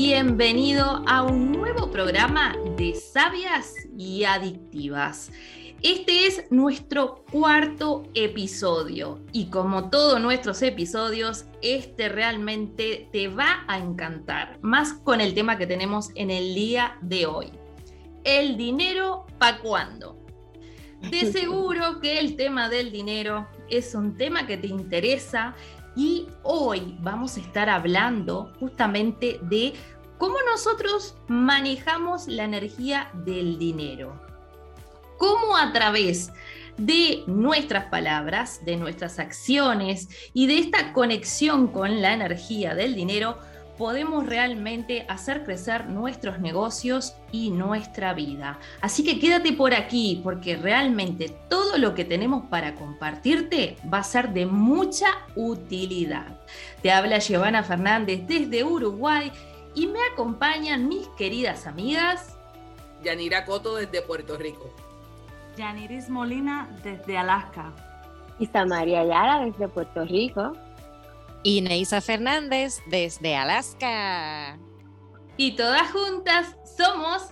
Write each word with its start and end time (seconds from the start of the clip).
bienvenido 0.00 1.02
a 1.08 1.24
un 1.24 1.50
nuevo 1.50 1.90
programa 1.90 2.56
de 2.76 2.94
Sabias 2.94 3.74
y 3.98 4.22
Adictivas. 4.22 5.32
Este 5.82 6.28
es 6.28 6.44
nuestro 6.52 7.24
cuarto 7.32 8.04
episodio 8.14 9.18
y 9.32 9.46
como 9.46 9.90
todos 9.90 10.20
nuestros 10.20 10.62
episodios, 10.62 11.46
este 11.62 12.08
realmente 12.08 13.08
te 13.10 13.26
va 13.26 13.64
a 13.66 13.78
encantar, 13.78 14.60
más 14.62 14.92
con 14.92 15.20
el 15.20 15.34
tema 15.34 15.58
que 15.58 15.66
tenemos 15.66 16.10
en 16.14 16.30
el 16.30 16.54
día 16.54 16.96
de 17.00 17.26
hoy. 17.26 17.50
El 18.22 18.56
dinero 18.56 19.26
pa' 19.40 19.58
cuándo. 19.58 20.16
De 21.10 21.26
seguro 21.32 21.98
que 22.00 22.20
el 22.20 22.36
tema 22.36 22.68
del 22.68 22.92
dinero 22.92 23.48
es 23.68 23.96
un 23.96 24.16
tema 24.16 24.46
que 24.46 24.56
te 24.56 24.68
interesa 24.68 25.56
y 25.96 26.28
hoy 26.42 26.96
vamos 27.00 27.36
a 27.36 27.40
estar 27.40 27.68
hablando 27.68 28.52
justamente 28.60 29.40
de 29.42 29.74
cómo 30.18 30.36
nosotros 30.50 31.16
manejamos 31.28 32.26
la 32.28 32.44
energía 32.44 33.10
del 33.14 33.58
dinero. 33.58 34.20
Cómo 35.18 35.56
a 35.56 35.72
través 35.72 36.30
de 36.76 37.24
nuestras 37.26 37.86
palabras, 37.86 38.64
de 38.64 38.76
nuestras 38.76 39.18
acciones 39.18 40.08
y 40.32 40.46
de 40.46 40.58
esta 40.58 40.92
conexión 40.92 41.68
con 41.68 42.00
la 42.00 42.12
energía 42.12 42.74
del 42.74 42.94
dinero, 42.94 43.38
podemos 43.78 44.26
realmente 44.26 45.06
hacer 45.08 45.44
crecer 45.44 45.88
nuestros 45.88 46.40
negocios 46.40 47.16
y 47.30 47.50
nuestra 47.50 48.12
vida. 48.12 48.58
Así 48.80 49.04
que 49.04 49.20
quédate 49.20 49.52
por 49.52 49.72
aquí 49.72 50.20
porque 50.22 50.56
realmente 50.56 51.28
todo 51.48 51.78
lo 51.78 51.94
que 51.94 52.04
tenemos 52.04 52.44
para 52.50 52.74
compartirte 52.74 53.76
va 53.92 53.98
a 53.98 54.04
ser 54.04 54.30
de 54.30 54.46
mucha 54.46 55.06
utilidad. 55.36 56.40
Te 56.82 56.90
habla 56.90 57.20
Giovanna 57.20 57.62
Fernández 57.62 58.26
desde 58.26 58.64
Uruguay 58.64 59.30
y 59.74 59.86
me 59.86 60.00
acompañan 60.12 60.88
mis 60.88 61.06
queridas 61.10 61.66
amigas. 61.66 62.36
Yanira 63.04 63.44
Coto 63.44 63.76
desde 63.76 64.02
Puerto 64.02 64.36
Rico. 64.36 64.74
Yaniris 65.56 66.10
Molina 66.10 66.68
desde 66.82 67.16
Alaska. 67.16 67.72
Y 68.40 68.46
Samaria 68.46 69.00
Ayala 69.00 69.44
desde 69.44 69.68
Puerto 69.68 70.04
Rico 70.04 70.52
y 71.48 71.62
Neisa 71.62 72.02
Fernández 72.02 72.82
desde 72.84 73.34
Alaska. 73.34 74.58
Y 75.38 75.56
todas 75.56 75.90
juntas 75.90 76.54
somos 76.76 77.30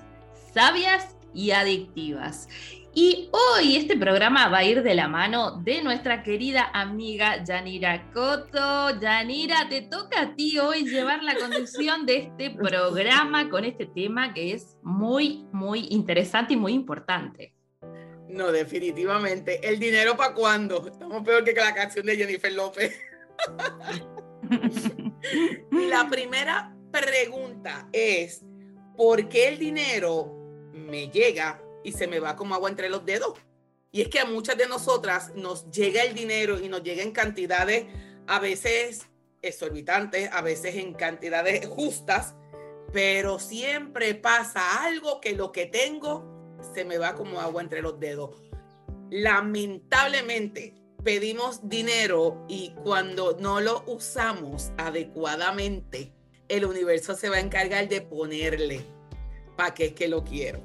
sabias 0.54 1.14
y 1.34 1.50
adictivas. 1.50 2.48
Y 2.94 3.28
hoy 3.30 3.76
este 3.76 3.94
programa 3.98 4.48
va 4.48 4.58
a 4.58 4.64
ir 4.64 4.82
de 4.82 4.94
la 4.94 5.06
mano 5.06 5.60
de 5.62 5.82
nuestra 5.82 6.22
querida 6.22 6.70
amiga 6.72 7.44
Yanira 7.44 8.10
Coto. 8.14 8.98
Yanira, 8.98 9.68
te 9.68 9.82
toca 9.82 10.22
a 10.22 10.34
ti 10.34 10.58
hoy 10.58 10.88
llevar 10.88 11.22
la 11.22 11.34
conducción 11.34 12.06
de 12.06 12.16
este 12.16 12.50
programa 12.58 13.50
con 13.50 13.66
este 13.66 13.84
tema 13.84 14.32
que 14.32 14.54
es 14.54 14.78
muy, 14.82 15.44
muy 15.52 15.88
interesante 15.90 16.54
y 16.54 16.56
muy 16.56 16.72
importante. 16.72 17.52
No, 18.30 18.50
definitivamente. 18.50 19.60
¿El 19.62 19.78
dinero 19.78 20.16
para 20.16 20.32
cuándo? 20.32 20.86
Estamos 20.88 21.22
peor 21.22 21.44
que 21.44 21.52
la 21.52 21.74
canción 21.74 22.06
de 22.06 22.16
Jennifer 22.16 22.52
López. 22.54 22.98
La 25.70 26.08
primera 26.08 26.76
pregunta 26.90 27.88
es, 27.92 28.42
¿por 28.96 29.28
qué 29.28 29.48
el 29.48 29.58
dinero 29.58 30.32
me 30.72 31.08
llega 31.08 31.62
y 31.84 31.92
se 31.92 32.06
me 32.06 32.20
va 32.20 32.36
como 32.36 32.54
agua 32.54 32.70
entre 32.70 32.88
los 32.88 33.04
dedos? 33.04 33.34
Y 33.92 34.02
es 34.02 34.08
que 34.08 34.20
a 34.20 34.26
muchas 34.26 34.56
de 34.58 34.66
nosotras 34.66 35.32
nos 35.34 35.70
llega 35.70 36.02
el 36.02 36.14
dinero 36.14 36.60
y 36.60 36.68
nos 36.68 36.82
llega 36.82 37.02
en 37.02 37.12
cantidades 37.12 37.86
a 38.26 38.38
veces 38.38 39.06
exorbitantes, 39.42 40.30
a 40.32 40.42
veces 40.42 40.74
en 40.76 40.94
cantidades 40.94 41.66
justas, 41.66 42.34
pero 42.92 43.38
siempre 43.38 44.14
pasa 44.14 44.84
algo 44.84 45.20
que 45.20 45.34
lo 45.34 45.52
que 45.52 45.66
tengo 45.66 46.56
se 46.74 46.84
me 46.84 46.98
va 46.98 47.14
como 47.14 47.40
agua 47.40 47.62
entre 47.62 47.82
los 47.82 47.98
dedos. 48.00 48.42
Lamentablemente, 49.10 50.74
pedimos 51.06 51.60
dinero 51.68 52.44
y 52.48 52.72
cuando 52.82 53.36
no 53.38 53.60
lo 53.60 53.84
usamos 53.86 54.72
adecuadamente, 54.76 56.12
el 56.48 56.64
universo 56.64 57.14
se 57.14 57.28
va 57.28 57.36
a 57.36 57.40
encargar 57.40 57.88
de 57.88 58.00
ponerle 58.00 58.84
para 59.56 59.72
qué 59.72 59.84
es 59.84 59.92
que 59.92 60.08
lo 60.08 60.24
quiero. 60.24 60.60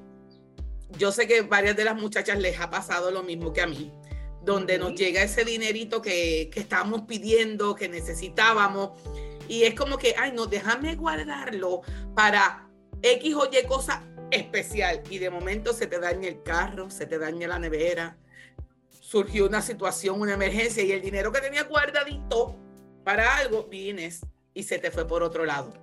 Yo 0.97 1.11
sé 1.11 1.27
que 1.27 1.43
varias 1.43 1.75
de 1.77 1.85
las 1.85 1.95
muchachas 1.95 2.39
les 2.39 2.59
ha 2.59 2.71
pasado 2.71 3.11
lo 3.11 3.21
mismo 3.21 3.53
que 3.53 3.61
a 3.61 3.67
mí, 3.67 3.91
donde 4.43 4.79
nos 4.79 4.95
llega 4.95 5.21
ese 5.21 5.45
dinerito 5.45 6.01
que, 6.01 6.49
que 6.51 6.61
estábamos 6.61 7.03
pidiendo, 7.03 7.75
que 7.75 7.87
necesitábamos, 7.87 8.99
y 9.47 9.65
es 9.65 9.75
como 9.75 9.99
que, 9.99 10.15
ay, 10.17 10.31
no, 10.31 10.47
déjame 10.47 10.95
guardarlo 10.95 11.81
para 12.15 12.67
X 13.03 13.35
o 13.35 13.45
Y 13.45 13.67
cosa 13.67 14.03
especial, 14.31 15.03
y 15.07 15.19
de 15.19 15.29
momento 15.29 15.71
se 15.71 15.85
te 15.85 15.99
daña 15.99 16.27
el 16.27 16.41
carro, 16.41 16.89
se 16.89 17.05
te 17.05 17.19
daña 17.19 17.47
la 17.47 17.59
nevera, 17.59 18.17
surgió 19.11 19.45
una 19.45 19.61
situación, 19.61 20.21
una 20.21 20.35
emergencia 20.35 20.83
y 20.83 20.93
el 20.93 21.01
dinero 21.01 21.33
que 21.33 21.41
tenía 21.41 21.63
guardadito 21.63 22.55
para 23.03 23.35
algo, 23.35 23.65
vienes 23.65 24.21
y 24.53 24.63
se 24.63 24.79
te 24.79 24.89
fue 24.89 25.05
por 25.05 25.21
otro 25.21 25.45
lado. 25.45 25.73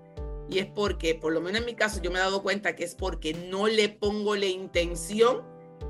Y 0.48 0.60
es 0.60 0.66
porque, 0.66 1.14
por 1.14 1.34
lo 1.34 1.42
menos 1.42 1.60
en 1.60 1.66
mi 1.66 1.74
caso, 1.74 2.00
yo 2.00 2.10
me 2.10 2.18
he 2.18 2.22
dado 2.22 2.42
cuenta 2.42 2.74
que 2.74 2.84
es 2.84 2.94
porque 2.94 3.34
no 3.34 3.68
le 3.68 3.90
pongo 3.90 4.34
la 4.34 4.46
intención 4.46 5.42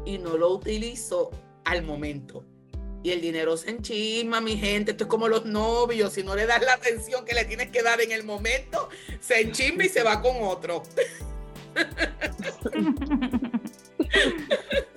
y 0.04 0.19
no 0.19 0.37
lo 0.37 0.50
utilizo 0.50 1.31
al 1.65 1.84
momento. 1.84 2.44
Y 3.04 3.12
el 3.12 3.21
dinero 3.21 3.56
se 3.56 3.70
enchisma, 3.70 4.41
mi 4.41 4.56
gente. 4.56 4.91
Esto 4.91 5.05
es 5.05 5.10
como 5.10 5.28
los 5.28 5.44
novios. 5.44 6.15
Si 6.15 6.25
no 6.25 6.34
le 6.34 6.44
das 6.44 6.60
la 6.62 6.72
atención 6.72 7.25
que 7.25 7.34
le 7.34 7.44
tienes 7.44 7.70
que 7.70 7.84
dar 7.84 8.00
en 8.00 8.10
el 8.10 8.25
momento, 8.25 8.88
se 9.20 9.43
enchisma 9.43 9.84
y 9.84 9.88
se 9.88 10.03
va 10.03 10.20
con 10.20 10.43
otro. 10.43 10.82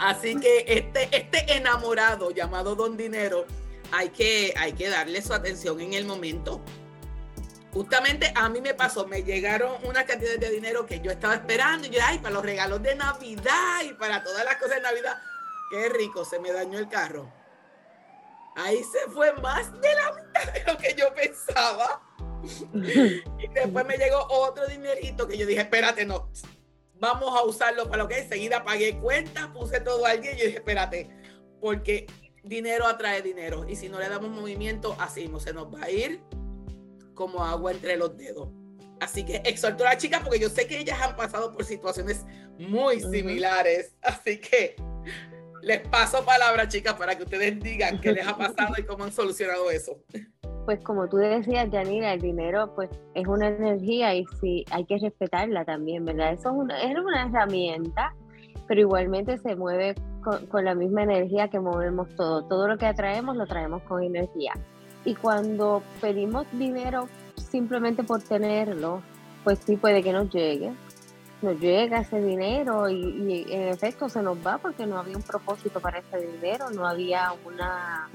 Así 0.00 0.34
que 0.40 0.64
este, 0.66 1.14
este 1.14 1.56
enamorado 1.56 2.30
llamado 2.30 2.74
Don 2.74 2.96
Dinero, 2.96 3.44
hay 3.92 4.08
que, 4.08 4.54
hay 4.56 4.72
que 4.72 4.88
darle 4.88 5.20
su 5.20 5.34
atención 5.34 5.78
en 5.78 5.92
el 5.92 6.06
momento. 6.06 6.62
Justamente 7.74 8.32
a 8.34 8.48
mí 8.48 8.62
me 8.62 8.72
pasó, 8.72 9.06
me 9.06 9.22
llegaron 9.22 9.72
unas 9.84 10.04
cantidades 10.04 10.40
de 10.40 10.50
dinero 10.50 10.86
que 10.86 11.00
yo 11.00 11.10
estaba 11.10 11.34
esperando 11.34 11.86
y 11.86 11.90
yo, 11.90 12.00
ay, 12.02 12.18
para 12.18 12.32
los 12.32 12.42
regalos 12.42 12.82
de 12.82 12.94
Navidad 12.94 13.82
y 13.84 13.92
para 13.92 14.24
todas 14.24 14.42
las 14.42 14.56
cosas 14.56 14.76
de 14.76 14.82
Navidad. 14.82 15.18
Qué 15.70 15.90
rico, 15.90 16.24
se 16.24 16.40
me 16.40 16.50
dañó 16.50 16.78
el 16.78 16.88
carro. 16.88 17.30
Ahí 18.56 18.82
se 18.82 19.10
fue 19.10 19.34
más 19.34 19.70
de 19.82 19.94
la 19.94 20.12
mitad 20.14 20.52
de 20.52 20.64
lo 20.64 20.78
que 20.78 20.94
yo 20.94 21.14
pensaba. 21.14 22.00
y 22.72 23.48
después 23.48 23.84
me 23.84 23.98
llegó 23.98 24.26
otro 24.30 24.66
dinerito 24.66 25.28
que 25.28 25.36
yo 25.36 25.46
dije, 25.46 25.60
espérate, 25.60 26.06
no, 26.06 26.30
vamos 27.00 27.36
a 27.36 27.42
usarlo 27.44 27.88
para 27.88 28.02
lo 28.02 28.08
que 28.08 28.18
es. 28.18 28.24
Enseguida 28.24 28.62
pagué 28.62 28.98
cuenta, 28.98 29.52
puse 29.52 29.80
todo 29.80 30.04
al 30.06 30.20
día 30.20 30.32
y 30.32 30.38
yo 30.38 30.44
dije, 30.44 30.58
espérate, 30.58 31.10
porque 31.60 32.06
dinero 32.44 32.86
atrae 32.86 33.22
dinero. 33.22 33.66
Y 33.68 33.76
si 33.76 33.88
no 33.88 33.98
le 33.98 34.08
damos 34.08 34.30
movimiento, 34.30 34.96
así 35.00 35.26
no 35.28 35.40
se 35.40 35.52
nos 35.52 35.72
va 35.74 35.84
a 35.84 35.90
ir 35.90 36.20
como 37.14 37.44
agua 37.44 37.72
entre 37.72 37.96
los 37.96 38.16
dedos. 38.16 38.48
Así 39.00 39.24
que 39.24 39.36
exhorto 39.44 39.84
a 39.84 39.94
las 39.94 39.96
chicas 39.96 40.20
porque 40.22 40.38
yo 40.38 40.50
sé 40.50 40.66
que 40.66 40.78
ellas 40.78 41.00
han 41.00 41.16
pasado 41.16 41.52
por 41.52 41.64
situaciones 41.64 42.24
muy 42.58 43.00
similares. 43.00 43.94
Así 44.02 44.38
que 44.38 44.76
les 45.62 45.80
paso 45.88 46.24
palabra, 46.24 46.68
chicas, 46.68 46.94
para 46.94 47.16
que 47.16 47.24
ustedes 47.24 47.58
digan 47.60 48.00
qué 48.00 48.12
les 48.12 48.26
ha 48.26 48.36
pasado 48.36 48.74
y 48.78 48.84
cómo 48.84 49.04
han 49.04 49.12
solucionado 49.12 49.70
eso 49.70 50.02
pues 50.64 50.80
como 50.82 51.08
tú 51.08 51.16
decías, 51.16 51.68
Janina, 51.70 52.12
el 52.12 52.20
dinero 52.20 52.72
pues 52.74 52.90
es 53.14 53.26
una 53.26 53.48
energía 53.48 54.14
y 54.14 54.24
sí, 54.40 54.64
hay 54.70 54.84
que 54.84 54.98
respetarla 54.98 55.64
también, 55.64 56.04
¿verdad? 56.04 56.32
Eso 56.32 56.50
es 56.50 56.54
una, 56.56 56.82
es 56.82 56.96
una 56.96 57.26
herramienta, 57.26 58.14
pero 58.66 58.80
igualmente 58.80 59.38
se 59.38 59.56
mueve 59.56 59.94
con, 60.22 60.64
la 60.64 60.74
misma 60.74 61.02
energía 61.02 61.48
que 61.48 61.60
movemos 61.60 62.08
todo. 62.16 62.42
Todo 62.44 62.68
lo 62.68 62.78
que 62.78 62.86
atraemos 62.86 63.36
lo 63.36 63.46
traemos 63.46 63.82
con 63.82 64.02
energía. 64.02 64.52
Y 65.04 65.14
cuando 65.14 65.82
pedimos 66.00 66.46
dinero 66.52 67.08
simplemente 67.36 68.04
por 68.04 68.22
tenerlo, 68.22 69.02
pues 69.44 69.58
sí 69.60 69.76
puede 69.76 70.02
que 70.02 70.12
nos 70.12 70.30
llegue. 70.30 70.72
Nos 71.42 71.58
llega 71.58 72.00
ese 72.00 72.20
dinero 72.20 72.88
y, 72.90 73.46
y 73.48 73.52
en 73.52 73.68
efecto 73.68 74.10
se 74.10 74.22
nos 74.22 74.36
va 74.46 74.58
porque 74.58 74.86
no 74.86 74.98
había 74.98 75.16
un 75.16 75.22
propósito 75.22 75.80
para 75.80 76.00
ese 76.00 76.26
dinero, 76.26 76.70
no 76.70 76.86
había 76.86 77.32
una 77.46 78.10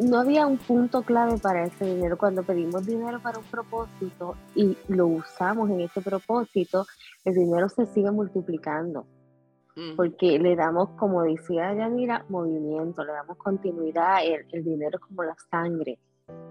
no 0.00 0.18
había 0.18 0.46
un 0.46 0.58
punto 0.58 1.02
clave 1.02 1.38
para 1.38 1.64
ese 1.64 1.84
dinero. 1.84 2.16
Cuando 2.16 2.42
pedimos 2.42 2.86
dinero 2.86 3.20
para 3.20 3.38
un 3.38 3.44
propósito 3.44 4.36
y 4.54 4.76
lo 4.88 5.06
usamos 5.06 5.70
en 5.70 5.80
ese 5.80 6.00
propósito, 6.00 6.86
el 7.24 7.34
dinero 7.34 7.68
se 7.68 7.86
sigue 7.86 8.10
multiplicando. 8.10 9.06
Porque 9.96 10.38
le 10.38 10.54
damos, 10.54 10.90
como 10.98 11.22
decía 11.22 11.72
Yanira, 11.72 12.26
movimiento, 12.28 13.04
le 13.04 13.12
damos 13.12 13.38
continuidad. 13.38 14.18
El, 14.22 14.62
dinero 14.62 14.98
es 14.98 15.04
como 15.06 15.22
la 15.24 15.34
sangre, 15.50 15.98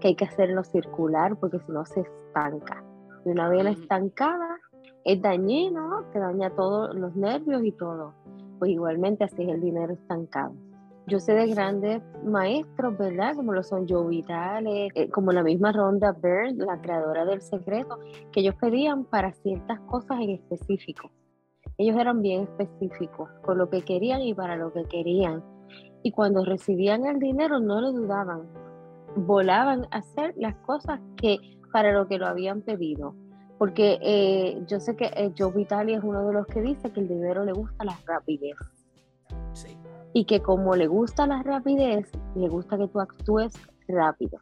que 0.00 0.08
hay 0.08 0.16
que 0.16 0.24
hacerlo 0.24 0.64
circular 0.64 1.36
porque 1.36 1.60
si 1.60 1.70
no 1.70 1.86
se 1.86 2.00
estanca. 2.00 2.82
Y 3.24 3.28
una 3.28 3.48
vez 3.48 3.78
estancada, 3.78 4.58
es 5.04 5.22
dañino, 5.22 6.04
te 6.12 6.18
daña 6.18 6.50
todos 6.50 6.96
los 6.96 7.14
nervios 7.14 7.62
y 7.64 7.70
todo. 7.70 8.12
Pues 8.58 8.72
igualmente 8.72 9.22
así 9.22 9.42
es 9.42 9.50
el 9.50 9.60
dinero 9.60 9.92
estancado 9.92 10.54
yo 11.06 11.18
sé 11.18 11.34
de 11.34 11.48
grandes 11.48 12.02
maestros, 12.24 12.96
¿verdad? 12.96 13.34
Como 13.34 13.52
lo 13.52 13.62
son 13.62 13.88
Joe 13.88 14.08
Vitale, 14.08 14.88
eh, 14.94 15.10
como 15.10 15.32
la 15.32 15.42
misma 15.42 15.72
Rhonda 15.72 16.12
Byrne, 16.12 16.64
la 16.64 16.80
creadora 16.80 17.24
del 17.24 17.42
secreto, 17.42 17.98
que 18.30 18.40
ellos 18.40 18.54
pedían 18.60 19.04
para 19.04 19.32
ciertas 19.32 19.80
cosas 19.80 20.20
en 20.20 20.30
específico. 20.30 21.10
Ellos 21.76 21.96
eran 21.98 22.22
bien 22.22 22.42
específicos 22.42 23.28
con 23.42 23.58
lo 23.58 23.68
que 23.68 23.82
querían 23.82 24.22
y 24.22 24.34
para 24.34 24.56
lo 24.56 24.72
que 24.72 24.84
querían. 24.84 25.42
Y 26.02 26.12
cuando 26.12 26.44
recibían 26.44 27.06
el 27.06 27.18
dinero 27.18 27.58
no 27.58 27.80
lo 27.80 27.92
dudaban, 27.92 28.42
volaban 29.16 29.86
a 29.90 29.98
hacer 29.98 30.34
las 30.36 30.54
cosas 30.56 31.00
que 31.16 31.38
para 31.72 31.92
lo 31.92 32.06
que 32.06 32.18
lo 32.18 32.26
habían 32.26 32.62
pedido. 32.62 33.14
Porque 33.58 33.98
eh, 34.02 34.62
yo 34.66 34.80
sé 34.80 34.96
que 34.96 35.06
eh, 35.16 35.32
Joe 35.36 35.52
Vitale 35.52 35.94
es 35.94 36.02
uno 36.02 36.26
de 36.26 36.32
los 36.34 36.46
que 36.46 36.60
dice 36.60 36.90
que 36.92 37.00
el 37.00 37.08
dinero 37.08 37.44
le 37.44 37.52
gusta 37.52 37.84
la 37.84 37.98
rapidez. 38.06 38.56
Y 40.14 40.24
que 40.24 40.40
como 40.40 40.74
le 40.74 40.86
gusta 40.86 41.26
la 41.26 41.42
rapidez, 41.42 42.10
le 42.34 42.48
gusta 42.48 42.76
que 42.76 42.88
tú 42.88 43.00
actúes 43.00 43.52
rápido 43.88 44.38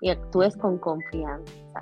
y 0.00 0.10
actúes 0.10 0.56
con 0.56 0.78
confianza. 0.78 1.80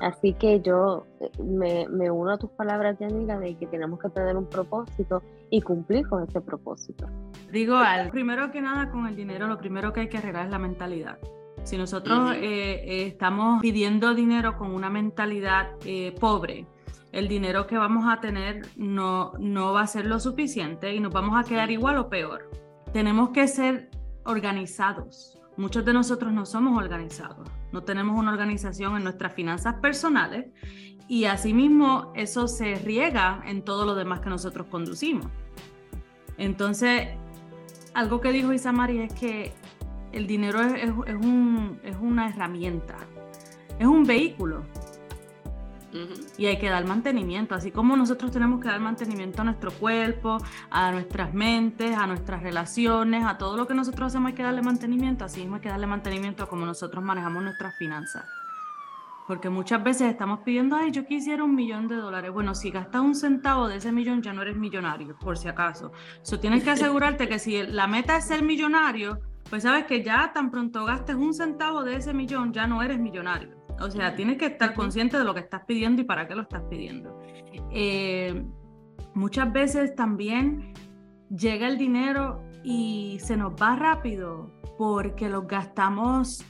Así 0.00 0.32
que 0.34 0.60
yo 0.60 1.06
eh, 1.20 1.30
me, 1.42 1.86
me 1.88 2.10
uno 2.10 2.32
a 2.32 2.38
tus 2.38 2.50
palabras, 2.50 2.98
Yanira, 2.98 3.38
de 3.38 3.56
que 3.56 3.66
tenemos 3.66 4.00
que 4.00 4.08
tener 4.10 4.36
un 4.36 4.46
propósito 4.46 5.22
y 5.50 5.60
cumplir 5.60 6.08
con 6.08 6.22
ese 6.24 6.40
propósito. 6.40 7.06
Digo, 7.52 7.76
al 7.76 8.10
primero 8.10 8.50
que 8.50 8.60
nada 8.60 8.90
con 8.90 9.06
el 9.06 9.14
dinero, 9.14 9.46
lo 9.46 9.58
primero 9.58 9.92
que 9.92 10.00
hay 10.00 10.08
que 10.08 10.18
arreglar 10.18 10.46
es 10.46 10.50
la 10.50 10.58
mentalidad. 10.58 11.18
Si 11.64 11.76
nosotros 11.76 12.34
eh, 12.34 12.40
eh, 12.42 13.06
estamos 13.06 13.60
pidiendo 13.60 14.14
dinero 14.14 14.56
con 14.56 14.72
una 14.74 14.90
mentalidad 14.90 15.68
eh, 15.84 16.14
pobre, 16.18 16.66
el 17.12 17.28
dinero 17.28 17.66
que 17.66 17.76
vamos 17.76 18.06
a 18.08 18.20
tener 18.20 18.66
no, 18.76 19.32
no 19.38 19.72
va 19.72 19.82
a 19.82 19.86
ser 19.86 20.06
lo 20.06 20.18
suficiente 20.18 20.94
y 20.94 21.00
nos 21.00 21.12
vamos 21.12 21.38
a 21.38 21.46
quedar 21.46 21.70
igual 21.70 21.98
o 21.98 22.08
peor. 22.08 22.50
Tenemos 22.92 23.30
que 23.30 23.46
ser 23.46 23.90
organizados. 24.24 25.38
Muchos 25.56 25.84
de 25.84 25.92
nosotros 25.92 26.32
no 26.32 26.46
somos 26.46 26.82
organizados, 26.82 27.46
no 27.72 27.82
tenemos 27.82 28.18
una 28.18 28.32
organización 28.32 28.96
en 28.96 29.04
nuestras 29.04 29.34
finanzas 29.34 29.74
personales 29.74 30.46
y 31.06 31.26
asimismo 31.26 32.10
eso 32.14 32.48
se 32.48 32.76
riega 32.76 33.42
en 33.46 33.62
todo 33.62 33.84
lo 33.84 33.94
demás 33.94 34.20
que 34.20 34.30
nosotros 34.30 34.66
conducimos. 34.70 35.26
Entonces, 36.38 37.08
algo 37.92 38.22
que 38.22 38.32
dijo 38.32 38.52
Isamari 38.54 39.00
es 39.00 39.12
que 39.12 39.52
el 40.12 40.26
dinero 40.26 40.60
es, 40.62 40.90
un, 40.90 41.78
es 41.82 41.96
una 42.00 42.28
herramienta, 42.28 42.96
es 43.78 43.86
un 43.86 44.04
vehículo. 44.04 44.64
Y 46.38 46.46
hay 46.46 46.58
que 46.58 46.68
dar 46.68 46.86
mantenimiento, 46.86 47.54
así 47.54 47.70
como 47.70 47.96
nosotros 47.96 48.30
tenemos 48.30 48.60
que 48.60 48.68
dar 48.68 48.80
mantenimiento 48.80 49.42
a 49.42 49.44
nuestro 49.44 49.70
cuerpo, 49.72 50.38
a 50.70 50.92
nuestras 50.92 51.34
mentes, 51.34 51.96
a 51.96 52.06
nuestras 52.06 52.42
relaciones, 52.42 53.24
a 53.24 53.38
todo 53.38 53.56
lo 53.56 53.66
que 53.66 53.74
nosotros 53.74 54.08
hacemos 54.08 54.28
hay 54.28 54.34
que 54.34 54.42
darle 54.42 54.62
mantenimiento, 54.62 55.24
así 55.24 55.40
mismo 55.40 55.56
hay 55.56 55.60
que 55.60 55.68
darle 55.68 55.86
mantenimiento 55.86 56.44
a 56.44 56.48
cómo 56.48 56.64
nosotros 56.64 57.04
manejamos 57.04 57.42
nuestras 57.42 57.76
finanzas. 57.76 58.24
Porque 59.26 59.48
muchas 59.48 59.82
veces 59.82 60.10
estamos 60.10 60.40
pidiendo, 60.40 60.76
ay, 60.76 60.90
yo 60.90 61.06
quisiera 61.06 61.44
un 61.44 61.54
millón 61.54 61.86
de 61.86 61.94
dólares. 61.94 62.32
Bueno, 62.32 62.54
si 62.54 62.70
gastas 62.70 63.00
un 63.02 63.14
centavo 63.14 63.68
de 63.68 63.76
ese 63.76 63.92
millón, 63.92 64.20
ya 64.20 64.32
no 64.32 64.42
eres 64.42 64.56
millonario, 64.56 65.16
por 65.16 65.38
si 65.38 65.48
acaso. 65.48 65.92
Eso 66.20 66.40
tienes 66.40 66.64
que 66.64 66.70
asegurarte 66.72 67.28
que 67.28 67.38
si 67.38 67.62
la 67.62 67.86
meta 67.86 68.16
es 68.16 68.26
ser 68.26 68.42
millonario, 68.42 69.20
pues 69.48 69.62
sabes 69.62 69.84
que 69.84 70.02
ya 70.02 70.32
tan 70.32 70.50
pronto 70.50 70.84
gastes 70.84 71.14
un 71.14 71.34
centavo 71.34 71.84
de 71.84 71.96
ese 71.96 72.12
millón, 72.12 72.52
ya 72.52 72.66
no 72.66 72.82
eres 72.82 72.98
millonario. 72.98 73.61
O 73.82 73.90
sea, 73.90 74.14
tienes 74.14 74.38
que 74.38 74.46
estar 74.46 74.74
consciente 74.74 75.18
de 75.18 75.24
lo 75.24 75.34
que 75.34 75.40
estás 75.40 75.64
pidiendo 75.66 76.02
y 76.02 76.04
para 76.04 76.28
qué 76.28 76.34
lo 76.34 76.42
estás 76.42 76.62
pidiendo. 76.70 77.20
Eh, 77.70 78.44
muchas 79.14 79.52
veces 79.52 79.94
también 79.94 80.72
llega 81.28 81.66
el 81.66 81.78
dinero 81.78 82.42
y 82.62 83.18
se 83.20 83.36
nos 83.36 83.52
va 83.54 83.76
rápido 83.76 84.50
porque 84.78 85.28
lo 85.28 85.42
gastamos. 85.42 86.44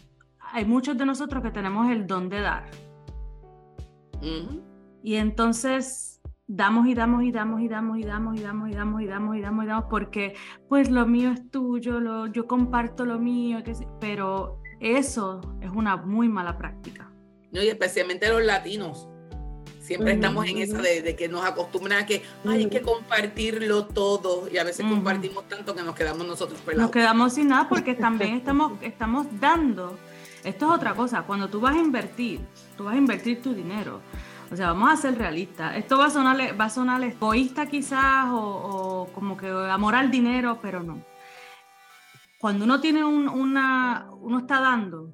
Hay 0.53 0.65
muchos 0.65 0.99
de 0.99 1.07
nosotros 1.07 1.43
que 1.43 1.51
tenemos 1.51 1.91
el 1.91 2.07
don 2.07 2.29
de 2.29 2.41
dar. 2.41 2.71
Y 5.03 5.17
entonces 5.17 6.21
damos 6.47 6.87
y 6.87 6.95
damos 6.95 7.23
y 7.25 7.33
damos 7.33 7.61
y 7.63 7.69
damos 7.69 7.99
y 7.99 8.03
damos 8.05 8.39
y 8.39 8.43
damos 8.43 8.71
y 8.71 8.75
damos 8.75 9.03
y 9.03 9.07
damos 9.07 9.37
y 9.37 9.41
damos 9.41 9.65
y 9.65 9.67
damos 9.67 9.85
porque 9.89 10.35
pues 10.69 10.91
lo 10.91 11.07
mío 11.07 11.31
es 11.31 11.51
tuyo, 11.51 11.99
lo, 11.99 12.27
yo 12.27 12.47
comparto 12.47 13.05
lo 13.05 13.19
mío, 13.19 13.65
que, 13.65 13.75
pero 14.01 14.61
eso 14.81 15.41
es 15.61 15.71
una 15.71 15.97
muy 15.97 16.29
mala 16.29 16.57
práctica. 16.59 17.12
No, 17.53 17.63
y 17.63 17.69
especialmente 17.69 18.29
los 18.29 18.43
latinos. 18.43 19.09
Siempre 19.81 20.13
estamos 20.13 20.47
en 20.47 20.59
esa 20.59 20.79
de, 20.79 21.17
que 21.17 21.29
nos 21.29 21.45
acostumbran 21.45 22.05
a 22.05 22.07
que 22.07 22.23
hay 22.47 22.67
que 22.67 22.81
compartirlo 22.81 23.87
todo 23.87 24.49
y 24.51 24.57
a 24.57 24.65
veces 24.65 24.87
compartimos 24.87 25.49
tanto 25.49 25.75
que 25.75 25.83
nos 25.83 25.95
quedamos 25.95 26.27
nosotros 26.27 26.61
pelados. 26.61 26.83
Nos 26.83 26.91
quedamos 26.91 27.35
sin 27.35 27.49
nada 27.49 27.69
porque 27.69 27.95
también 28.09 28.35
estamos, 28.35 28.73
estamos 28.81 29.27
dando. 29.41 29.99
Esto 30.45 30.67
es 30.67 30.73
otra 30.73 30.95
cosa. 30.95 31.23
Cuando 31.23 31.49
tú 31.49 31.61
vas 31.61 31.77
a 31.77 31.79
invertir, 31.79 32.41
tú 32.77 32.85
vas 32.85 32.95
a 32.95 32.97
invertir 32.97 33.43
tu 33.43 33.53
dinero 33.55 34.01
o 34.53 34.57
sea, 34.57 34.67
vamos 34.67 34.91
a 34.91 34.97
ser 34.97 35.17
realistas. 35.17 35.77
Esto 35.77 35.97
va 35.97 36.07
a 36.07 36.11
sonar, 36.11 36.61
va 36.61 36.67
a 36.67 36.71
sonar 36.71 37.03
egoísta 37.03 37.67
quizás 37.67 38.27
o, 38.31 39.09
como 39.15 39.35
que 39.35 39.49
amor 39.49 39.95
al 39.95 40.11
dinero, 40.11 40.59
pero 40.61 40.83
no. 40.83 41.03
Cuando 42.39 42.67
uno 42.67 42.79
tiene 42.79 43.03
una, 43.03 44.09
uno 44.21 44.41
está 44.41 44.61
dando, 44.61 45.11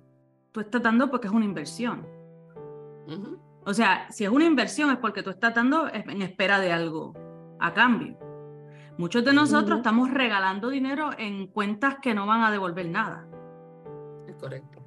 tú 0.50 0.58
estás 0.58 0.82
dando 0.82 1.08
porque 1.08 1.29
es 1.29 1.32
una 1.32 1.44
inversión. 1.44 2.05
O 3.68 3.74
sea, 3.74 4.10
si 4.10 4.24
es 4.24 4.30
una 4.30 4.46
inversión 4.46 4.88
es 4.88 4.96
porque 4.96 5.22
tú 5.22 5.28
estás 5.28 5.54
dando 5.54 5.90
en 5.92 6.22
espera 6.22 6.58
de 6.58 6.72
algo 6.72 7.12
a 7.60 7.74
cambio. 7.74 8.18
Muchos 8.96 9.22
de 9.26 9.34
nosotros 9.34 9.80
estamos 9.80 10.10
regalando 10.10 10.70
dinero 10.70 11.10
en 11.18 11.48
cuentas 11.48 11.96
que 12.00 12.14
no 12.14 12.24
van 12.24 12.40
a 12.44 12.50
devolver 12.50 12.88
nada. 12.88 13.28
Es 14.26 14.36
correcto. 14.36 14.82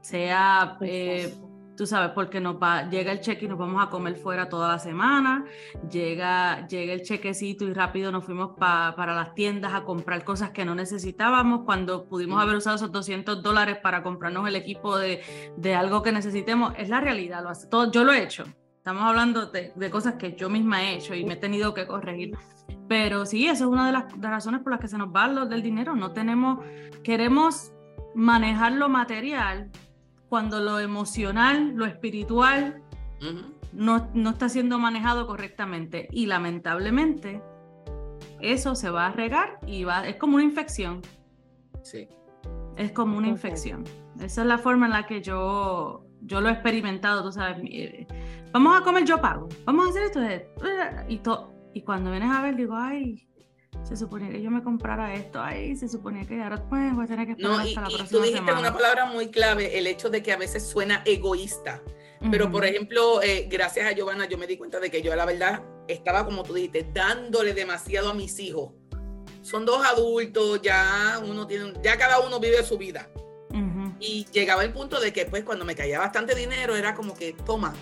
Sea 0.00 0.78
eh, 0.80 1.30
tú 1.76 1.86
sabes, 1.86 2.10
porque 2.10 2.40
nos 2.40 2.56
va, 2.56 2.88
llega 2.88 3.12
el 3.12 3.20
cheque 3.20 3.44
y 3.44 3.48
nos 3.48 3.58
vamos 3.58 3.84
a 3.84 3.90
comer 3.90 4.16
fuera 4.16 4.48
toda 4.48 4.68
la 4.68 4.78
semana, 4.78 5.44
llega, 5.90 6.66
llega 6.66 6.92
el 6.92 7.02
chequecito 7.02 7.64
y 7.64 7.72
rápido 7.72 8.10
nos 8.10 8.24
fuimos 8.24 8.52
para 8.58 9.14
las 9.14 9.34
tiendas 9.34 9.74
a 9.74 9.84
comprar 9.84 10.24
cosas 10.24 10.50
que 10.50 10.64
no 10.64 10.74
necesitábamos 10.74 11.62
cuando 11.64 12.06
pudimos 12.06 12.42
haber 12.42 12.56
usado 12.56 12.76
esos 12.76 12.92
200 12.92 13.42
dólares 13.42 13.78
para 13.82 14.02
comprarnos 14.02 14.48
el 14.48 14.56
equipo 14.56 14.98
de, 14.98 15.22
de 15.56 15.74
algo 15.74 16.02
que 16.02 16.12
necesitemos. 16.12 16.74
Es 16.76 16.88
la 16.88 17.00
realidad, 17.00 17.42
lo 17.42 17.50
hace 17.50 17.68
todo, 17.68 17.90
yo 17.90 18.04
lo 18.04 18.12
he 18.12 18.22
hecho. 18.22 18.44
Estamos 18.76 19.02
hablando 19.02 19.46
de, 19.46 19.72
de, 19.74 19.90
cosas 19.90 20.14
que 20.14 20.36
yo 20.36 20.48
misma 20.48 20.84
he 20.84 20.94
hecho 20.94 21.14
y 21.14 21.24
me 21.24 21.34
he 21.34 21.36
tenido 21.36 21.74
que 21.74 21.86
corregir. 21.86 22.36
Pero 22.88 23.26
sí, 23.26 23.46
esa 23.46 23.64
es 23.64 23.70
una 23.70 23.86
de 23.86 23.92
las, 23.92 24.08
de 24.12 24.22
las 24.22 24.30
razones 24.30 24.60
por 24.60 24.70
las 24.70 24.80
que 24.80 24.86
se 24.86 24.96
nos 24.96 25.08
va 25.08 25.26
lo 25.26 25.46
del 25.46 25.60
dinero. 25.60 25.96
No 25.96 26.12
tenemos, 26.12 26.64
queremos 27.02 27.72
manejar 28.14 28.72
lo 28.72 28.88
material, 28.88 29.70
cuando 30.28 30.60
lo 30.60 30.80
emocional, 30.80 31.74
lo 31.74 31.86
espiritual, 31.86 32.82
no, 33.72 34.10
no, 34.14 34.30
está 34.30 34.48
siendo 34.48 34.78
manejado 34.78 35.26
correctamente. 35.26 36.08
Y 36.10 36.26
lamentablemente, 36.26 37.42
eso 38.40 38.74
se 38.74 38.90
va 38.90 39.06
a 39.06 39.12
regar 39.12 39.58
y 39.66 39.84
va, 39.84 40.06
es 40.06 40.16
como 40.16 40.36
una 40.36 40.44
infección. 40.44 41.02
Sí. 41.82 42.08
Es 42.76 42.92
como 42.92 43.16
una 43.16 43.28
infección. 43.28 43.84
Esa 44.20 44.42
es 44.42 44.46
la 44.46 44.58
forma 44.58 44.86
en 44.86 44.92
la 44.92 45.06
que 45.06 45.22
yo, 45.22 46.06
yo 46.22 46.40
lo 46.40 46.48
he 46.48 46.52
experimentado, 46.52 47.22
tú 47.22 47.32
sabes. 47.32 47.58
Eh, 47.64 48.06
vamos 48.52 48.78
a 48.78 48.82
comer, 48.82 49.04
yo 49.04 49.20
pago. 49.20 49.48
Vamos 49.64 49.86
a 49.86 49.90
hacer 49.90 50.02
esto. 50.04 50.20
Y, 51.08 51.20
y 51.78 51.82
cuando 51.82 52.10
vienes 52.10 52.30
a 52.30 52.42
ver, 52.42 52.56
digo, 52.56 52.74
ay, 52.76 53.25
se 53.84 53.96
suponía 53.96 54.30
que 54.30 54.42
yo 54.42 54.50
me 54.50 54.62
comprara 54.62 55.14
esto, 55.14 55.40
ahí 55.40 55.76
se 55.76 55.88
suponía 55.88 56.24
que 56.24 56.42
ahora 56.42 56.62
pues 56.68 56.94
voy 56.94 57.04
a 57.04 57.06
tener 57.08 57.26
que 57.26 57.32
esperar 57.32 57.60
hasta 57.60 57.80
la 57.82 57.88
próxima 57.88 58.08
tú 58.08 58.20
dijiste 58.20 58.52
una 58.52 58.72
palabra 58.72 59.06
muy 59.06 59.28
clave, 59.28 59.78
el 59.78 59.86
hecho 59.86 60.10
de 60.10 60.22
que 60.22 60.32
a 60.32 60.36
veces 60.36 60.66
suena 60.66 61.02
egoísta. 61.04 61.82
Pero, 62.30 62.50
por 62.50 62.64
ejemplo, 62.64 63.22
eh, 63.22 63.46
gracias 63.48 63.86
a 63.86 63.92
Giovanna, 63.92 64.26
yo 64.26 64.38
me 64.38 64.46
di 64.46 64.56
cuenta 64.56 64.80
de 64.80 64.90
que 64.90 65.02
yo, 65.02 65.14
la 65.14 65.24
verdad, 65.24 65.62
estaba, 65.86 66.24
como 66.24 66.42
tú 66.42 66.54
dijiste, 66.54 66.88
dándole 66.92 67.54
demasiado 67.54 68.10
a 68.10 68.14
mis 68.14 68.38
hijos. 68.40 68.72
Son 69.42 69.64
dos 69.64 69.84
adultos, 69.86 70.60
ya 70.62 71.20
uno 71.24 71.46
tiene, 71.46 71.72
ya 71.82 71.96
cada 71.96 72.20
uno 72.20 72.40
vive 72.40 72.62
su 72.64 72.78
vida. 72.78 73.08
Y 73.98 74.26
llegaba 74.32 74.62
el 74.62 74.72
punto 74.72 75.00
de 75.00 75.12
que, 75.12 75.24
pues, 75.26 75.44
cuando 75.44 75.64
me 75.64 75.74
caía 75.74 75.98
bastante 75.98 76.34
dinero, 76.34 76.76
era 76.76 76.94
como 76.94 77.14
que 77.14 77.32
toma, 77.32 77.72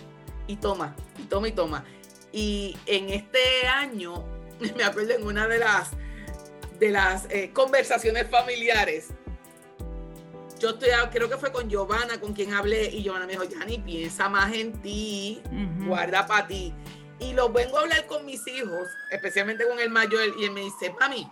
y 0.47 0.57
toma, 0.57 0.95
y 1.19 1.23
toma, 1.23 1.49
y 1.49 1.53
toma. 1.53 1.85
Y 2.33 2.77
en 2.87 3.09
este 3.09 3.67
año 3.67 4.25
me 4.77 4.85
acuerdo 4.85 5.15
en 5.15 5.25
una 5.25 5.47
de 5.49 5.59
las, 5.59 5.91
de 6.79 6.91
las 6.91 7.27
eh, 7.31 7.51
conversaciones 7.53 8.29
familiares. 8.29 9.09
Yo 10.59 10.71
estoy, 10.71 10.91
creo 11.11 11.29
que 11.29 11.37
fue 11.37 11.53
con 11.53 11.69
Giovanna 11.69 12.21
con 12.21 12.33
quien 12.33 12.55
hablé 12.55 12.87
y 12.87 13.03
Giovanna 13.03 13.27
me 13.27 13.33
dijo, 13.33 13.45
Yanni, 13.45 13.79
piensa 13.79 14.29
más 14.29 14.53
en 14.55 14.81
ti, 14.81 15.43
guarda 15.87 16.27
para 16.27 16.47
ti. 16.47 16.73
Y 17.19 17.33
lo 17.33 17.51
vengo 17.51 17.79
a 17.79 17.83
hablar 17.83 18.07
con 18.07 18.25
mis 18.25 18.47
hijos, 18.47 18.89
especialmente 19.11 19.67
con 19.69 19.79
el 19.79 19.91
mayor, 19.91 20.23
y 20.39 20.45
él 20.45 20.53
me 20.53 20.61
dice, 20.61 20.95
mami, 20.99 21.29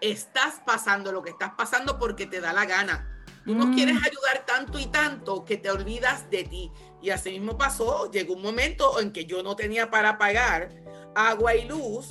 estás 0.00 0.60
pasando 0.64 1.12
lo 1.12 1.22
que 1.22 1.30
estás 1.30 1.52
pasando 1.56 1.98
porque 1.98 2.26
te 2.26 2.40
da 2.40 2.52
la 2.52 2.64
gana. 2.64 3.18
Tú 3.44 3.54
no 3.54 3.72
quieres 3.74 3.94
mm. 3.94 4.04
ayudar 4.04 4.44
tanto 4.46 4.78
y 4.78 4.86
tanto 4.86 5.44
que 5.44 5.56
te 5.56 5.70
olvidas 5.70 6.28
de 6.30 6.44
ti. 6.44 6.70
Y 7.00 7.10
así 7.10 7.30
mismo 7.30 7.56
pasó. 7.56 8.10
Llegó 8.10 8.34
un 8.34 8.42
momento 8.42 9.00
en 9.00 9.10
que 9.10 9.24
yo 9.24 9.42
no 9.42 9.56
tenía 9.56 9.90
para 9.90 10.18
pagar 10.18 10.70
agua 11.14 11.54
y 11.54 11.66
luz 11.66 12.08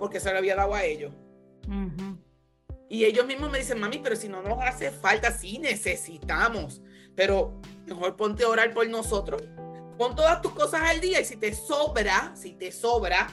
porque 0.00 0.18
se 0.18 0.32
lo 0.32 0.38
había 0.38 0.56
dado 0.56 0.74
a 0.74 0.82
ellos. 0.82 1.12
Y 2.88 3.04
ellos 3.04 3.24
mismos 3.26 3.52
me 3.52 3.58
dicen, 3.58 3.78
mami, 3.78 3.98
pero 3.98 4.16
si 4.16 4.28
no 4.28 4.42
nos 4.42 4.58
hace 4.60 4.90
falta, 4.90 5.30
sí 5.30 5.58
necesitamos. 5.58 6.82
Pero 7.14 7.60
mejor 7.86 8.16
ponte 8.16 8.42
a 8.42 8.48
orar 8.48 8.74
por 8.74 8.88
nosotros. 8.88 9.42
Pon 9.96 10.16
todas 10.16 10.42
tus 10.42 10.52
cosas 10.52 10.80
al 10.82 11.00
día 11.00 11.20
y 11.20 11.24
si 11.24 11.36
te 11.36 11.54
sobra, 11.54 12.34
si 12.34 12.54
te 12.54 12.72
sobra, 12.72 13.28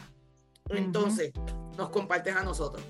entonces 0.69 1.31
nos 1.77 1.89
compartes 1.89 2.35
a 2.35 2.43
nosotros. 2.43 2.83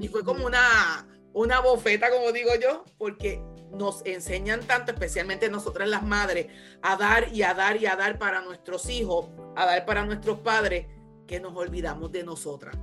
Y 0.00 0.08
fue 0.08 0.22
como 0.22 0.46
una, 0.46 1.06
una 1.32 1.60
bofeta, 1.60 2.10
como 2.10 2.30
digo 2.30 2.50
yo, 2.62 2.84
porque 2.96 3.42
nos 3.72 4.04
enseñan 4.06 4.60
tanto, 4.60 4.92
especialmente 4.92 5.50
nosotras 5.50 5.88
las 5.88 6.02
madres, 6.02 6.46
a 6.82 6.96
dar 6.96 7.32
y 7.32 7.42
a 7.42 7.54
dar 7.54 7.76
y 7.76 7.86
a 7.86 7.96
dar 7.96 8.18
para 8.18 8.40
nuestros 8.42 8.88
hijos, 8.88 9.28
a 9.56 9.66
dar 9.66 9.84
para 9.84 10.04
nuestros 10.04 10.38
padres, 10.38 10.86
que 11.26 11.40
nos 11.40 11.56
olvidamos 11.56 12.12
de 12.12 12.24
nosotras. 12.24 12.76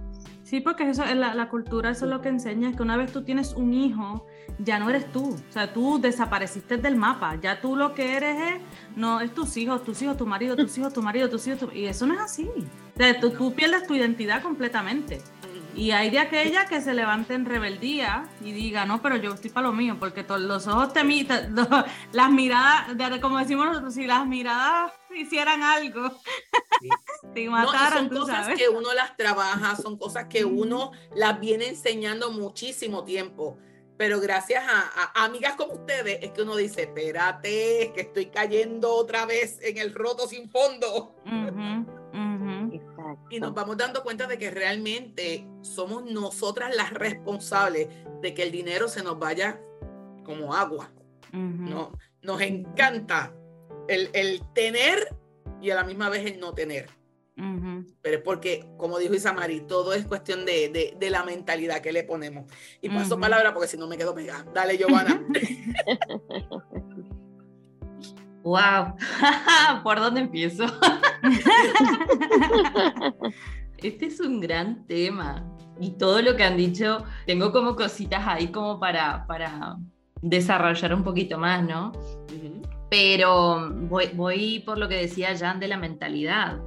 Sí, 0.44 0.60
porque 0.60 0.90
eso, 0.90 1.04
la, 1.06 1.34
la 1.34 1.50
cultura 1.50 1.90
eso 1.90 2.06
es 2.06 2.12
lo 2.12 2.22
que 2.22 2.30
enseña, 2.30 2.70
es 2.70 2.76
que 2.76 2.84
una 2.84 2.98
vez 2.98 3.12
tú 3.12 3.24
tienes 3.24 3.54
un 3.54 3.74
hijo, 3.74 4.28
ya 4.60 4.78
no 4.78 4.90
eres 4.90 5.12
tú, 5.12 5.34
o 5.34 5.52
sea, 5.52 5.74
tú 5.74 6.00
desapareciste 6.00 6.78
del 6.78 6.96
mapa, 6.96 7.40
ya 7.42 7.62
tú 7.62 7.76
lo 7.76 7.94
que 7.94 8.16
eres 8.16 8.40
es, 8.40 8.62
no, 8.96 9.22
es 9.22 9.34
tus 9.34 9.58
hijos, 9.58 9.84
tus 9.84 10.02
hijos, 10.02 10.18
tu 10.18 10.26
marido, 10.26 10.56
tus 10.56 10.78
hijos, 10.78 10.94
tu 10.94 11.02
marido, 11.02 11.30
tus 11.30 11.48
hijos, 11.48 11.70
y 11.74 11.86
eso 11.86 12.06
no 12.06 12.14
es 12.14 12.20
así, 12.20 12.48
o 12.48 12.98
sea, 12.98 13.20
tú, 13.20 13.32
tú 13.32 13.54
pierdes 13.54 13.88
tu 13.88 13.96
identidad 13.96 14.44
completamente. 14.44 15.22
Y 15.76 15.90
hay 15.90 16.12
de 16.12 16.20
aquella 16.20 16.68
que 16.68 16.82
se 16.82 16.94
levante 16.94 17.34
en 17.34 17.46
rebeldía 17.46 18.28
y 18.42 18.52
diga, 18.52 18.86
no, 18.86 19.02
pero 19.02 19.16
yo 19.16 19.34
estoy 19.34 19.50
para 19.50 19.68
lo 19.68 19.74
mío, 19.74 19.98
porque 20.00 20.24
los 20.38 20.68
ojos 20.68 20.94
te 20.94 21.04
miran, 21.04 21.56
las 22.12 22.32
miradas, 22.32 23.20
como 23.20 23.40
decimos 23.40 23.66
nosotros, 23.66 23.96
si 23.96 24.06
las 24.06 24.28
miradas 24.28 24.92
hicieran 25.16 25.64
algo, 25.64 26.12
te 27.34 27.50
mataran, 27.50 28.10
son 28.10 28.20
cosas 28.20 28.58
que 28.58 28.70
uno 28.70 28.94
las 28.94 29.16
trabaja, 29.18 29.76
son 29.76 29.98
cosas 29.98 30.26
que 30.26 30.46
uno 30.46 30.92
las 31.16 31.40
viene 31.40 31.68
enseñando 31.68 32.32
muchísimo 32.32 33.04
tiempo. 33.04 33.58
Pero 33.98 34.20
gracias 34.20 34.64
a, 34.68 35.24
amigas 35.24 35.56
como 35.56 35.74
ustedes 35.74 36.20
es 36.22 36.32
que 36.32 36.42
uno 36.42 36.56
dice, 36.56 36.84
espérate, 36.84 37.92
que 37.94 38.02
estoy 38.02 38.26
cayendo 38.28 38.94
otra 38.94 39.26
vez 39.26 39.60
en 39.62 39.78
el 39.78 39.94
roto 39.94 40.28
sin 40.28 40.50
fondo 40.50 41.16
y 43.30 43.40
nos 43.40 43.54
vamos 43.54 43.78
dando 43.78 44.04
cuenta 44.04 44.28
de 44.28 44.38
que 44.38 44.52
realmente 44.52 45.48
somos 45.62 46.04
nosotras 46.06 46.76
las 46.76 46.92
responsables 46.92 47.88
de 48.22 48.34
que 48.34 48.44
el 48.44 48.52
dinero 48.52 48.88
se 48.88 49.04
nos 49.04 49.18
vaya 49.20 49.60
como 50.24 50.54
agua. 50.54 50.92
no, 51.32 51.92
nos 52.22 52.42
encanta 52.42 53.34
el, 53.88 54.42
tener 54.54 55.16
y 55.62 55.72
a 55.72 55.76
la 55.76 55.84
misma 55.84 56.10
vez 56.10 56.26
el 56.26 56.40
no 56.40 56.54
tener. 56.54 56.90
Pero 57.36 58.18
es 58.18 58.22
porque, 58.24 58.66
como 58.78 59.00
dijo 59.00 59.16
Isamari, 59.16 59.62
todo 59.62 59.94
es 59.94 60.06
cuestión 60.06 60.46
de, 60.46 60.96
la 61.10 61.24
mentalidad 61.24 61.82
que 61.82 61.92
le 61.92 62.04
ponemos. 62.04 62.46
Y 62.82 62.90
paso 62.90 63.20
palabra 63.20 63.54
porque 63.54 63.68
si 63.68 63.78
no 63.78 63.88
me 63.88 63.98
quedo 63.98 64.14
pegada. 64.14 64.46
Dale, 64.54 64.78
Giovanna. 64.78 65.24
wow. 68.44 68.96
¿Por 69.84 70.00
dónde 70.00 70.22
empiezo? 70.22 70.66
este 73.78 74.06
es 74.06 74.20
un 74.20 74.40
gran 74.40 74.86
tema 74.86 75.50
y 75.80 75.92
todo 75.92 76.22
lo 76.22 76.36
que 76.36 76.44
han 76.44 76.58
dicho, 76.58 77.04
tengo 77.26 77.52
como 77.52 77.76
cositas 77.76 78.26
ahí 78.28 78.48
como 78.50 78.80
para, 78.80 79.26
para 79.26 79.78
desarrollar 80.22 80.94
un 80.94 81.04
poquito 81.04 81.38
más, 81.38 81.64
¿no? 81.64 81.92
Pero 82.90 83.72
voy, 83.72 84.10
voy 84.14 84.60
por 84.60 84.78
lo 84.78 84.88
que 84.88 84.98
decía 84.98 85.36
Jan 85.36 85.60
de 85.60 85.68
la 85.68 85.78
mentalidad. 85.78 86.62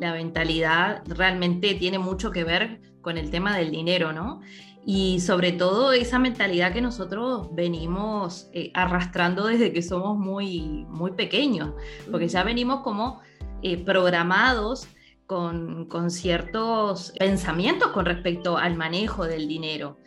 La 0.00 0.12
mentalidad 0.12 1.02
realmente 1.06 1.74
tiene 1.74 1.98
mucho 1.98 2.30
que 2.30 2.42
ver 2.44 2.80
con 3.00 3.16
el 3.16 3.30
tema 3.30 3.56
del 3.56 3.70
dinero, 3.70 4.12
¿no? 4.12 4.40
y 4.84 5.20
sobre 5.20 5.52
todo 5.52 5.92
esa 5.92 6.18
mentalidad 6.18 6.72
que 6.72 6.80
nosotros 6.80 7.48
venimos 7.52 8.48
eh, 8.52 8.70
arrastrando 8.74 9.46
desde 9.46 9.72
que 9.72 9.82
somos 9.82 10.18
muy, 10.18 10.86
muy 10.88 11.12
pequeños, 11.12 11.74
porque 12.10 12.28
ya 12.28 12.42
venimos 12.42 12.80
como 12.80 13.20
eh, 13.62 13.76
programados 13.76 14.88
con, 15.26 15.84
con, 15.86 16.10
ciertos 16.10 17.12
pensamientos 17.18 17.88
con 17.88 18.06
respecto 18.06 18.56
al 18.56 18.76
manejo 18.76 19.26
del 19.26 19.46
dinero. 19.46 19.98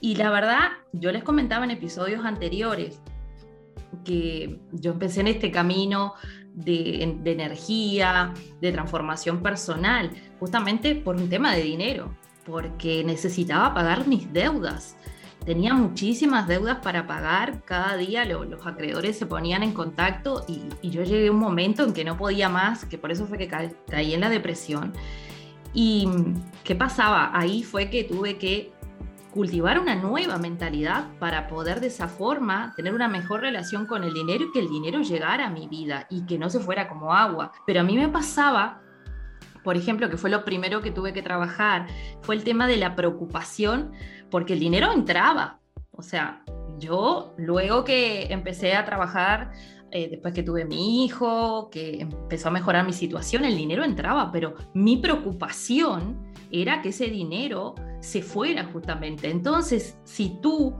Y 0.00 0.14
la 0.14 0.30
verdad, 0.30 0.70
yo 0.92 1.12
les 1.12 1.24
comentaba 1.24 1.64
en 1.64 1.72
episodios 1.72 2.24
anteriores 2.24 3.02
que 4.04 4.60
yo 4.72 4.92
empecé 4.92 5.20
en 5.20 5.28
este 5.28 5.50
camino 5.50 6.14
de, 6.54 7.18
de 7.22 7.32
energía, 7.32 8.32
de 8.60 8.72
transformación 8.72 9.42
personal, 9.42 10.10
justamente 10.38 10.94
por 10.94 11.16
un 11.16 11.28
tema 11.28 11.54
de 11.54 11.62
dinero, 11.62 12.14
porque 12.44 13.04
necesitaba 13.04 13.74
pagar 13.74 14.06
mis 14.06 14.32
deudas 14.32 14.96
tenía 15.44 15.74
muchísimas 15.74 16.46
deudas 16.46 16.78
para 16.78 17.06
pagar, 17.06 17.62
cada 17.64 17.96
día 17.96 18.24
los 18.24 18.66
acreedores 18.66 19.18
se 19.18 19.26
ponían 19.26 19.62
en 19.62 19.72
contacto 19.72 20.44
y, 20.48 20.88
yo 20.88 21.02
llegué 21.02 21.28
a 21.28 21.32
un 21.32 21.38
momento 21.38 21.84
en 21.84 21.92
que 21.92 22.04
no 22.04 22.16
podía 22.16 22.48
más, 22.48 22.84
que 22.84 22.98
por 22.98 23.10
eso 23.12 23.26
fue 23.26 23.38
que 23.38 23.48
caí 23.48 24.14
en 24.14 24.20
la 24.20 24.28
depresión. 24.28 24.92
¿Y 25.74 26.06
qué 26.64 26.74
pasaba? 26.74 27.30
Ahí 27.32 27.62
fue 27.62 27.88
que 27.88 28.04
tuve 28.04 28.36
que 28.36 28.71
cultivar 29.32 29.80
una 29.80 29.94
nueva 29.94 30.38
mentalidad 30.38 31.06
para 31.18 31.48
poder 31.48 31.80
de 31.80 31.86
esa 31.86 32.06
forma 32.06 32.74
tener 32.76 32.94
una 32.94 33.08
mejor 33.08 33.40
relación 33.40 33.86
con 33.86 34.04
el 34.04 34.12
dinero 34.12 34.44
y 34.44 34.52
que 34.52 34.60
el 34.60 34.68
dinero 34.68 35.00
llegara 35.00 35.46
a 35.46 35.50
mi 35.50 35.66
vida 35.66 36.06
y 36.10 36.26
que 36.26 36.38
no 36.38 36.50
se 36.50 36.60
fuera 36.60 36.88
como 36.88 37.14
agua. 37.14 37.52
Pero 37.66 37.80
a 37.80 37.82
mí 37.82 37.96
me 37.96 38.08
pasaba, 38.08 38.82
por 39.64 39.76
ejemplo, 39.76 40.10
que 40.10 40.18
fue 40.18 40.30
lo 40.30 40.44
primero 40.44 40.82
que 40.82 40.90
tuve 40.90 41.12
que 41.12 41.22
trabajar, 41.22 41.86
fue 42.20 42.34
el 42.34 42.44
tema 42.44 42.66
de 42.66 42.76
la 42.76 42.94
preocupación 42.94 43.92
porque 44.30 44.52
el 44.52 44.60
dinero 44.60 44.92
entraba. 44.92 45.60
O 45.92 46.02
sea, 46.02 46.44
yo 46.78 47.34
luego 47.38 47.84
que 47.84 48.32
empecé 48.32 48.74
a 48.74 48.84
trabajar, 48.84 49.52
eh, 49.90 50.08
después 50.10 50.34
que 50.34 50.42
tuve 50.42 50.66
mi 50.66 51.04
hijo, 51.04 51.70
que 51.70 52.00
empezó 52.00 52.48
a 52.48 52.52
mejorar 52.52 52.84
mi 52.84 52.92
situación, 52.92 53.44
el 53.44 53.56
dinero 53.56 53.82
entraba, 53.82 54.30
pero 54.30 54.54
mi 54.74 54.98
preocupación 54.98 56.32
era 56.50 56.82
que 56.82 56.90
ese 56.90 57.06
dinero 57.06 57.74
se 58.02 58.20
fuera 58.20 58.64
justamente. 58.64 59.30
Entonces, 59.30 59.96
si 60.04 60.36
tú 60.42 60.74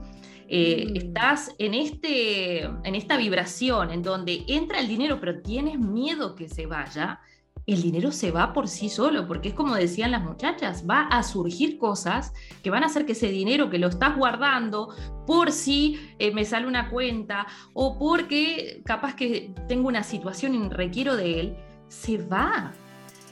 eh, 0.47 0.85
mm. 0.87 0.97
estás 0.97 1.55
en, 1.57 1.73
este, 1.73 2.63
en 2.63 2.95
esta 2.95 3.17
vibración 3.17 3.91
en 3.91 4.03
donde 4.03 4.43
entra 4.47 4.79
el 4.79 4.87
dinero, 4.87 5.19
pero 5.19 5.41
tienes 5.41 5.79
miedo 5.79 6.35
que 6.35 6.49
se 6.49 6.65
vaya, 6.65 7.21
el 7.65 7.81
dinero 7.81 8.11
se 8.11 8.31
va 8.31 8.51
por 8.51 8.67
sí 8.67 8.89
solo, 8.89 9.25
porque 9.25 9.49
es 9.49 9.53
como 9.53 9.73
decían 9.73 10.11
las 10.11 10.21
muchachas, 10.21 10.83
va 10.87 11.07
a 11.07 11.23
surgir 11.23 11.77
cosas 11.77 12.33
que 12.61 12.69
van 12.69 12.83
a 12.83 12.87
hacer 12.87 13.05
que 13.05 13.13
ese 13.13 13.29
dinero 13.29 13.69
que 13.69 13.79
lo 13.79 13.87
estás 13.87 14.17
guardando 14.17 14.93
por 15.25 15.53
si 15.53 15.97
eh, 16.19 16.33
me 16.33 16.43
sale 16.43 16.67
una 16.67 16.89
cuenta 16.89 17.47
o 17.73 17.97
porque 17.97 18.81
capaz 18.83 19.15
que 19.15 19.53
tengo 19.69 19.87
una 19.87 20.03
situación 20.03 20.55
y 20.55 20.69
requiero 20.69 21.15
de 21.15 21.39
él, 21.39 21.55
se 21.87 22.17
va. 22.17 22.73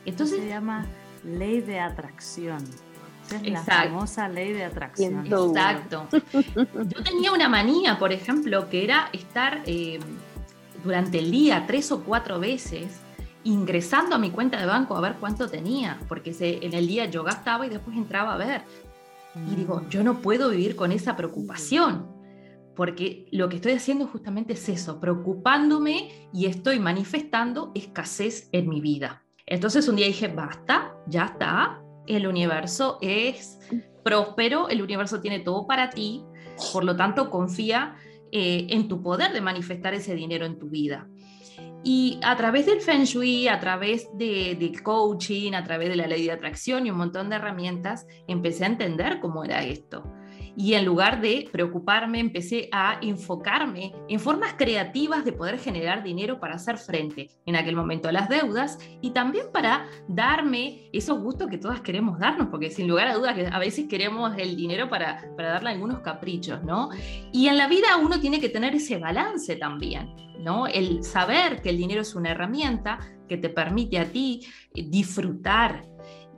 Entonces 0.06 0.40
se 0.40 0.48
llama 0.48 0.88
ley 1.26 1.60
de 1.60 1.82
atracción. 1.82 2.64
Es 3.36 3.52
la 3.52 3.64
famosa 3.64 4.28
ley 4.28 4.54
de 4.54 4.66
atracción. 4.66 5.26
Exacto. 5.26 6.08
Yo 6.32 7.04
tenía 7.04 7.32
una 7.32 7.50
manía, 7.50 7.98
por 8.00 8.12
ejemplo, 8.12 8.70
que 8.70 8.84
era 8.84 9.10
estar 9.14 9.62
eh, 9.66 10.00
durante 10.84 11.20
el 11.20 11.32
día 11.32 11.66
tres 11.68 11.92
o 11.92 12.04
cuatro 12.04 12.40
veces 12.40 13.00
ingresando 13.44 14.16
a 14.16 14.20
mi 14.20 14.30
cuenta 14.32 14.60
de 14.60 14.66
banco 14.66 14.96
a 14.96 15.02
ver 15.02 15.16
cuánto 15.20 15.50
tenía, 15.50 16.00
porque 16.08 16.36
en 16.40 16.74
el 16.74 16.88
día 16.88 17.06
yo 17.06 17.24
gastaba 17.24 17.66
y 17.66 17.70
después 17.70 17.98
entraba 17.98 18.34
a 18.36 18.38
ver. 18.38 18.62
Y 19.48 19.56
digo, 19.56 19.82
mm. 19.82 19.90
yo 19.90 20.04
no 20.04 20.22
puedo 20.22 20.50
vivir 20.50 20.76
con 20.76 20.92
esa 20.92 21.16
preocupación, 21.16 22.08
porque 22.76 23.28
lo 23.32 23.50
que 23.50 23.58
estoy 23.58 23.74
haciendo 23.74 24.08
justamente 24.08 24.54
es 24.54 24.70
eso, 24.70 25.00
preocupándome 25.00 26.30
y 26.34 26.46
estoy 26.46 26.80
manifestando 26.80 27.72
escasez 27.76 28.50
en 28.52 28.70
mi 28.70 28.82
vida. 28.82 29.24
Entonces 29.46 29.88
un 29.88 29.96
día 29.96 30.08
dije, 30.08 30.28
basta, 30.28 30.94
ya 31.08 31.26
está, 31.26 31.81
el 32.08 32.28
universo 32.28 32.98
es 33.02 33.60
próspero, 34.04 34.70
el 34.70 34.82
universo 34.82 35.22
tiene 35.22 35.40
todo 35.40 35.68
para 35.68 35.90
ti, 35.90 36.24
por 36.74 36.84
lo 36.84 36.96
tanto 36.96 37.30
confía 37.30 37.96
eh, 38.32 38.68
en 38.70 38.88
tu 38.88 39.02
poder 39.02 39.34
de 39.34 39.42
manifestar 39.42 39.94
ese 39.94 40.16
dinero 40.16 40.46
en 40.46 40.58
tu 40.58 40.70
vida. 40.70 41.08
Y 41.84 42.20
a 42.24 42.36
través 42.36 42.68
del 42.68 42.82
Feng 42.82 43.04
Shui, 43.04 43.48
a 43.48 43.60
través 43.60 44.08
de, 44.16 44.56
del 44.56 44.84
coaching, 44.84 45.54
a 45.54 45.64
través 45.64 45.90
de 45.90 45.96
la 45.96 46.08
ley 46.08 46.26
de 46.26 46.32
atracción 46.32 46.86
y 46.86 46.92
un 46.92 46.98
montón 46.98 47.30
de 47.30 47.38
herramientas, 47.38 48.06
empecé 48.28 48.64
a 48.64 48.68
entender 48.68 49.20
cómo 49.20 49.44
era 49.44 49.64
esto 49.64 50.04
y 50.56 50.74
en 50.74 50.86
lugar 50.86 51.22
de 51.22 51.48
preocuparme 51.52 52.20
empecé 52.20 52.70
a 52.72 52.98
enfocarme 53.02 53.94
en 54.10 54.20
formas 54.20 54.54
creativas 54.58 55.24
de 55.26 55.34
poder 55.34 55.60
generar 55.60 56.04
dinero 56.04 56.40
para 56.40 56.56
hacer 56.56 56.78
frente 56.78 57.30
en 57.46 57.56
aquel 57.56 57.76
momento 57.76 58.10
a 58.10 58.12
las 58.12 58.30
deudas 58.30 58.78
y 59.02 59.12
también 59.12 59.48
para 59.52 59.88
darme 60.08 60.90
esos 60.94 61.20
gustos 61.20 61.50
que 61.50 61.58
todas 61.58 61.82
queremos 61.82 62.20
darnos, 62.20 62.48
porque 62.50 62.70
sin 62.70 62.88
lugar 62.88 63.08
a 63.08 63.16
dudas 63.16 63.36
a 63.52 63.60
veces 63.60 63.88
queremos 63.88 64.34
el 64.38 64.56
dinero 64.56 64.90
para, 64.90 65.34
para 65.36 65.52
darle 65.52 65.72
algunos 65.72 66.00
caprichos, 66.00 66.64
¿no? 66.64 66.90
Y 67.32 67.48
en 67.48 67.58
la 67.58 67.68
vida 67.68 67.98
uno 68.02 68.20
tiene 68.20 68.40
que 68.40 68.50
tener 68.50 68.76
ese 68.76 68.98
balance 68.98 69.56
también, 69.56 70.14
¿no? 70.40 70.68
El 70.68 71.04
saber 71.04 71.62
que 71.62 71.70
el 71.70 71.78
dinero 71.78 72.02
es 72.02 72.16
una 72.16 72.32
herramienta 72.32 73.00
que 73.28 73.38
te 73.38 73.50
permite 73.50 73.98
a 73.98 74.06
ti 74.06 74.46
disfrutar 74.74 75.86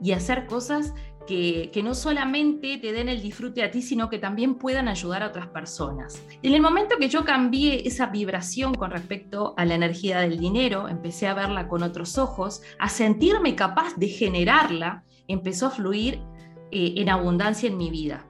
y 0.02 0.12
hacer 0.12 0.46
cosas 0.46 0.94
que, 1.26 1.80
no 1.82 1.94
solamente 1.94 2.78
te 2.78 2.92
den 2.92 3.08
el 3.08 3.22
disfrute 3.22 3.62
a 3.62 3.70
ti, 3.70 3.82
sino 3.82 4.08
que 4.08 4.18
también 4.18 4.56
puedan 4.56 4.88
ayudar 4.88 5.22
a 5.22 5.28
otras 5.28 5.48
personas. 5.48 6.22
En 6.42 6.54
el 6.54 6.60
momento 6.60 6.96
que 6.98 7.08
yo 7.08 7.24
cambié 7.24 7.86
esa 7.86 8.06
vibración 8.06 8.74
con 8.74 8.90
respecto 8.90 9.54
a 9.56 9.64
la 9.64 9.74
energía 9.74 10.20
del 10.20 10.38
dinero, 10.38 10.88
empecé 10.88 11.26
a 11.26 11.34
verla 11.34 11.68
con 11.68 11.82
otros 11.82 12.18
ojos, 12.18 12.62
a 12.78 12.88
sentirme 12.88 13.54
capaz 13.54 13.94
de 13.96 14.08
generarla, 14.08 15.04
empezó 15.28 15.66
a 15.66 15.70
fluir 15.70 16.20
eh, 16.70 16.94
en 16.96 17.08
abundancia 17.08 17.68
en 17.68 17.76
mi 17.76 17.90
vida. 17.90 18.26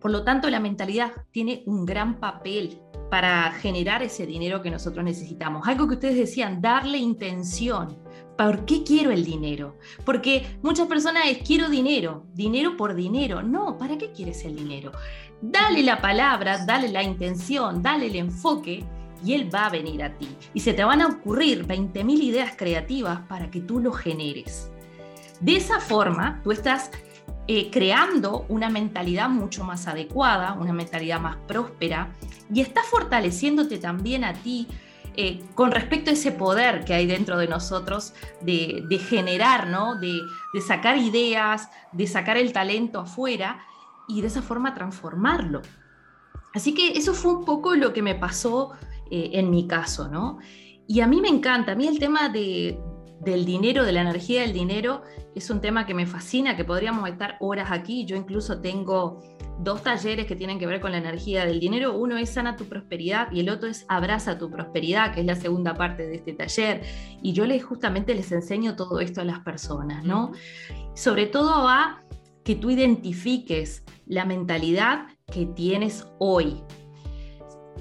Por 0.00 0.10
lo 0.10 0.22
tanto, 0.22 0.50
la 0.50 0.60
mentalidad 0.60 1.12
tiene 1.30 1.62
un 1.66 1.86
gran 1.86 2.20
papel 2.20 2.78
para 3.10 3.52
generar 3.52 4.02
ese 4.02 4.26
dinero 4.26 4.60
que 4.60 4.70
nosotros 4.70 5.04
necesitamos. 5.04 5.66
Algo 5.66 5.88
que 5.88 5.94
ustedes 5.94 6.16
decían, 6.16 6.60
darle 6.60 6.98
intención. 6.98 8.03
¿Por 8.36 8.64
qué 8.64 8.82
quiero 8.82 9.10
el 9.10 9.24
dinero? 9.24 9.76
Porque 10.04 10.58
muchas 10.62 10.88
personas 10.88 11.26
es 11.26 11.38
quiero 11.46 11.68
dinero, 11.68 12.24
dinero 12.34 12.76
por 12.76 12.94
dinero. 12.94 13.42
No, 13.42 13.78
¿para 13.78 13.96
qué 13.96 14.10
quieres 14.10 14.44
el 14.44 14.56
dinero? 14.56 14.92
Dale 15.40 15.82
la 15.82 16.00
palabra, 16.00 16.64
dale 16.64 16.88
la 16.88 17.02
intención, 17.02 17.82
dale 17.82 18.06
el 18.06 18.16
enfoque 18.16 18.84
y 19.24 19.34
él 19.34 19.54
va 19.54 19.66
a 19.66 19.70
venir 19.70 20.02
a 20.02 20.18
ti. 20.18 20.28
Y 20.52 20.60
se 20.60 20.72
te 20.72 20.84
van 20.84 21.00
a 21.00 21.06
ocurrir 21.06 21.66
20.000 21.66 22.22
ideas 22.22 22.54
creativas 22.56 23.20
para 23.28 23.50
que 23.50 23.60
tú 23.60 23.78
lo 23.78 23.92
generes. 23.92 24.70
De 25.40 25.56
esa 25.56 25.80
forma, 25.80 26.40
tú 26.42 26.50
estás 26.50 26.90
eh, 27.46 27.70
creando 27.70 28.46
una 28.48 28.70
mentalidad 28.70 29.28
mucho 29.28 29.64
más 29.64 29.86
adecuada, 29.86 30.54
una 30.54 30.72
mentalidad 30.72 31.20
más 31.20 31.36
próspera 31.46 32.08
y 32.52 32.62
estás 32.62 32.86
fortaleciéndote 32.86 33.78
también 33.78 34.24
a 34.24 34.32
ti 34.32 34.66
eh, 35.16 35.44
con 35.54 35.70
respecto 35.70 36.10
a 36.10 36.14
ese 36.14 36.32
poder 36.32 36.84
que 36.84 36.94
hay 36.94 37.06
dentro 37.06 37.38
de 37.38 37.46
nosotros 37.46 38.14
de, 38.40 39.00
generar, 39.08 39.68
¿no? 39.68 39.98
De, 39.98 40.20
sacar 40.66 40.98
ideas, 40.98 41.68
de 41.92 42.06
sacar 42.06 42.36
el 42.36 42.52
talento 42.52 43.00
afuera 43.00 43.64
y 44.08 44.20
de 44.20 44.26
esa 44.26 44.42
forma 44.42 44.74
transformarlo. 44.74 45.62
Así 46.52 46.74
que 46.74 46.98
eso 46.98 47.14
fue 47.14 47.34
un 47.34 47.44
poco 47.44 47.74
lo 47.74 47.92
que 47.92 48.02
me 48.02 48.14
pasó 48.14 48.72
eh, 49.10 49.30
en 49.34 49.50
mi 49.50 49.66
caso, 49.66 50.08
¿no? 50.08 50.38
Y 50.86 51.00
a 51.00 51.06
mí 51.06 51.20
me 51.20 51.28
encanta, 51.28 51.72
a 51.72 51.74
mí 51.74 51.86
el 51.86 51.98
tema 51.98 52.28
de, 52.28 52.78
del 53.24 53.44
dinero, 53.44 53.84
de 53.84 53.92
la 53.92 54.02
energía 54.02 54.42
del 54.42 54.52
dinero, 54.52 55.02
es 55.34 55.50
un 55.50 55.60
tema 55.60 55.86
que 55.86 55.94
me 55.94 56.06
fascina, 56.06 56.56
que 56.56 56.64
podríamos 56.64 57.08
estar 57.08 57.36
horas 57.40 57.70
aquí. 57.70 58.04
Yo 58.04 58.16
incluso 58.16 58.60
tengo 58.60 59.20
dos 59.58 59.82
talleres 59.82 60.26
que 60.26 60.36
tienen 60.36 60.58
que 60.58 60.66
ver 60.66 60.80
con 60.80 60.92
la 60.92 60.98
energía 60.98 61.44
del 61.44 61.60
dinero. 61.60 61.96
Uno 61.96 62.16
es 62.16 62.30
Sana 62.30 62.56
tu 62.56 62.66
prosperidad 62.66 63.30
y 63.32 63.40
el 63.40 63.50
otro 63.50 63.68
es 63.68 63.84
Abraza 63.88 64.38
tu 64.38 64.50
prosperidad, 64.50 65.14
que 65.14 65.20
es 65.20 65.26
la 65.26 65.36
segunda 65.36 65.74
parte 65.74 66.06
de 66.06 66.16
este 66.16 66.32
taller. 66.32 66.82
Y 67.22 67.32
yo 67.32 67.46
les 67.46 67.64
justamente 67.64 68.14
les 68.14 68.30
enseño 68.32 68.76
todo 68.76 69.00
esto 69.00 69.20
a 69.20 69.24
las 69.24 69.40
personas, 69.40 70.04
¿no? 70.04 70.32
Sobre 70.94 71.26
todo 71.26 71.68
a 71.68 72.02
que 72.44 72.54
tú 72.54 72.70
identifiques 72.70 73.84
la 74.06 74.24
mentalidad 74.24 75.06
que 75.32 75.46
tienes 75.46 76.06
hoy, 76.18 76.62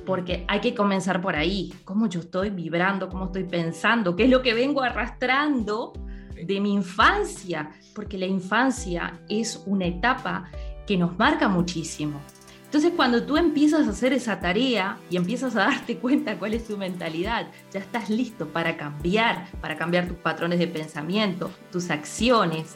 porque 0.06 0.46
hay 0.48 0.60
que 0.60 0.74
comenzar 0.74 1.22
por 1.22 1.36
ahí, 1.36 1.74
cómo 1.86 2.08
yo 2.08 2.20
estoy 2.20 2.50
vibrando, 2.50 3.10
cómo 3.10 3.26
estoy 3.26 3.44
pensando, 3.44 4.16
qué 4.16 4.26
es 4.26 4.30
lo 4.30 4.42
que 4.42 4.54
vengo 4.54 4.82
arrastrando 4.82 5.94
de 6.36 6.60
mi 6.60 6.74
infancia, 6.74 7.72
porque 7.94 8.18
la 8.18 8.26
infancia 8.26 9.22
es 9.30 9.62
una 9.66 9.86
etapa 9.86 10.50
que 10.86 10.98
nos 10.98 11.18
marca 11.18 11.48
muchísimo. 11.48 12.20
Entonces 12.66 12.94
cuando 12.96 13.24
tú 13.24 13.38
empiezas 13.38 13.88
a 13.88 13.92
hacer 13.92 14.14
esa 14.14 14.40
tarea 14.40 14.98
y 15.10 15.16
empiezas 15.16 15.56
a 15.56 15.66
darte 15.66 15.98
cuenta 15.98 16.40
cuál 16.40 16.56
es 16.56 16.68
tu 16.68 16.76
mentalidad, 16.76 17.48
ya 17.72 17.80
estás 17.80 18.10
listo 18.10 18.48
para 18.48 18.78
cambiar, 18.78 19.46
para 19.62 19.78
cambiar 19.78 20.08
tus 20.08 20.18
patrones 20.18 20.58
de 20.58 20.68
pensamiento, 20.68 21.52
tus 21.72 21.92
acciones, 21.92 22.76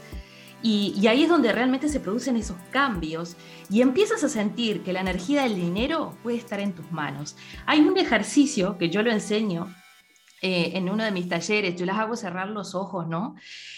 y, 0.70 1.08
ahí 1.08 1.24
es 1.24 1.30
donde 1.30 1.54
realmente 1.54 1.88
se 1.88 2.02
producen 2.02 2.36
esos 2.36 2.58
cambios 2.72 3.38
y 3.70 3.82
empiezas 3.82 4.22
a 4.26 4.30
sentir 4.30 4.84
que 4.84 4.92
la 4.92 5.00
energía 5.00 5.44
del 5.44 5.56
dinero 5.56 6.18
puede 6.24 6.36
estar 6.36 6.60
en 6.60 6.74
tus 6.74 6.92
manos. 6.92 7.38
Hay 7.66 7.80
un 7.80 7.98
ejercicio 7.98 8.78
que 8.78 8.90
yo 8.90 9.02
lo 9.02 9.10
enseño 9.10 9.74
eh, 10.42 10.72
en 10.74 10.90
uno 10.90 11.06
de 11.06 11.12
mis 11.12 11.30
talleres, 11.30 11.78
yo 11.78 11.86
las 11.86 11.98
hago 11.98 12.18
cerrar 12.18 12.50
los 12.50 12.76
ojos, 12.76 13.08
¿no? 13.08 13.36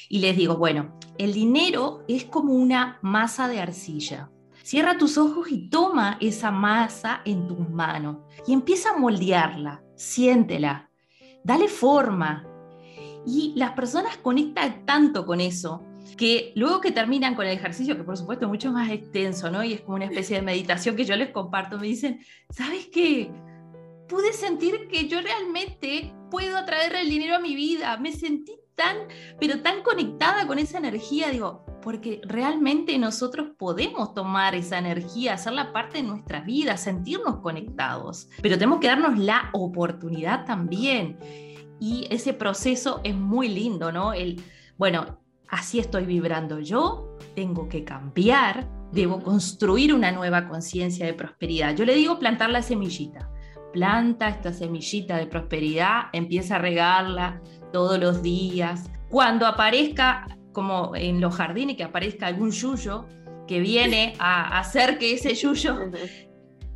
Y 0.10 0.18
les 0.20 0.36
digo, 0.36 0.58
bueno, 0.58 0.98
el 1.20 1.32
dinero 1.32 2.04
es 2.08 2.26
como 2.26 2.54
una 2.54 2.98
masa 3.04 3.48
de 3.48 3.60
arcilla. 3.60 4.32
Cierra 4.64 4.98
tus 4.98 5.20
ojos 5.20 5.52
y 5.52 5.70
toma 5.70 6.18
esa 6.20 6.50
masa 6.50 7.22
en 7.24 7.48
tus 7.48 7.70
manos 7.70 8.18
y 8.48 8.54
empieza 8.54 8.92
a 8.92 8.98
moldearla, 8.98 9.84
siéntela, 9.96 10.90
dale 11.44 11.68
forma. 11.68 12.48
Y 13.28 13.54
las 13.56 13.74
personas 13.74 14.18
conectan 14.18 14.88
tanto 14.88 15.26
con 15.26 15.40
eso 15.40 15.84
que 16.20 16.52
luego 16.58 16.82
que 16.82 16.92
terminan 16.92 17.34
con 17.34 17.46
el 17.46 17.54
ejercicio, 17.54 17.96
que 17.96 18.04
por 18.04 18.18
supuesto 18.18 18.44
es 18.44 18.50
mucho 18.50 18.74
más 18.74 18.92
extenso, 18.92 19.50
¿no? 19.50 19.64
Y 19.64 19.72
es 19.72 19.80
como 19.80 19.96
una 19.96 20.04
especie 20.04 20.36
de 20.36 20.42
meditación 20.42 20.98
que 20.98 21.06
yo 21.06 21.16
les 21.16 21.30
comparto, 21.30 21.80
me 21.80 21.88
dicen, 21.88 22.20
¿sabes 22.50 22.88
qué? 22.88 23.32
Pude 24.10 24.34
sentir 24.34 24.90
que 24.90 25.08
yo 25.08 25.22
realmente 25.22 26.14
puedo 26.30 26.58
atraer 26.58 26.94
el 26.96 27.10
dinero 27.10 27.38
a 27.38 27.40
mi 27.40 27.56
vida, 27.56 27.96
me 27.96 28.12
sentí 28.12 28.52
tan, 28.76 28.98
pero 29.40 29.62
tan 29.62 29.82
conectada 29.82 30.46
con 30.46 30.60
esa 30.60 30.78
energía, 30.78 31.30
digo, 31.30 31.64
porque 31.82 32.20
realmente 32.26 32.98
nosotros 32.98 33.52
podemos 33.58 34.14
tomar 34.14 34.56
esa 34.56 34.78
energía, 34.78 35.36
hacerla 35.36 35.72
parte 35.72 36.00
de 36.00 36.04
nuestra 36.04 36.42
vida, 36.42 36.76
sentirnos 36.76 37.38
conectados, 37.38 38.28
pero 38.42 38.56
tenemos 38.56 38.82
que 38.82 38.88
darnos 38.88 39.18
la 39.18 39.52
oportunidad 39.54 40.46
también. 40.46 41.18
Y 41.80 42.08
ese 42.10 42.34
proceso 42.34 43.00
es 43.06 43.16
muy 43.16 43.48
lindo, 43.48 43.94
¿no? 43.94 44.12
El, 44.12 44.44
bueno, 44.78 45.19
así 45.50 45.80
estoy 45.80 46.06
vibrando 46.06 46.60
yo, 46.60 47.18
tengo 47.36 47.68
que 47.70 47.84
cambiar, 47.84 48.68
debo 48.92 49.22
construir 49.22 49.94
una 49.94 50.12
nueva 50.12 50.48
conciencia 50.48 51.06
de 51.06 51.14
prosperidad. 51.14 51.76
Yo 51.76 51.86
le 51.86 51.96
digo 51.96 52.20
plantar 52.20 52.50
la 52.50 52.62
semillita. 52.62 53.30
Planta 53.74 54.30
esta 54.30 54.52
semillita 54.52 55.18
de 55.18 55.28
prosperidad, 55.28 56.06
empieza 56.14 56.56
a 56.56 56.60
regarla 56.60 57.42
todos 57.72 58.00
los 58.00 58.24
días. 58.24 58.90
Cuando 59.10 59.46
aparezca, 59.46 60.28
como 60.54 60.96
en 60.96 61.22
los 61.22 61.36
jardines, 61.36 61.78
que 61.78 61.84
aparezca 61.84 62.28
algún 62.28 62.52
yuyo 62.52 63.06
que 63.48 63.60
viene 63.60 64.14
a 64.20 64.60
hacer 64.60 64.98
que 64.98 65.14
ese 65.14 65.34
yuyo 65.34 65.92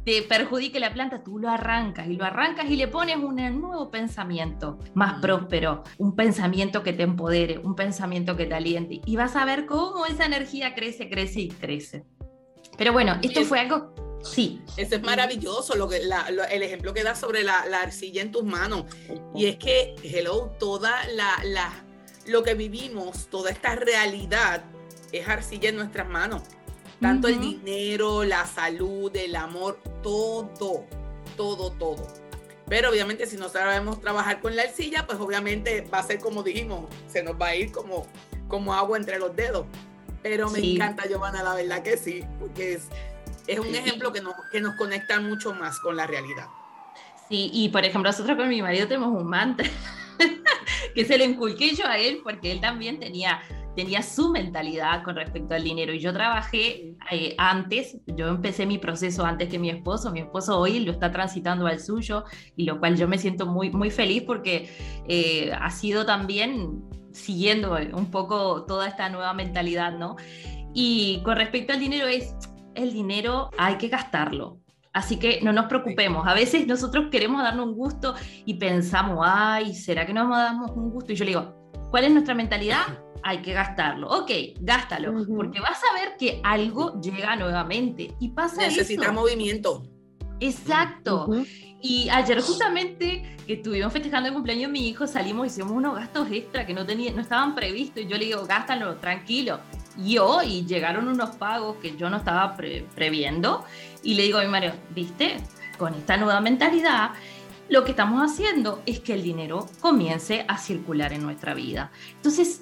te 0.06 0.22
perjudique 0.22 0.80
la 0.80 0.94
planta, 0.94 1.24
tú 1.24 1.40
lo 1.40 1.50
arrancas 1.50 2.08
y 2.08 2.14
lo 2.14 2.26
arrancas 2.26 2.70
y 2.70 2.76
le 2.76 2.88
pones 2.88 3.18
un 3.18 3.36
nuevo 3.36 3.90
pensamiento 3.90 4.80
más 4.94 5.22
próspero, 5.22 5.84
un 5.98 6.16
pensamiento 6.16 6.84
que 6.84 6.94
te 6.94 7.04
empodere, 7.04 7.60
un 7.60 7.76
pensamiento 7.76 8.36
que 8.36 8.46
te 8.46 8.56
aliente 8.56 9.02
y 9.06 9.16
vas 9.16 9.36
a 9.36 9.46
ver 9.46 9.66
cómo 9.66 10.06
esa 10.06 10.26
energía 10.26 10.76
crece, 10.76 11.10
crece 11.10 11.42
y 11.42 11.50
crece. 11.50 12.06
Pero 12.78 12.92
bueno, 12.92 13.18
esto 13.22 13.44
fue 13.44 13.60
algo 13.60 13.94
Sí. 14.24 14.62
Eso 14.78 14.96
es 14.96 15.04
maravilloso, 15.04 15.76
lo 15.76 15.88
que, 15.88 15.98
el 15.98 16.64
ejemplo 16.64 16.94
que 16.94 17.04
da 17.04 17.14
sobre 17.14 17.44
la, 17.44 17.60
arcilla 17.84 18.22
en 18.22 18.32
tus 18.32 18.44
manos. 18.44 18.86
Y 19.36 19.46
es 19.46 19.58
que, 19.58 19.96
hello, 20.02 20.52
toda 20.60 21.06
la, 21.10 21.40
la, 21.44 21.86
lo 22.28 22.42
que 22.42 22.54
vivimos, 22.54 23.28
toda 23.28 23.52
esta 23.52 23.76
realidad 23.76 24.64
es 25.12 25.28
arcilla 25.28 25.70
en 25.70 25.76
nuestras 25.76 26.08
manos. 26.08 26.44
Tanto 27.04 27.28
el 27.28 27.42
dinero, 27.42 28.24
la 28.24 28.46
salud, 28.46 29.14
el 29.14 29.36
amor, 29.36 29.78
todo, 30.02 30.86
todo, 31.36 31.72
todo. 31.74 32.08
Pero 32.70 32.92
obviamente 32.92 33.26
si 33.26 33.36
no 33.36 33.50
sabemos 33.50 34.00
trabajar 34.00 34.40
con 34.40 34.56
la 34.56 34.62
arcilla, 34.62 35.06
pues 35.06 35.20
obviamente 35.20 35.82
va 35.94 36.00
a 36.00 36.04
ser 36.04 36.20
como 36.20 36.44
dijimos, 36.44 36.86
se 37.08 37.22
nos 37.22 37.40
va 37.40 37.48
a 37.48 37.56
ir 37.58 37.74
como, 37.74 38.08
como 38.48 38.74
agua 38.74 38.98
entre 38.98 39.20
los 39.20 39.36
dedos. 39.36 39.66
Pero 40.22 40.50
me 40.50 40.60
encanta, 40.60 41.06
Giovanna, 41.06 41.44
la 41.44 41.56
verdad 41.56 41.84
que 41.84 41.98
sí, 41.98 42.24
porque 42.40 42.76
es, 42.76 42.88
es 43.48 43.60
un 43.60 43.76
ejemplo 43.76 44.14
que 44.14 44.22
nos, 44.22 44.36
que 44.50 44.62
nos 44.62 44.76
conecta 44.76 45.20
mucho 45.20 45.54
más 45.54 45.82
con 45.82 45.98
la 45.98 46.08
realidad. 46.08 46.48
Sí, 47.28 47.50
y 47.52 47.68
por 47.68 47.84
ejemplo, 47.84 48.10
nosotros 48.10 48.38
con 48.38 48.48
mi 48.48 48.62
marido 48.62 48.88
tenemos 48.88 49.10
un 49.10 49.28
mantra 49.28 49.70
que 50.96 51.04
se 51.04 51.18
le 51.18 51.26
inculqué 51.26 51.76
yo 51.76 51.86
a 51.86 51.98
él 51.98 52.22
porque 52.24 52.50
él 52.50 52.62
también 52.62 52.98
tenía 52.98 53.42
tenía 53.76 54.02
su 54.02 54.30
mentalidad 54.30 55.04
con 55.04 55.16
respecto 55.16 55.56
al 55.56 55.64
dinero. 55.64 55.94
Y 55.94 56.00
yo 56.00 56.14
trabajé 56.14 56.96
eh, 57.12 57.36
antes, 57.38 57.98
yo 58.08 58.28
empecé 58.28 58.66
mi 58.66 58.78
proceso 58.78 59.26
antes 59.26 59.50
que 59.50 59.60
mi 59.60 59.70
esposo, 59.70 60.12
mi 60.12 60.22
esposo 60.22 60.60
hoy 60.60 60.80
lo 60.80 60.92
está 60.92 61.12
transitando 61.12 61.68
al 61.68 61.80
suyo, 61.80 62.26
y 62.56 62.66
lo 62.66 62.80
cual 62.80 62.98
yo 62.98 63.08
me 63.08 63.18
siento 63.18 63.46
muy, 63.46 63.72
muy 63.72 63.90
feliz 63.90 64.24
porque 64.24 64.70
eh, 65.08 65.52
ha 65.60 65.70
sido 65.72 66.06
también 66.06 66.84
siguiendo 67.12 67.78
un 67.94 68.10
poco 68.10 68.66
toda 68.66 68.88
esta 68.88 69.10
nueva 69.10 69.34
mentalidad, 69.34 69.98
¿no? 69.98 70.16
Y 70.74 71.22
con 71.24 71.38
respecto 71.38 71.74
al 71.74 71.80
dinero 71.80 72.08
es, 72.08 72.36
el 72.76 72.92
dinero 72.92 73.52
hay 73.58 73.78
que 73.78 73.88
gastarlo. 73.88 74.60
Así 74.92 75.18
que 75.18 75.40
no 75.42 75.52
nos 75.54 75.66
preocupemos. 75.66 76.28
A 76.28 76.36
veces 76.36 76.68
nosotros 76.68 77.08
queremos 77.12 77.42
darnos 77.42 77.68
un 77.68 77.74
gusto 77.74 78.14
y 78.46 78.56
pensamos, 78.56 79.26
ay, 79.28 79.74
¿será 79.74 80.06
que 80.06 80.14
nos 80.14 80.30
damos 80.30 80.72
un 80.72 80.92
gusto? 80.92 81.14
Y 81.14 81.16
yo 81.16 81.26
le 81.26 81.32
digo, 81.32 81.72
¿cuál 81.90 82.06
es 82.06 82.12
nuestra 82.12 82.36
mentalidad? 82.36 83.00
Hay 83.24 83.42
que 83.42 83.54
gastarlo. 83.54 84.08
Ok, 84.10 84.32
gástalo, 84.60 85.14
porque 85.36 85.60
vas 85.60 85.80
a 85.90 85.94
ver 85.94 86.18
que 86.18 86.42
algo 86.44 87.00
llega 87.02 87.36
nuevamente 87.36 88.14
y 88.20 88.30
pasa 88.30 88.62
Necesita 88.62 89.12
movimiento. 89.12 89.84
Exacto. 90.40 91.28
Y 91.82 92.08
ayer 92.10 92.42
justamente 92.42 93.38
que 93.46 93.54
estuvimos 93.54 93.92
festejando 93.92 94.30
el 94.30 94.34
cumpleaños 94.34 94.68
de 94.68 94.80
mi 94.80 94.88
hijo, 94.88 95.06
salimos 95.06 95.46
y 95.46 95.50
hicimos 95.50 95.74
unos 95.74 95.96
gastos 95.96 96.30
extra 96.32 96.66
que 96.66 96.74
no, 96.74 96.86
tenía, 96.86 97.12
no 97.12 97.22
estaban 97.22 97.56
previstos 97.56 98.04
y 98.04 98.08
yo 98.08 98.18
le 98.18 98.26
digo, 98.26 98.46
gástalo, 98.46 98.96
tranquilo. 98.96 99.60
y 99.98 100.18
hoy 100.18 100.66
llegaron 100.66 101.08
unos 101.08 101.36
pagos 101.36 101.78
que 101.78 101.96
yo 101.98 102.10
no 102.10 102.18
estaba 102.18 102.56
previendo 102.56 103.66
y 104.02 104.14
le 104.14 104.24
digo 104.24 104.40
a 104.40 104.44
mi 104.44 104.48
marido, 104.48 104.74
viste, 104.96 105.38
con 105.78 105.94
esta 105.94 106.18
nueva 106.18 106.40
mentalidad, 106.40 107.12
lo 107.70 107.84
que 107.84 107.92
estamos 107.92 108.22
haciendo 108.22 108.82
es 108.86 109.00
que 109.00 109.14
el 109.14 109.24
dinero 109.24 109.68
comience 109.80 110.46
a 110.48 110.58
circular 110.58 111.14
en 111.14 111.24
nuestra 111.24 111.54
vida. 111.54 111.92
Entonces, 112.16 112.62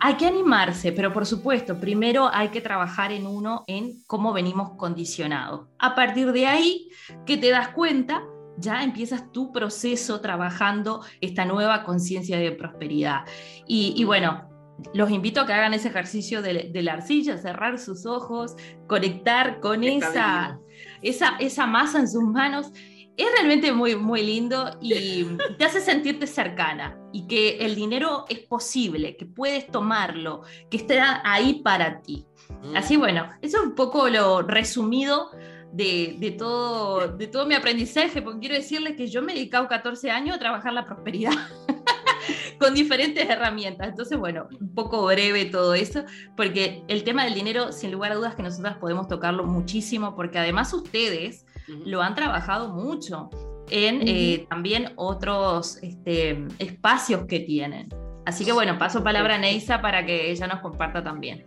hay 0.00 0.14
que 0.14 0.26
animarse, 0.26 0.92
pero 0.92 1.12
por 1.12 1.26
supuesto, 1.26 1.80
primero 1.80 2.28
hay 2.32 2.48
que 2.48 2.60
trabajar 2.60 3.12
en 3.12 3.26
uno, 3.26 3.64
en 3.66 4.02
cómo 4.06 4.32
venimos 4.32 4.70
condicionados. 4.76 5.68
A 5.78 5.94
partir 5.94 6.32
de 6.32 6.46
ahí, 6.46 6.88
que 7.24 7.36
te 7.36 7.50
das 7.50 7.68
cuenta, 7.68 8.22
ya 8.58 8.82
empiezas 8.82 9.32
tu 9.32 9.52
proceso 9.52 10.20
trabajando 10.20 11.02
esta 11.20 11.44
nueva 11.44 11.82
conciencia 11.82 12.38
de 12.38 12.52
prosperidad. 12.52 13.24
Y, 13.66 14.02
bueno, 14.04 14.48
los 14.92 15.10
invito 15.10 15.40
a 15.40 15.46
que 15.46 15.54
hagan 15.54 15.74
ese 15.74 15.88
ejercicio 15.88 16.42
de, 16.42 16.70
la 16.82 16.92
arcilla, 16.92 17.38
cerrar 17.38 17.78
sus 17.78 18.06
ojos, 18.06 18.54
conectar 18.86 19.60
con 19.60 19.82
esa, 19.82 20.58
esa, 21.02 21.36
esa 21.38 21.66
masa 21.66 22.00
en 22.00 22.08
sus 22.08 22.24
manos 22.24 22.72
es 23.16 23.26
realmente 23.32 23.72
muy, 23.72 23.96
muy 23.96 24.22
lindo 24.22 24.76
y 24.80 25.24
te 25.58 25.64
hace 25.64 25.80
sentirte 25.80 26.26
cercana 26.26 26.98
y 27.12 27.26
que 27.26 27.58
el 27.58 27.74
dinero 27.74 28.26
es 28.28 28.40
posible, 28.40 29.16
que 29.16 29.24
puedes 29.24 29.66
tomarlo, 29.68 30.42
que 30.70 30.76
está 30.76 31.22
ahí 31.24 31.62
para 31.62 32.02
ti. 32.02 32.26
Mm. 32.62 32.76
Así 32.76 32.96
bueno, 32.96 33.30
eso 33.40 33.58
es 33.58 33.64
un 33.64 33.74
poco 33.74 34.08
lo 34.08 34.42
resumido 34.42 35.30
de, 35.72 36.34
todo, 36.38 37.08
de 37.08 37.26
todo 37.26 37.46
mi 37.46 37.54
aprendizaje, 37.54 38.22
porque 38.22 38.40
quiero 38.40 38.54
decirles 38.54 38.96
que 38.96 39.08
yo 39.08 39.22
me 39.22 39.32
he 39.32 39.36
dedicado 39.36 39.68
14 39.68 40.10
años 40.10 40.36
a 40.36 40.38
trabajar 40.38 40.72
la 40.72 40.84
prosperidad. 40.84 41.32
con 42.58 42.74
diferentes 42.74 43.28
herramientas. 43.28 43.88
Entonces, 43.88 44.18
bueno, 44.18 44.48
un 44.60 44.74
poco 44.74 45.04
breve 45.04 45.44
todo 45.44 45.74
eso, 45.74 46.04
porque 46.36 46.82
el 46.88 47.04
tema 47.04 47.24
del 47.24 47.34
dinero, 47.34 47.72
sin 47.72 47.92
lugar 47.92 48.12
a 48.12 48.14
dudas, 48.16 48.34
que 48.34 48.42
nosotras 48.42 48.78
podemos 48.78 49.08
tocarlo 49.08 49.44
muchísimo, 49.44 50.16
porque 50.16 50.38
además 50.38 50.72
ustedes 50.72 51.44
lo 51.68 52.02
han 52.02 52.14
trabajado 52.14 52.68
mucho 52.72 53.30
en 53.70 54.06
eh, 54.06 54.46
también 54.48 54.92
otros 54.96 55.78
este, 55.82 56.46
espacios 56.58 57.26
que 57.26 57.40
tienen. 57.40 57.88
Así 58.24 58.44
que 58.44 58.52
bueno, 58.52 58.78
paso 58.78 59.02
palabra 59.02 59.36
a 59.36 59.38
Neisa 59.38 59.80
para 59.80 60.04
que 60.04 60.30
ella 60.30 60.46
nos 60.46 60.60
comparta 60.60 61.02
también. 61.02 61.44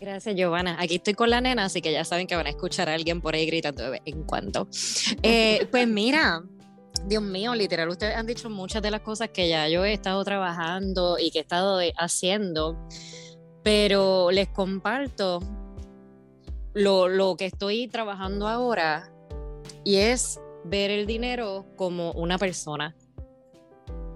Gracias, 0.00 0.34
Giovanna. 0.34 0.76
Aquí 0.80 0.96
estoy 0.96 1.12
con 1.12 1.28
la 1.28 1.42
nena, 1.42 1.66
así 1.66 1.82
que 1.82 1.92
ya 1.92 2.04
saben 2.06 2.26
que 2.26 2.34
van 2.34 2.46
a 2.46 2.50
escuchar 2.50 2.88
a 2.88 2.94
alguien 2.94 3.20
por 3.20 3.34
ahí 3.34 3.44
gritando 3.44 3.92
en 4.04 4.22
cuanto. 4.22 4.66
Eh, 5.22 5.66
pues 5.70 5.86
mira, 5.86 6.42
Dios 7.06 7.22
mío, 7.22 7.54
literal, 7.54 7.88
ustedes 7.90 8.16
han 8.16 8.26
dicho 8.26 8.48
muchas 8.48 8.80
de 8.80 8.90
las 8.90 9.02
cosas 9.02 9.28
que 9.28 9.48
ya 9.48 9.68
yo 9.68 9.84
he 9.84 9.92
estado 9.92 10.24
trabajando 10.24 11.18
y 11.18 11.30
que 11.30 11.38
he 11.38 11.42
estado 11.42 11.80
haciendo, 11.98 12.78
pero 13.62 14.30
les 14.30 14.48
comparto 14.48 15.40
lo, 16.72 17.08
lo 17.08 17.36
que 17.36 17.46
estoy 17.46 17.86
trabajando 17.88 18.48
ahora 18.48 19.12
y 19.84 19.96
es 19.96 20.40
ver 20.64 20.90
el 20.90 21.06
dinero 21.06 21.66
como 21.76 22.12
una 22.12 22.38
persona, 22.38 22.96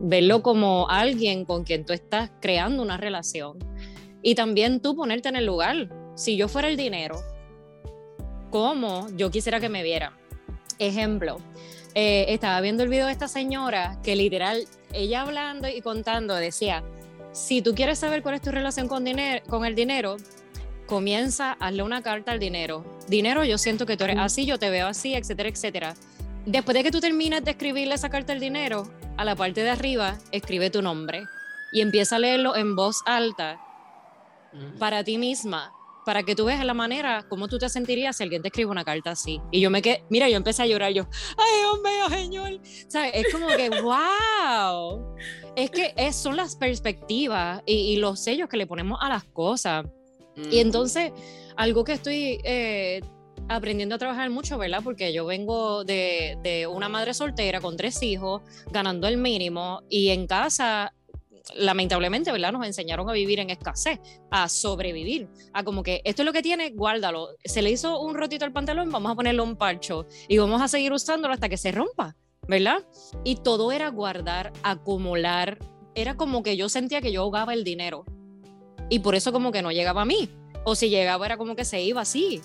verlo 0.00 0.42
como 0.42 0.88
alguien 0.88 1.44
con 1.44 1.64
quien 1.64 1.84
tú 1.84 1.92
estás 1.92 2.30
creando 2.40 2.82
una 2.82 2.96
relación 2.96 3.58
y 4.22 4.34
también 4.34 4.80
tú 4.80 4.96
ponerte 4.96 5.28
en 5.28 5.36
el 5.36 5.46
lugar. 5.46 5.88
Si 6.16 6.36
yo 6.36 6.48
fuera 6.48 6.68
el 6.68 6.76
dinero, 6.76 7.16
¿cómo 8.50 9.08
yo 9.16 9.30
quisiera 9.30 9.60
que 9.60 9.68
me 9.68 9.82
vieran? 9.82 10.12
Ejemplo, 10.78 11.38
eh, 11.94 12.26
estaba 12.28 12.60
viendo 12.60 12.82
el 12.82 12.88
video 12.88 13.06
de 13.06 13.12
esta 13.12 13.28
señora 13.28 14.00
que 14.02 14.16
literal, 14.16 14.64
ella 14.92 15.22
hablando 15.22 15.68
y 15.68 15.80
contando 15.80 16.34
decía, 16.34 16.82
si 17.32 17.62
tú 17.62 17.74
quieres 17.74 17.98
saber 17.98 18.22
cuál 18.22 18.36
es 18.36 18.42
tu 18.42 18.50
relación 18.50 18.88
con, 18.88 19.04
con 19.48 19.64
el 19.64 19.74
dinero, 19.74 20.16
comienza, 20.86 21.52
hazle 21.60 21.82
una 21.82 22.02
carta 22.02 22.32
al 22.32 22.38
dinero. 22.38 22.84
Dinero, 23.08 23.44
yo 23.44 23.58
siento 23.58 23.86
que 23.86 23.96
tú 23.96 24.04
eres 24.04 24.18
así, 24.18 24.46
yo 24.46 24.58
te 24.58 24.70
veo 24.70 24.86
así, 24.86 25.14
etcétera, 25.14 25.48
etcétera. 25.48 25.94
Después 26.46 26.74
de 26.74 26.82
que 26.82 26.90
tú 26.90 27.00
termines 27.00 27.44
de 27.44 27.52
escribirle 27.52 27.94
esa 27.94 28.10
carta 28.10 28.32
al 28.32 28.40
dinero, 28.40 28.90
a 29.16 29.24
la 29.24 29.34
parte 29.34 29.62
de 29.62 29.70
arriba, 29.70 30.18
escribe 30.30 30.70
tu 30.70 30.82
nombre 30.82 31.24
y 31.72 31.80
empieza 31.80 32.16
a 32.16 32.18
leerlo 32.18 32.56
en 32.56 32.76
voz 32.76 33.02
alta 33.06 33.60
para 34.78 35.02
ti 35.02 35.18
misma, 35.18 35.72
para 36.04 36.22
que 36.22 36.36
tú 36.36 36.44
veas 36.44 36.64
la 36.64 36.74
manera 36.74 37.24
como 37.28 37.48
tú 37.48 37.58
te 37.58 37.68
sentirías 37.68 38.16
si 38.16 38.22
alguien 38.22 38.42
te 38.42 38.48
escribe 38.48 38.70
una 38.70 38.84
carta 38.84 39.12
así. 39.12 39.40
Y 39.50 39.60
yo 39.60 39.70
me 39.70 39.82
quedé, 39.82 40.04
mira, 40.10 40.28
yo 40.28 40.36
empecé 40.36 40.62
a 40.62 40.66
llorar, 40.66 40.92
yo, 40.92 41.06
ay, 41.36 41.60
Dios 41.60 41.80
mío, 41.82 42.18
señor. 42.18 42.60
Es 43.12 43.32
como 43.32 43.48
que, 43.48 43.70
wow. 43.82 45.16
Es 45.56 45.70
que 45.70 45.94
es, 45.96 46.14
son 46.14 46.36
las 46.36 46.56
perspectivas 46.56 47.62
y, 47.66 47.74
y 47.74 47.96
los 47.96 48.22
sellos 48.22 48.48
que 48.48 48.56
le 48.56 48.66
ponemos 48.66 48.98
a 49.00 49.08
las 49.08 49.24
cosas. 49.24 49.86
Y 50.36 50.58
entonces, 50.58 51.12
algo 51.56 51.84
que 51.84 51.92
estoy 51.92 52.40
eh, 52.44 53.00
aprendiendo 53.48 53.94
a 53.94 53.98
trabajar 53.98 54.30
mucho, 54.30 54.58
¿verdad? 54.58 54.80
Porque 54.82 55.12
yo 55.12 55.26
vengo 55.26 55.84
de, 55.84 56.38
de, 56.42 56.66
una 56.66 56.88
madre 56.88 57.14
soltera 57.14 57.60
con 57.60 57.76
tres 57.76 58.02
hijos, 58.02 58.42
ganando 58.70 59.06
el 59.06 59.16
mínimo, 59.16 59.82
y 59.88 60.10
en 60.10 60.26
casa, 60.26 60.92
lamentablemente, 61.54 62.32
¿verdad? 62.32 62.52
Nos 62.52 62.66
enseñaron 62.66 63.08
a 63.08 63.12
vivir 63.12 63.40
en 63.40 63.50
escasez, 63.50 64.00
a 64.30 64.48
sobrevivir, 64.48 65.28
a 65.52 65.62
como 65.62 65.82
que 65.82 66.00
esto 66.04 66.22
es 66.22 66.26
lo 66.26 66.32
que 66.32 66.42
tiene, 66.42 66.70
guárdalo. 66.70 67.28
Se 67.44 67.62
le 67.62 67.70
hizo 67.70 68.00
un 68.00 68.14
rotito 68.14 68.44
al 68.44 68.52
pantalón, 68.52 68.90
vamos 68.90 69.12
a 69.12 69.14
ponerle 69.14 69.42
un 69.42 69.56
parcho 69.56 70.06
y 70.28 70.38
vamos 70.38 70.62
a 70.62 70.68
seguir 70.68 70.92
usándolo 70.92 71.34
hasta 71.34 71.48
que 71.48 71.56
se 71.56 71.72
rompa, 71.72 72.16
¿verdad? 72.48 72.84
Y 73.24 73.36
todo 73.36 73.72
era 73.72 73.88
guardar, 73.88 74.52
acumular. 74.62 75.58
Era 75.94 76.16
como 76.16 76.42
que 76.42 76.56
yo 76.56 76.68
sentía 76.68 77.00
que 77.00 77.12
yo 77.12 77.22
ahogaba 77.22 77.54
el 77.54 77.62
dinero 77.62 78.04
y 78.94 79.00
por 79.00 79.16
eso 79.16 79.32
como 79.32 79.50
que 79.50 79.60
no 79.60 79.72
llegaba 79.72 80.02
a 80.02 80.04
mí. 80.04 80.30
O 80.62 80.76
si 80.76 80.88
llegaba 80.88 81.26
era 81.26 81.36
como 81.36 81.56
que 81.56 81.64
se 81.64 81.82
iba 81.82 82.00
así. 82.00 82.40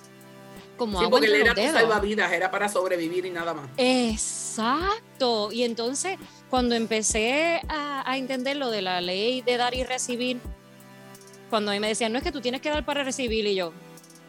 Como 0.77 0.99
sí, 0.99 1.05
porque 1.07 1.27
él 1.27 1.35
era 1.35 1.53
tu 1.53 1.61
salvavidas, 1.61 2.31
era 2.31 2.49
para 2.49 2.67
sobrevivir 2.67 3.23
y 3.27 3.29
nada 3.29 3.53
más. 3.53 3.69
Exacto. 3.77 5.51
Y 5.51 5.61
entonces, 5.61 6.17
cuando 6.49 6.73
empecé 6.73 7.61
a, 7.69 8.09
a 8.09 8.17
entender 8.17 8.57
lo 8.57 8.71
de 8.71 8.81
la 8.81 8.99
ley 8.99 9.41
de 9.41 9.57
dar 9.57 9.75
y 9.75 9.83
recibir, 9.83 10.39
cuando 11.51 11.69
a 11.69 11.75
mí 11.75 11.79
me 11.79 11.87
decían, 11.87 12.11
no 12.11 12.17
es 12.17 12.23
que 12.23 12.31
tú 12.31 12.41
tienes 12.41 12.61
que 12.61 12.71
dar 12.71 12.83
para 12.83 13.03
recibir, 13.03 13.45
y 13.45 13.53
yo, 13.53 13.71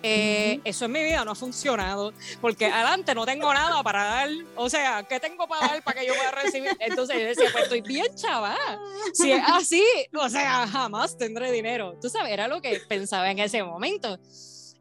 eh, 0.03 0.61
eso 0.65 0.87
en 0.87 0.93
mi 0.93 1.03
vida 1.03 1.25
no 1.25 1.33
ha 1.33 1.35
funcionado, 1.35 2.13
porque 2.41 2.67
adelante 2.67 3.15
no 3.15 3.27
tengo 3.27 3.53
nada 3.53 3.83
para 3.83 4.05
dar, 4.05 4.29
o 4.57 4.71
sea, 4.71 5.03
¿qué 5.09 5.21
tengo 5.21 5.47
para 5.47 5.69
dar 5.69 5.83
para 5.83 6.01
que 6.01 6.07
yo 6.07 6.15
pueda 6.15 6.31
recibir? 6.31 6.71
Entonces 6.81 7.17
yo 7.19 7.27
decía, 7.27 7.49
pues 7.53 7.65
estoy 7.65 7.81
bien 7.83 8.15
chaval, 8.15 8.79
si 9.13 9.33
es 9.33 9.43
así, 9.47 9.85
o 10.15 10.29
sea, 10.29 10.67
jamás 10.67 11.17
tendré 11.19 11.53
dinero. 11.53 11.97
Tú 12.01 12.09
sabes, 12.09 12.33
era 12.33 12.49
lo 12.49 12.61
que 12.61 12.81
pensaba 12.89 13.31
en 13.31 13.39
ese 13.39 13.63
momento. 13.63 14.19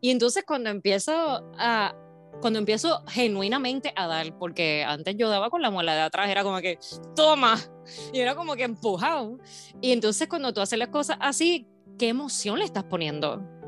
Y 0.02 0.12
entonces 0.12 0.44
cuando 0.46 0.70
empiezo 0.70 1.12
a, 1.58 1.94
cuando 2.40 2.60
empiezo 2.60 3.04
genuinamente 3.08 3.92
a 3.96 4.08
dar, 4.08 4.38
porque 4.38 4.84
antes 4.88 5.16
yo 5.18 5.30
daba 5.30 5.50
con 5.50 5.62
la 5.62 5.70
muela 5.70 5.94
de 5.94 6.02
atrás, 6.02 6.30
era 6.30 6.44
como 6.44 6.60
que, 6.62 6.80
toma, 7.16 7.60
y 8.14 8.20
era 8.20 8.36
como 8.36 8.56
que 8.56 8.64
empujado. 8.64 9.38
Y 9.82 9.92
entonces 9.92 10.28
cuando 10.30 10.54
tú 10.54 10.62
haces 10.62 10.80
las 10.80 10.90
cosas 10.90 11.18
así, 11.20 11.68
¿qué 11.98 12.08
emoción 12.08 12.60
le 12.60 12.66
estás 12.66 12.86
poniendo? 12.86 13.59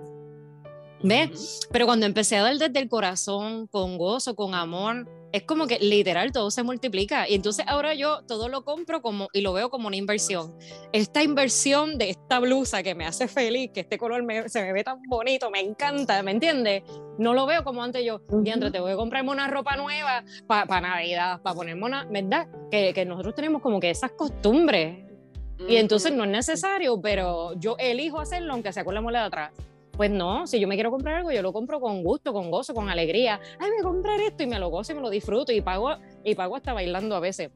¿Ves? 1.04 1.62
Pero 1.72 1.86
cuando 1.86 2.06
empecé 2.06 2.38
a 2.38 2.44
dar 2.44 2.58
desde 2.58 2.80
el 2.80 2.88
corazón, 2.88 3.68
con 3.68 3.98
gozo, 3.98 4.36
con 4.36 4.54
amor, 4.54 5.08
es 5.32 5.44
como 5.44 5.66
que 5.66 5.80
literal 5.80 6.32
todo 6.32 6.52
se 6.52 6.64
multiplica. 6.64 7.28
Y 7.28 7.36
entonces 7.36 7.66
ahora 7.68 7.94
yo 7.94 8.22
todo 8.28 8.50
lo 8.50 8.64
compro 8.64 9.02
como 9.02 9.28
y 9.34 9.42
lo 9.42 9.54
veo 9.54 9.70
como 9.70 9.88
una 9.88 9.96
inversión. 9.96 10.54
Esta 10.92 11.24
inversión 11.24 11.98
de 11.98 12.12
esta 12.12 12.40
blusa 12.40 12.84
que 12.84 12.96
me 12.96 13.06
hace 13.06 13.28
feliz, 13.28 13.72
que 13.74 13.82
este 13.82 13.98
color 13.98 14.24
se 14.50 14.62
me 14.62 14.74
ve 14.74 14.84
tan 14.84 15.02
bonito, 15.04 15.50
me 15.50 15.60
encanta, 15.60 16.22
¿me 16.22 16.32
entiendes? 16.32 16.84
No 17.18 17.34
lo 17.34 17.46
veo 17.46 17.64
como 17.64 17.84
antes 17.84 18.06
yo, 18.06 18.22
uh 18.28 18.44
te 18.44 18.80
voy 18.80 18.92
a 18.92 18.96
comprarme 18.96 19.32
una 19.32 19.48
ropa 19.48 19.76
nueva 19.78 20.24
para 20.48 20.82
Navidad, 20.82 21.42
para 21.42 21.56
ponerme 21.56 21.86
una, 21.86 22.06
¿verdad? 22.06 22.48
Que, 22.70 22.94
que 22.94 23.06
nosotros 23.06 23.34
tenemos 23.34 23.62
como 23.62 23.80
que 23.80 23.90
esas 23.90 24.12
costumbres. 24.12 25.06
Y 25.68 25.76
entonces 25.76 26.12
no 26.12 26.24
es 26.24 26.30
necesario, 26.30 27.00
pero 27.00 27.54
yo 27.60 27.76
elijo 27.78 28.20
hacerlo 28.20 28.54
aunque 28.54 28.74
sea 28.74 28.84
con 28.84 28.96
la 28.96 29.02
moneda 29.02 29.26
atrás. 29.26 29.52
Pues 29.96 30.10
no, 30.10 30.48
si 30.48 30.60
yo 30.60 30.68
me 30.68 30.76
quiero 30.76 30.90
comprar 30.90 31.16
algo, 31.16 31.32
yo 31.32 31.42
lo 31.42 31.54
compro 31.54 31.80
con 31.80 32.04
gusto, 32.04 32.34
con 32.34 32.50
gozo, 32.50 32.74
con 32.74 32.90
alegría. 32.90 33.40
Ay, 33.60 33.70
voy 33.72 33.80
a 33.80 33.84
comprar 33.84 34.20
esto 34.22 34.44
y 34.44 34.48
me 34.48 34.60
lo 34.60 34.70
gozo 34.70 34.94
y 34.94 34.96
me 34.96 35.02
lo 35.02 35.10
disfruto 35.10 35.52
y 35.52 35.62
pago, 35.62 35.92
y 36.24 36.36
pago 36.36 36.56
hasta 36.56 36.74
bailando 36.74 37.16
a 37.16 37.20
veces. 37.20 37.52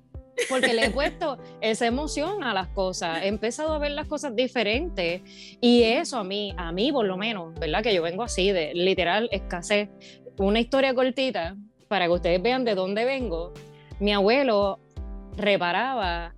Porque 0.50 0.74
le 0.74 0.86
he 0.86 0.90
puesto 0.92 1.38
esa 1.62 1.88
emoción 1.88 2.44
a 2.44 2.54
las 2.54 2.68
cosas, 2.68 3.24
he 3.24 3.28
empezado 3.28 3.74
a 3.74 3.80
ver 3.80 3.92
las 3.92 4.08
cosas 4.08 4.36
diferentes 4.36 5.22
y 5.62 5.84
eso 5.84 6.18
a 6.18 6.24
mí, 6.24 6.54
a 6.58 6.72
mí 6.72 6.92
por 6.92 7.06
lo 7.06 7.16
menos, 7.16 7.58
¿verdad? 7.58 7.82
Que 7.82 7.94
yo 7.94 8.02
vengo 8.02 8.24
así 8.24 8.52
de 8.52 8.74
literal 8.74 9.30
escasez. 9.32 9.90
Una 10.38 10.60
historia 10.60 10.94
cortita 10.94 11.56
para 11.88 12.06
que 12.06 12.12
ustedes 12.12 12.42
vean 12.42 12.66
de 12.66 12.76
dónde 12.76 13.06
vengo. 13.06 13.54
Mi 14.00 14.12
abuelo 14.12 14.80
reparaba 15.38 16.34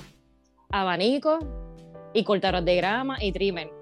abanicos 0.70 1.44
y 2.14 2.24
cortadores 2.24 2.66
de 2.66 2.76
grama 2.76 3.18
y 3.20 3.32
trimen 3.32 3.77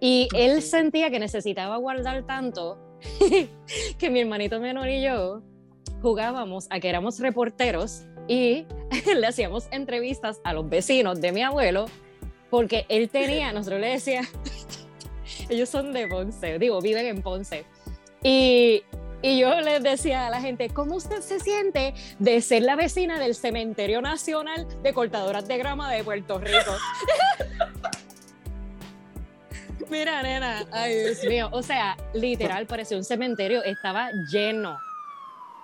y 0.00 0.28
él 0.34 0.62
sentía 0.62 1.10
que 1.10 1.18
necesitaba 1.18 1.76
guardar 1.76 2.26
tanto 2.26 2.78
que 3.98 4.10
mi 4.10 4.20
hermanito 4.20 4.58
menor 4.60 4.88
y 4.88 5.02
yo 5.02 5.42
jugábamos 6.02 6.66
a 6.70 6.80
que 6.80 6.88
éramos 6.88 7.20
reporteros 7.20 8.02
y 8.26 8.66
le 9.16 9.26
hacíamos 9.26 9.68
entrevistas 9.70 10.40
a 10.44 10.54
los 10.54 10.68
vecinos 10.68 11.20
de 11.20 11.32
mi 11.32 11.42
abuelo 11.42 11.86
porque 12.48 12.86
él 12.88 13.08
tenía, 13.08 13.52
nosotros 13.52 13.80
le 13.80 13.88
decíamos, 13.88 14.30
ellos 15.48 15.68
son 15.68 15.92
de 15.92 16.06
Ponce, 16.08 16.58
digo, 16.58 16.80
viven 16.80 17.06
en 17.06 17.22
Ponce. 17.22 17.64
Y, 18.22 18.82
y 19.22 19.38
yo 19.38 19.60
les 19.60 19.82
decía 19.82 20.26
a 20.26 20.30
la 20.30 20.40
gente, 20.40 20.68
¿cómo 20.68 20.96
usted 20.96 21.20
se 21.20 21.40
siente 21.40 21.94
de 22.18 22.40
ser 22.40 22.62
la 22.62 22.76
vecina 22.76 23.18
del 23.18 23.34
Cementerio 23.34 24.02
Nacional 24.02 24.66
de 24.82 24.92
Cortadoras 24.92 25.46
de 25.48 25.58
Grama 25.58 25.90
de 25.90 26.04
Puerto 26.04 26.38
Rico? 26.38 26.72
Mira, 29.90 30.22
nena, 30.22 30.66
ay 30.70 30.94
Dios 30.94 31.24
mío, 31.28 31.48
o 31.52 31.62
sea, 31.62 31.96
literal, 32.14 32.66
parecía 32.66 32.96
un 32.96 33.04
cementerio, 33.04 33.62
estaba 33.64 34.10
lleno. 34.30 34.78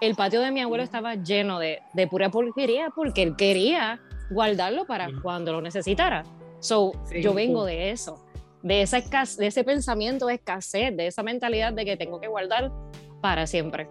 El 0.00 0.14
patio 0.14 0.40
de 0.40 0.50
mi 0.50 0.60
abuelo 0.60 0.82
estaba 0.82 1.14
lleno 1.14 1.58
de, 1.58 1.80
de 1.94 2.06
pura 2.06 2.28
porquería 2.30 2.90
porque 2.90 3.22
él 3.22 3.36
quería 3.36 4.00
guardarlo 4.30 4.84
para 4.84 5.08
cuando 5.22 5.52
lo 5.52 5.62
necesitara. 5.62 6.24
So, 6.58 6.92
yo 7.12 7.32
vengo 7.32 7.64
de 7.64 7.90
eso, 7.92 8.26
de, 8.62 8.82
esa 8.82 8.98
de 9.38 9.46
ese 9.46 9.62
pensamiento 9.62 10.26
de 10.26 10.34
escasez, 10.34 10.96
de 10.96 11.06
esa 11.06 11.22
mentalidad 11.22 11.72
de 11.72 11.84
que 11.84 11.96
tengo 11.96 12.20
que 12.20 12.26
guardar 12.26 12.72
para 13.20 13.46
siempre. 13.46 13.88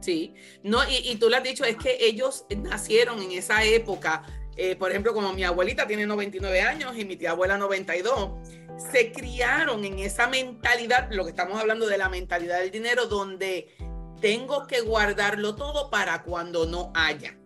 Sí, 0.00 0.34
no, 0.62 0.78
y, 0.88 1.10
y 1.10 1.16
tú 1.16 1.28
lo 1.28 1.36
has 1.36 1.42
dicho, 1.42 1.64
es 1.64 1.76
que 1.76 1.98
ellos 2.00 2.46
nacieron 2.56 3.20
en 3.20 3.32
esa 3.32 3.62
época, 3.64 4.22
eh, 4.56 4.76
por 4.76 4.90
ejemplo, 4.90 5.14
como 5.14 5.32
mi 5.32 5.44
abuelita 5.44 5.86
tiene 5.86 6.06
99 6.06 6.60
años 6.60 6.96
y 6.96 7.04
mi 7.04 7.16
tía 7.16 7.30
abuela 7.30 7.56
92, 7.56 8.48
se 8.92 9.12
criaron 9.12 9.84
en 9.84 9.98
esa 9.98 10.26
mentalidad, 10.26 11.08
lo 11.10 11.24
que 11.24 11.30
estamos 11.30 11.58
hablando 11.58 11.86
de 11.86 11.98
la 11.98 12.08
mentalidad 12.08 12.60
del 12.60 12.70
dinero, 12.70 13.06
donde 13.06 13.74
tengo 14.20 14.66
que 14.66 14.80
guardarlo 14.80 15.54
todo 15.56 15.90
para 15.90 16.22
cuando 16.22 16.66
no 16.66 16.92
haya. 16.94 17.36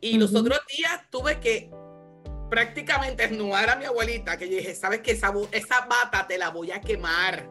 Y 0.00 0.18
los 0.18 0.34
otros 0.34 0.60
días 0.76 1.02
tuve 1.10 1.40
que 1.40 1.70
prácticamente 2.50 3.24
esnudar 3.24 3.70
a 3.70 3.76
mi 3.76 3.84
abuelita, 3.84 4.36
que 4.36 4.48
yo 4.48 4.56
dije, 4.56 4.74
¿sabes 4.74 5.00
qué? 5.00 5.12
Esa, 5.12 5.32
esa 5.50 5.86
bata 5.86 6.26
te 6.26 6.38
la 6.38 6.50
voy 6.50 6.70
a 6.70 6.80
quemar. 6.80 7.48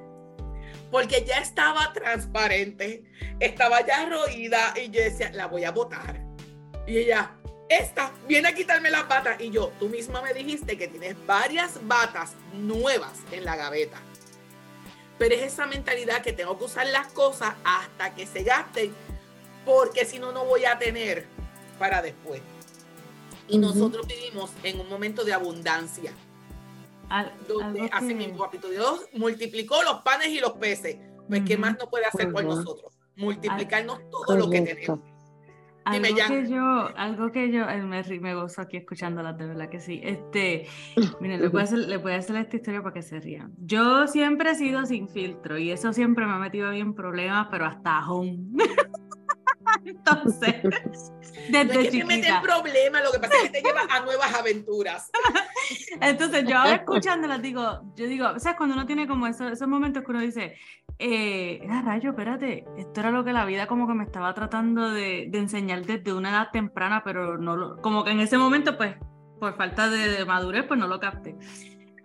Porque 0.91 1.25
ya 1.25 1.39
estaba 1.39 1.91
transparente, 1.91 3.03
estaba 3.39 3.85
ya 3.85 4.07
roída 4.07 4.73
y 4.75 4.91
yo 4.91 5.01
decía, 5.01 5.31
la 5.33 5.47
voy 5.47 5.63
a 5.63 5.71
botar. 5.71 6.21
Y 6.85 6.97
ella, 6.99 7.35
esta, 7.69 8.11
viene 8.27 8.49
a 8.49 8.55
quitarme 8.55 8.89
las 8.89 9.07
batas. 9.07 9.39
Y 9.41 9.49
yo, 9.49 9.71
tú 9.79 9.89
misma 9.89 10.21
me 10.21 10.33
dijiste 10.33 10.77
que 10.77 10.87
tienes 10.87 11.15
varias 11.25 11.85
batas 11.87 12.33
nuevas 12.53 13.13
en 13.31 13.45
la 13.45 13.55
gaveta. 13.55 13.99
Pero 15.17 15.35
es 15.35 15.43
esa 15.43 15.65
mentalidad 15.65 16.21
que 16.21 16.33
tengo 16.33 16.57
que 16.57 16.65
usar 16.65 16.87
las 16.87 17.11
cosas 17.13 17.55
hasta 17.63 18.13
que 18.15 18.25
se 18.25 18.43
gasten, 18.43 18.93
porque 19.65 20.05
si 20.05 20.19
no, 20.19 20.31
no 20.31 20.45
voy 20.45 20.65
a 20.65 20.77
tener 20.77 21.25
para 21.79 22.01
después. 22.01 22.41
Y 23.47 23.57
nosotros 23.57 24.07
vivimos 24.07 24.51
en 24.63 24.79
un 24.79 24.89
momento 24.89 25.23
de 25.23 25.33
abundancia. 25.33 26.13
donde 27.47 27.89
hace 27.91 28.13
mismo 28.13 28.37
papito 28.37 28.69
Dios 28.69 29.07
multiplicó 29.13 29.83
los 29.83 30.01
panes 30.01 30.29
y 30.29 30.39
los 30.39 30.53
peces. 30.53 30.97
Pues, 31.27 31.43
¿qué 31.45 31.57
más 31.57 31.77
no 31.77 31.89
puede 31.89 32.05
hacer 32.05 32.31
por 32.31 32.43
nosotros? 32.43 32.91
Multiplicarnos 33.15 33.99
todo 34.09 34.35
lo 34.35 34.49
que 34.49 34.61
tenemos. 34.61 35.12
Algo 35.85 36.15
que 36.27 36.49
yo, 36.49 36.89
algo 36.95 37.31
que 37.31 37.51
yo, 37.51 37.65
me, 37.65 38.03
me 38.19 38.35
gozo 38.35 38.61
aquí 38.61 38.77
escuchándolas, 38.77 39.37
de 39.37 39.47
verdad 39.47 39.69
que 39.69 39.79
sí. 39.79 39.99
Este, 40.03 40.67
miren, 41.19 41.41
le 41.41 41.49
voy, 41.49 41.61
a 41.61 41.63
hacer, 41.65 41.79
le 41.79 41.97
voy 41.97 42.13
a 42.13 42.17
hacer 42.17 42.35
esta 42.37 42.55
historia 42.55 42.81
para 42.81 42.93
que 42.93 43.01
se 43.01 43.19
rían. 43.19 43.53
Yo 43.57 44.07
siempre 44.07 44.51
he 44.51 44.55
sido 44.55 44.85
sin 44.85 45.09
filtro 45.09 45.57
y 45.57 45.71
eso 45.71 45.91
siempre 45.93 46.25
me 46.25 46.33
ha 46.33 46.39
metido 46.39 46.69
bien 46.71 46.93
problemas, 46.93 47.47
pero 47.51 47.65
hasta 47.65 48.09
home. 48.09 48.37
Entonces, 49.85 51.11
desde 51.49 51.73
no 51.73 51.79
es 51.79 51.89
que 51.89 51.99
te 51.99 52.05
mete 52.05 52.27
en 52.27 52.41
problemas, 52.41 53.03
lo 53.03 53.11
que 53.11 53.19
pasa 53.19 53.35
es 53.37 53.43
que 53.43 53.49
te 53.49 53.61
lleva 53.61 53.81
a 53.89 53.99
nuevas 54.01 54.33
aventuras. 54.33 55.11
Entonces, 56.01 56.45
yo 56.47 56.57
ahora 56.57 56.75
escuchándolas 56.75 57.41
digo, 57.41 57.81
yo 57.95 58.07
digo, 58.07 58.29
o 58.29 58.39
sea, 58.39 58.55
cuando 58.55 58.75
uno 58.75 58.85
tiene 58.85 59.07
como 59.07 59.27
esos, 59.27 59.51
esos 59.51 59.67
momentos 59.67 60.03
que 60.03 60.11
uno 60.11 60.21
dice, 60.21 60.55
eh, 60.99 61.59
era 61.63 61.81
rayo, 61.81 62.11
espérate, 62.11 62.65
esto 62.77 62.99
era 62.99 63.11
lo 63.11 63.23
que 63.23 63.33
la 63.33 63.45
vida 63.45 63.67
como 63.67 63.87
que 63.87 63.93
me 63.93 64.03
estaba 64.03 64.33
tratando 64.33 64.91
de, 64.91 65.27
de 65.29 65.37
enseñar 65.37 65.85
desde 65.85 66.13
una 66.13 66.29
edad 66.29 66.49
temprana, 66.51 67.01
pero 67.03 67.37
no 67.37 67.55
lo, 67.55 67.77
como 67.81 68.03
que 68.03 68.11
en 68.11 68.19
ese 68.19 68.37
momento, 68.37 68.77
pues, 68.77 68.95
por 69.39 69.57
falta 69.57 69.89
de, 69.89 70.23
madurez, 70.25 70.65
pues 70.65 70.79
no 70.79 70.87
lo 70.87 71.01
capté. 71.01 71.35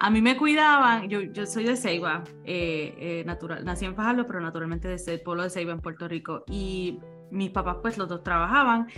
A 0.00 0.10
mí 0.10 0.20
me 0.22 0.36
cuidaban, 0.36 1.08
yo, 1.08 1.22
yo 1.22 1.46
soy 1.46 1.64
de 1.64 1.76
Ceiba, 1.76 2.24
eh, 2.44 2.94
eh, 2.98 3.24
natural, 3.24 3.64
nací 3.64 3.84
en 3.84 3.94
Fajardo, 3.94 4.26
pero 4.26 4.40
naturalmente 4.40 4.88
de 4.88 5.18
pueblo 5.18 5.44
de 5.44 5.50
Ceiba 5.50 5.72
en 5.72 5.80
Puerto 5.80 6.08
Rico, 6.08 6.44
y 6.48 6.98
mis 7.30 7.50
papás 7.50 7.78
pues 7.82 7.98
los 7.98 8.08
dos 8.08 8.22
trabajaban, 8.22 8.88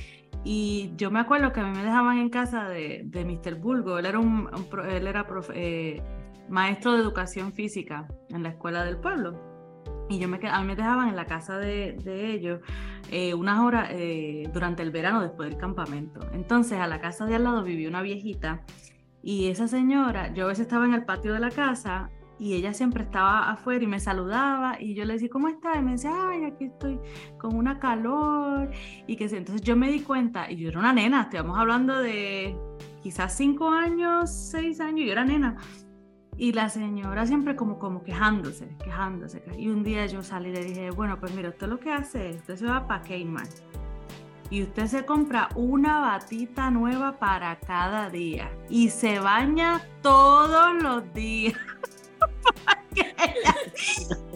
y 0.44 0.92
yo 0.96 1.10
me 1.10 1.20
acuerdo 1.20 1.52
que 1.52 1.60
a 1.60 1.64
mí 1.64 1.76
me 1.76 1.84
dejaban 1.84 2.18
en 2.18 2.30
casa 2.30 2.68
de, 2.68 3.02
de 3.04 3.24
Mr. 3.24 3.56
Bulgo, 3.56 3.98
él 3.98 4.06
era, 4.06 4.18
un, 4.18 4.48
él 4.88 5.06
era 5.06 5.26
maestro 6.48 6.92
de 6.92 7.00
educación 7.00 7.52
física 7.52 8.08
en 8.30 8.42
la 8.42 8.50
escuela 8.50 8.84
del 8.84 8.96
pueblo. 8.96 9.48
Y 10.08 10.18
yo 10.18 10.28
me, 10.28 10.40
a 10.48 10.60
mí 10.60 10.66
me 10.66 10.74
dejaban 10.74 11.08
en 11.08 11.16
la 11.16 11.26
casa 11.26 11.58
de, 11.58 11.96
de 12.02 12.32
ellos 12.32 12.60
eh, 13.10 13.34
unas 13.34 13.60
horas 13.60 13.90
eh, 13.92 14.48
durante 14.52 14.82
el 14.82 14.90
verano 14.90 15.22
después 15.22 15.50
del 15.50 15.58
campamento. 15.58 16.20
Entonces 16.32 16.78
a 16.78 16.86
la 16.86 17.00
casa 17.00 17.26
de 17.26 17.36
al 17.36 17.44
lado 17.44 17.62
vivía 17.62 17.88
una 17.88 18.02
viejita 18.02 18.62
y 19.22 19.48
esa 19.48 19.68
señora, 19.68 20.32
yo 20.32 20.46
a 20.46 20.48
veces 20.48 20.66
estaba 20.66 20.84
en 20.86 20.94
el 20.94 21.04
patio 21.04 21.32
de 21.32 21.40
la 21.40 21.50
casa 21.50 22.10
y 22.40 22.54
ella 22.54 22.72
siempre 22.72 23.04
estaba 23.04 23.50
afuera 23.50 23.84
y 23.84 23.86
me 23.86 24.00
saludaba 24.00 24.80
y 24.80 24.94
yo 24.94 25.04
le 25.04 25.12
decía, 25.12 25.28
¿cómo 25.30 25.48
estás? 25.48 25.76
Y 25.76 25.82
me 25.82 25.92
decía, 25.92 26.12
ay, 26.30 26.44
aquí 26.44 26.64
estoy 26.64 26.98
con 27.38 27.54
una 27.54 27.78
calor 27.78 28.70
y 29.06 29.16
que 29.16 29.24
entonces 29.24 29.60
yo 29.60 29.76
me 29.76 29.90
di 29.92 30.00
cuenta 30.00 30.50
y 30.50 30.56
yo 30.56 30.70
era 30.70 30.78
una 30.78 30.94
nena, 30.94 31.22
estamos 31.22 31.58
hablando 31.58 31.98
de 31.98 32.56
quizás 33.02 33.36
cinco 33.36 33.68
años, 33.68 34.30
seis 34.30 34.80
años, 34.80 35.04
yo 35.04 35.12
era 35.12 35.24
nena 35.24 35.58
y 36.38 36.52
la 36.52 36.70
señora 36.70 37.26
siempre 37.26 37.54
como, 37.54 37.78
como 37.78 38.02
quejándose, 38.02 38.74
quejándose. 38.82 39.44
Y 39.58 39.68
un 39.68 39.82
día 39.82 40.06
yo 40.06 40.22
salí 40.22 40.48
y 40.48 40.52
le 40.52 40.64
dije, 40.64 40.90
bueno, 40.90 41.20
pues 41.20 41.34
mira, 41.34 41.50
usted 41.50 41.68
lo 41.68 41.78
que 41.78 41.92
hace, 41.92 42.30
usted 42.30 42.56
se 42.56 42.64
va 42.64 42.86
para 42.86 43.02
Kmart 43.02 43.52
y 44.48 44.62
usted 44.62 44.86
se 44.86 45.04
compra 45.04 45.48
una 45.54 46.00
batita 46.00 46.70
nueva 46.70 47.18
para 47.18 47.58
cada 47.60 48.10
día 48.10 48.50
y 48.68 48.88
se 48.88 49.20
baña 49.20 49.80
todos 50.02 50.82
los 50.82 51.12
días. 51.12 51.54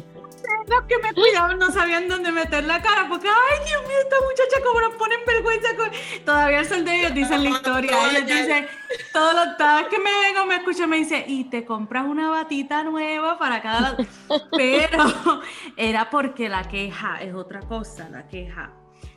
los 0.66 0.82
que 0.84 0.98
me 0.98 1.12
cuidaban 1.12 1.58
no 1.58 1.70
sabían 1.70 2.08
dónde 2.08 2.32
meter 2.32 2.64
la 2.64 2.80
cara 2.80 3.06
porque, 3.08 3.28
ay, 3.28 3.58
Dios 3.66 3.82
mío, 3.82 3.98
esta 4.02 4.16
muchacha 4.20 4.64
como 4.64 4.80
nos 4.80 4.94
ponen 4.94 5.20
vergüenza. 5.26 5.76
Con... 5.76 5.90
Todavía 6.24 6.60
el 6.60 6.66
sol 6.66 6.84
de 6.84 7.00
ellos 7.00 7.14
dicen 7.14 7.44
la 7.44 7.50
historia. 7.50 8.10
Ellos 8.10 8.26
dicen, 8.26 8.66
todos 9.12 9.34
los 9.34 9.58
días 9.58 9.84
que 9.90 9.98
me 9.98 10.10
vengo, 10.20 10.46
me 10.46 10.56
escuchan, 10.56 10.88
me 10.88 10.96
dice, 10.96 11.24
y 11.26 11.44
te 11.44 11.64
compras 11.64 12.06
una 12.06 12.30
batita 12.30 12.82
nueva 12.84 13.38
para 13.38 13.60
cada... 13.62 13.96
Pero 14.56 15.42
era 15.76 16.10
porque 16.10 16.48
la 16.48 16.64
queja 16.64 17.20
es 17.20 17.34
otra 17.34 17.60
cosa, 17.60 18.08
la 18.08 18.26
queja 18.26 18.72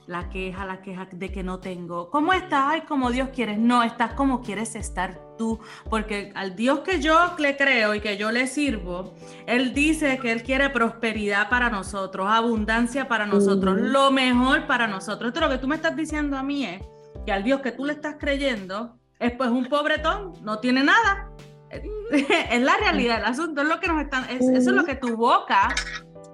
la 0.07 0.29
queja, 0.29 0.65
la 0.65 0.81
queja 0.81 1.07
de 1.11 1.31
que 1.31 1.43
no 1.43 1.59
tengo. 1.59 2.09
¿Cómo 2.09 2.33
estás? 2.33 2.63
Ay, 2.67 2.81
como 2.81 3.11
Dios 3.11 3.29
quieres. 3.35 3.59
No, 3.59 3.83
estás 3.83 4.13
como 4.13 4.41
quieres 4.41 4.75
estar 4.75 5.19
tú. 5.37 5.59
Porque 5.89 6.31
al 6.33 6.55
Dios 6.55 6.79
que 6.79 7.01
yo 7.01 7.35
le 7.37 7.57
creo 7.57 7.93
y 7.93 7.99
que 7.99 8.17
yo 8.17 8.31
le 8.31 8.47
sirvo, 8.47 9.13
Él 9.45 9.73
dice 9.73 10.17
que 10.19 10.31
Él 10.31 10.43
quiere 10.43 10.69
prosperidad 10.69 11.49
para 11.49 11.69
nosotros, 11.69 12.27
abundancia 12.29 13.07
para 13.07 13.25
nosotros, 13.25 13.79
lo 13.79 14.11
mejor 14.11 14.65
para 14.65 14.87
nosotros. 14.87 15.29
Esto 15.29 15.41
lo 15.41 15.49
que 15.49 15.57
tú 15.57 15.67
me 15.67 15.75
estás 15.75 15.95
diciendo 15.95 16.37
a 16.37 16.43
mí 16.43 16.65
es 16.65 16.81
que 17.25 17.31
al 17.33 17.43
Dios 17.43 17.59
que 17.59 17.73
tú 17.73 17.85
le 17.85 17.93
estás 17.93 18.15
creyendo 18.17 18.97
es 19.19 19.33
pues 19.33 19.49
un 19.49 19.65
pobretón, 19.65 20.33
no 20.41 20.59
tiene 20.59 20.83
nada. 20.83 21.29
es 22.49 22.61
la 22.61 22.77
realidad, 22.77 23.19
el 23.19 23.25
asunto 23.25 23.61
es 23.61 23.67
lo 23.67 23.81
que 23.81 23.87
nos 23.89 24.01
están, 24.01 24.23
eso 24.29 24.51
es 24.53 24.65
lo 24.67 24.85
que 24.85 24.95
tu 24.95 25.17
boca 25.17 25.75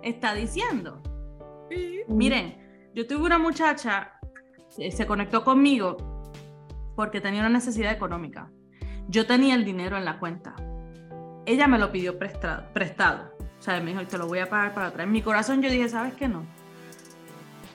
está 0.03 0.35
diciendo. 0.35 1.01
Miren, 2.07 2.62
yo 2.93 3.07
tuve 3.07 3.25
una 3.25 3.39
muchacha, 3.39 4.19
eh, 4.77 4.91
se 4.91 5.07
conectó 5.07 5.43
conmigo 5.43 5.97
porque 6.95 7.21
tenía 7.21 7.39
una 7.39 7.49
necesidad 7.49 7.91
económica. 7.91 8.49
Yo 9.07 9.25
tenía 9.25 9.55
el 9.55 9.65
dinero 9.65 9.97
en 9.97 10.05
la 10.05 10.19
cuenta. 10.19 10.55
Ella 11.45 11.67
me 11.67 11.79
lo 11.79 11.91
pidió 11.91 12.19
prestado. 12.19 12.65
prestado. 12.71 13.33
O 13.59 13.61
sea, 13.61 13.79
me 13.79 13.91
dijo, 13.91 14.05
te 14.05 14.17
lo 14.17 14.27
voy 14.27 14.39
a 14.39 14.49
pagar 14.49 14.73
para 14.73 14.87
atrás. 14.87 15.05
En 15.05 15.11
mi 15.11 15.21
corazón 15.21 15.61
yo 15.61 15.71
dije, 15.71 15.89
¿sabes 15.89 16.13
qué 16.13 16.27
no? 16.27 16.45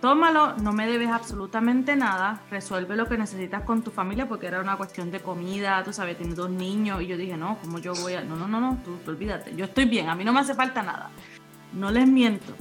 Tómalo, 0.01 0.57
no 0.59 0.73
me 0.73 0.87
debes 0.87 1.09
absolutamente 1.11 1.97
nada, 1.97 2.41
resuelve 2.53 2.95
lo 2.95 3.07
que 3.07 3.19
necesitas 3.19 3.65
con 3.65 3.83
tu 3.83 3.91
familia 3.91 4.29
porque 4.29 4.47
era 4.47 4.61
una 4.61 4.77
cuestión 4.77 5.11
de 5.11 5.19
comida, 5.19 5.83
tú 5.83 5.93
sabes, 5.93 6.17
tienes 6.17 6.37
dos 6.37 6.51
niños 6.51 7.03
y 7.03 7.09
yo 7.09 7.17
dije, 7.17 7.37
no, 7.37 7.59
¿cómo 7.61 7.81
yo 7.81 7.95
voy 7.95 8.15
a...? 8.15 8.21
No, 8.21 8.37
no, 8.37 8.47
no, 8.47 8.61
no, 8.61 8.79
tú, 8.85 8.97
tú 9.05 9.11
olvídate, 9.11 9.57
yo 9.57 9.65
estoy 9.65 9.87
bien, 9.87 10.09
a 10.09 10.15
mí 10.15 10.23
no 10.23 10.33
me 10.33 10.39
hace 10.39 10.55
falta 10.55 10.85
nada. 10.85 11.11
No 11.73 11.91
les 11.91 12.07
miento, 12.07 12.55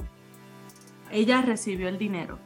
ella 1.12 1.40
recibió 1.42 1.88
el 1.88 1.96
dinero 1.96 2.40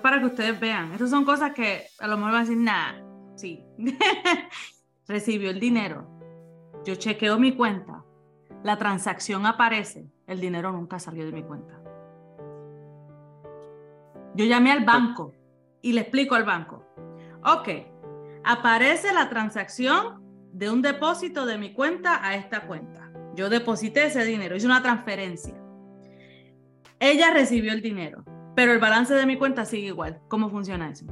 para 0.00 0.20
que 0.20 0.26
ustedes 0.26 0.58
vean. 0.58 0.92
Estas 0.92 1.10
son 1.10 1.24
cosas 1.24 1.52
que 1.52 1.86
a 1.98 2.06
lo 2.06 2.16
mejor 2.16 2.32
van 2.32 2.40
a 2.40 2.44
decir, 2.44 2.58
nada, 2.58 3.04
sí. 3.36 3.64
Recibió 5.08 5.50
el 5.50 5.60
dinero. 5.60 6.08
Yo 6.84 6.94
chequeo 6.94 7.38
mi 7.38 7.54
cuenta. 7.56 8.04
La 8.62 8.78
transacción 8.78 9.46
aparece. 9.46 10.10
El 10.26 10.40
dinero 10.40 10.72
nunca 10.72 10.98
salió 10.98 11.24
de 11.24 11.32
mi 11.32 11.42
cuenta. 11.42 11.80
Yo 14.34 14.44
llamé 14.44 14.72
al 14.72 14.84
banco 14.84 15.32
y 15.80 15.92
le 15.92 16.00
explico 16.00 16.34
al 16.34 16.44
banco. 16.44 16.84
Ok, 17.44 17.68
aparece 18.42 19.12
la 19.12 19.28
transacción 19.28 20.22
de 20.52 20.70
un 20.70 20.82
depósito 20.82 21.46
de 21.46 21.58
mi 21.58 21.72
cuenta 21.72 22.26
a 22.26 22.36
esta 22.36 22.66
cuenta. 22.66 23.10
yo 23.34 23.50
deposité 23.50 24.06
ese 24.06 24.24
dinero, 24.24 24.54
hice 24.54 24.66
una 24.66 24.82
transferencia. 24.82 25.54
Ella 27.00 27.32
recibió 27.32 27.72
el 27.72 27.82
dinero, 27.82 28.24
pero 28.54 28.72
el 28.72 28.78
balance 28.78 29.14
de 29.14 29.26
mi 29.26 29.36
cuenta 29.36 29.64
sigue 29.64 29.88
igual. 29.88 30.20
¿Cómo 30.28 30.50
funciona 30.50 30.90
eso? 30.90 31.06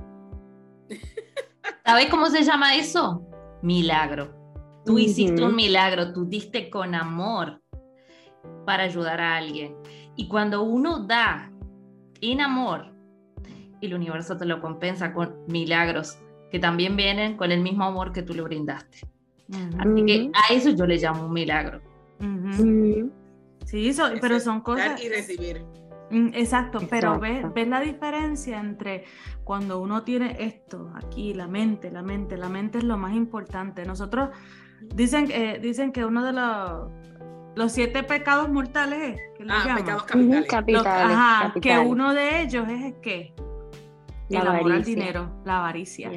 ¿Sabes 1.85 2.07
cómo 2.11 2.29
se 2.29 2.43
llama 2.43 2.77
eso? 2.77 3.27
Milagro. 3.63 4.41
Tú 4.85 4.99
hiciste 4.99 5.43
un 5.43 5.55
milagro, 5.55 6.13
tú 6.13 6.25
diste 6.25 6.69
con 6.69 6.95
amor 6.95 7.63
para 8.67 8.85
ayudar 8.85 9.21
a 9.21 9.37
alguien. 9.37 9.77
Y 10.17 10.29
cuando 10.29 10.63
uno 10.63 11.07
da 11.07 11.53
en 12.21 12.41
amor, 12.41 12.93
el 13.81 13.95
universo 13.95 14.37
te 14.37 14.45
lo 14.45 14.61
compensa 14.61 15.13
con 15.13 15.45
milagros 15.47 16.19
que 16.51 16.59
también 16.59 16.97
vienen 16.97 17.37
con 17.37 17.51
el 17.51 17.61
mismo 17.61 17.85
amor 17.85 18.13
que 18.13 18.23
tú 18.23 18.35
le 18.35 18.43
brindaste. 18.43 18.99
Así 19.79 20.05
que 20.05 20.31
a 20.35 20.53
eso 20.53 20.71
yo 20.71 20.87
le 20.87 20.97
llamo 20.97 21.27
un 21.27 21.33
milagro. 21.33 21.81
Sí, 23.67 23.95
pero 24.21 24.41
son 24.41 24.61
cosas... 24.61 24.91
Dar 24.91 25.03
y 25.03 25.09
recibir. 25.09 25.65
Mm, 26.13 26.29
exacto, 26.35 26.81
pero 26.91 27.19
ves, 27.19 27.43
ves, 27.55 27.67
la 27.67 27.81
diferencia 27.81 28.61
entre 28.61 29.05
cuando 29.45 29.81
uno 29.81 30.03
tiene 30.03 30.37
esto 30.41 30.93
aquí, 30.95 31.33
la 31.33 31.49
mente, 31.49 31.91
la 31.91 32.03
mente, 32.03 32.37
la 32.37 32.51
mente 32.51 32.79
es 32.79 32.85
lo 32.85 32.99
más 32.99 33.15
importante. 33.15 33.87
Nosotros 33.87 34.29
dicen, 34.95 35.31
eh, 35.31 35.59
dicen 35.61 35.91
que 35.91 36.05
uno 36.05 36.23
de 36.23 36.33
los, 36.35 36.91
los 37.57 37.73
siete 37.73 38.03
pecados 38.03 38.51
mortales 38.51 39.19
es, 39.39 39.47
ah, 39.49 39.75
pecados 39.77 40.03
capitales. 40.03 41.53
que 41.63 41.79
uno 41.79 42.13
de 42.13 42.43
ellos 42.43 42.69
es 42.69 42.95
que 43.01 43.35
el 44.29 44.47
amor 44.47 44.73
al 44.73 44.85
dinero, 44.85 45.31
la 45.45 45.59
avaricia. 45.59 46.11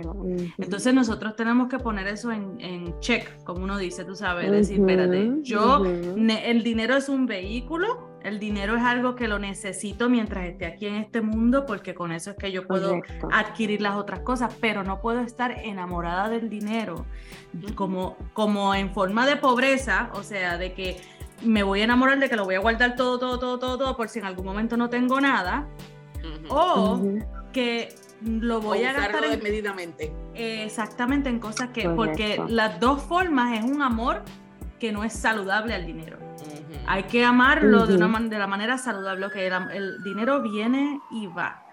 Entonces 0.57 0.93
nosotros 0.93 1.35
tenemos 1.35 1.67
que 1.67 1.79
poner 1.79 2.07
eso 2.07 2.31
en, 2.31 2.99
check, 2.99 3.43
como 3.43 3.63
uno 3.63 3.77
dice, 3.77 4.03
tú 4.05 4.15
sabes, 4.15 4.51
decir, 4.51 4.79
espérate, 4.79 5.31
yo, 5.41 5.83
el 5.85 6.63
dinero 6.63 6.95
es 6.95 7.09
un 7.09 7.25
vehículo, 7.25 8.14
el 8.25 8.39
dinero 8.39 8.75
es 8.75 8.83
algo 8.83 9.15
que 9.15 9.27
lo 9.27 9.37
necesito 9.37 10.09
mientras 10.09 10.45
esté 10.45 10.65
aquí 10.65 10.87
en 10.87 10.95
este 10.95 11.21
mundo, 11.21 11.65
porque 11.65 11.93
con 11.93 12.11
eso 12.11 12.31
es 12.31 12.37
que 12.37 12.51
yo 12.51 12.65
puedo 12.67 13.01
adquirir 13.31 13.81
las 13.81 13.95
otras 13.95 14.21
cosas, 14.21 14.53
pero 14.59 14.83
no 14.83 14.99
puedo 14.99 15.21
estar 15.21 15.51
enamorada 15.51 16.27
del 16.27 16.49
dinero 16.49 17.05
como, 17.75 18.17
como 18.33 18.73
en 18.73 18.91
forma 18.91 19.27
de 19.27 19.35
pobreza, 19.35 20.09
o 20.13 20.23
sea, 20.23 20.57
de 20.57 20.73
que 20.73 20.97
me 21.43 21.61
voy 21.61 21.81
a 21.81 21.83
enamorar 21.83 22.17
de 22.17 22.27
que 22.27 22.35
lo 22.35 22.45
voy 22.45 22.55
a 22.55 22.59
guardar 22.59 22.95
todo, 22.95 23.19
todo, 23.19 23.37
todo, 23.37 23.59
todo, 23.59 23.77
todo, 23.77 23.95
por 23.95 24.09
si 24.09 24.19
en 24.19 24.25
algún 24.25 24.45
momento 24.45 24.75
no 24.75 24.89
tengo 24.89 25.21
nada. 25.21 25.67
O 26.49 26.99
que 27.53 27.89
lo 28.23 28.59
voy 28.59 28.83
a 28.83 28.93
gastar 28.93 29.29
desmedidamente. 29.29 30.11
exactamente 30.33 31.29
en 31.29 31.39
cosas 31.39 31.69
que, 31.69 31.89
porque 31.89 32.41
las 32.47 32.79
dos 32.79 33.03
formas 33.03 33.59
es 33.59 33.63
un 33.63 33.83
amor 33.83 34.23
que 34.79 34.91
no 34.91 35.03
es 35.03 35.13
saludable 35.13 35.75
al 35.75 35.85
dinero. 35.85 36.24
Hay 36.87 37.03
que 37.03 37.23
amarlo 37.23 37.85
de, 37.85 37.95
una 37.95 38.19
de 38.19 38.39
la 38.39 38.47
manera 38.47 38.77
saludable, 38.77 39.29
que 39.29 39.47
el, 39.47 40.03
dinero 40.03 40.41
viene 40.41 40.99
y 41.11 41.27
va. 41.27 41.63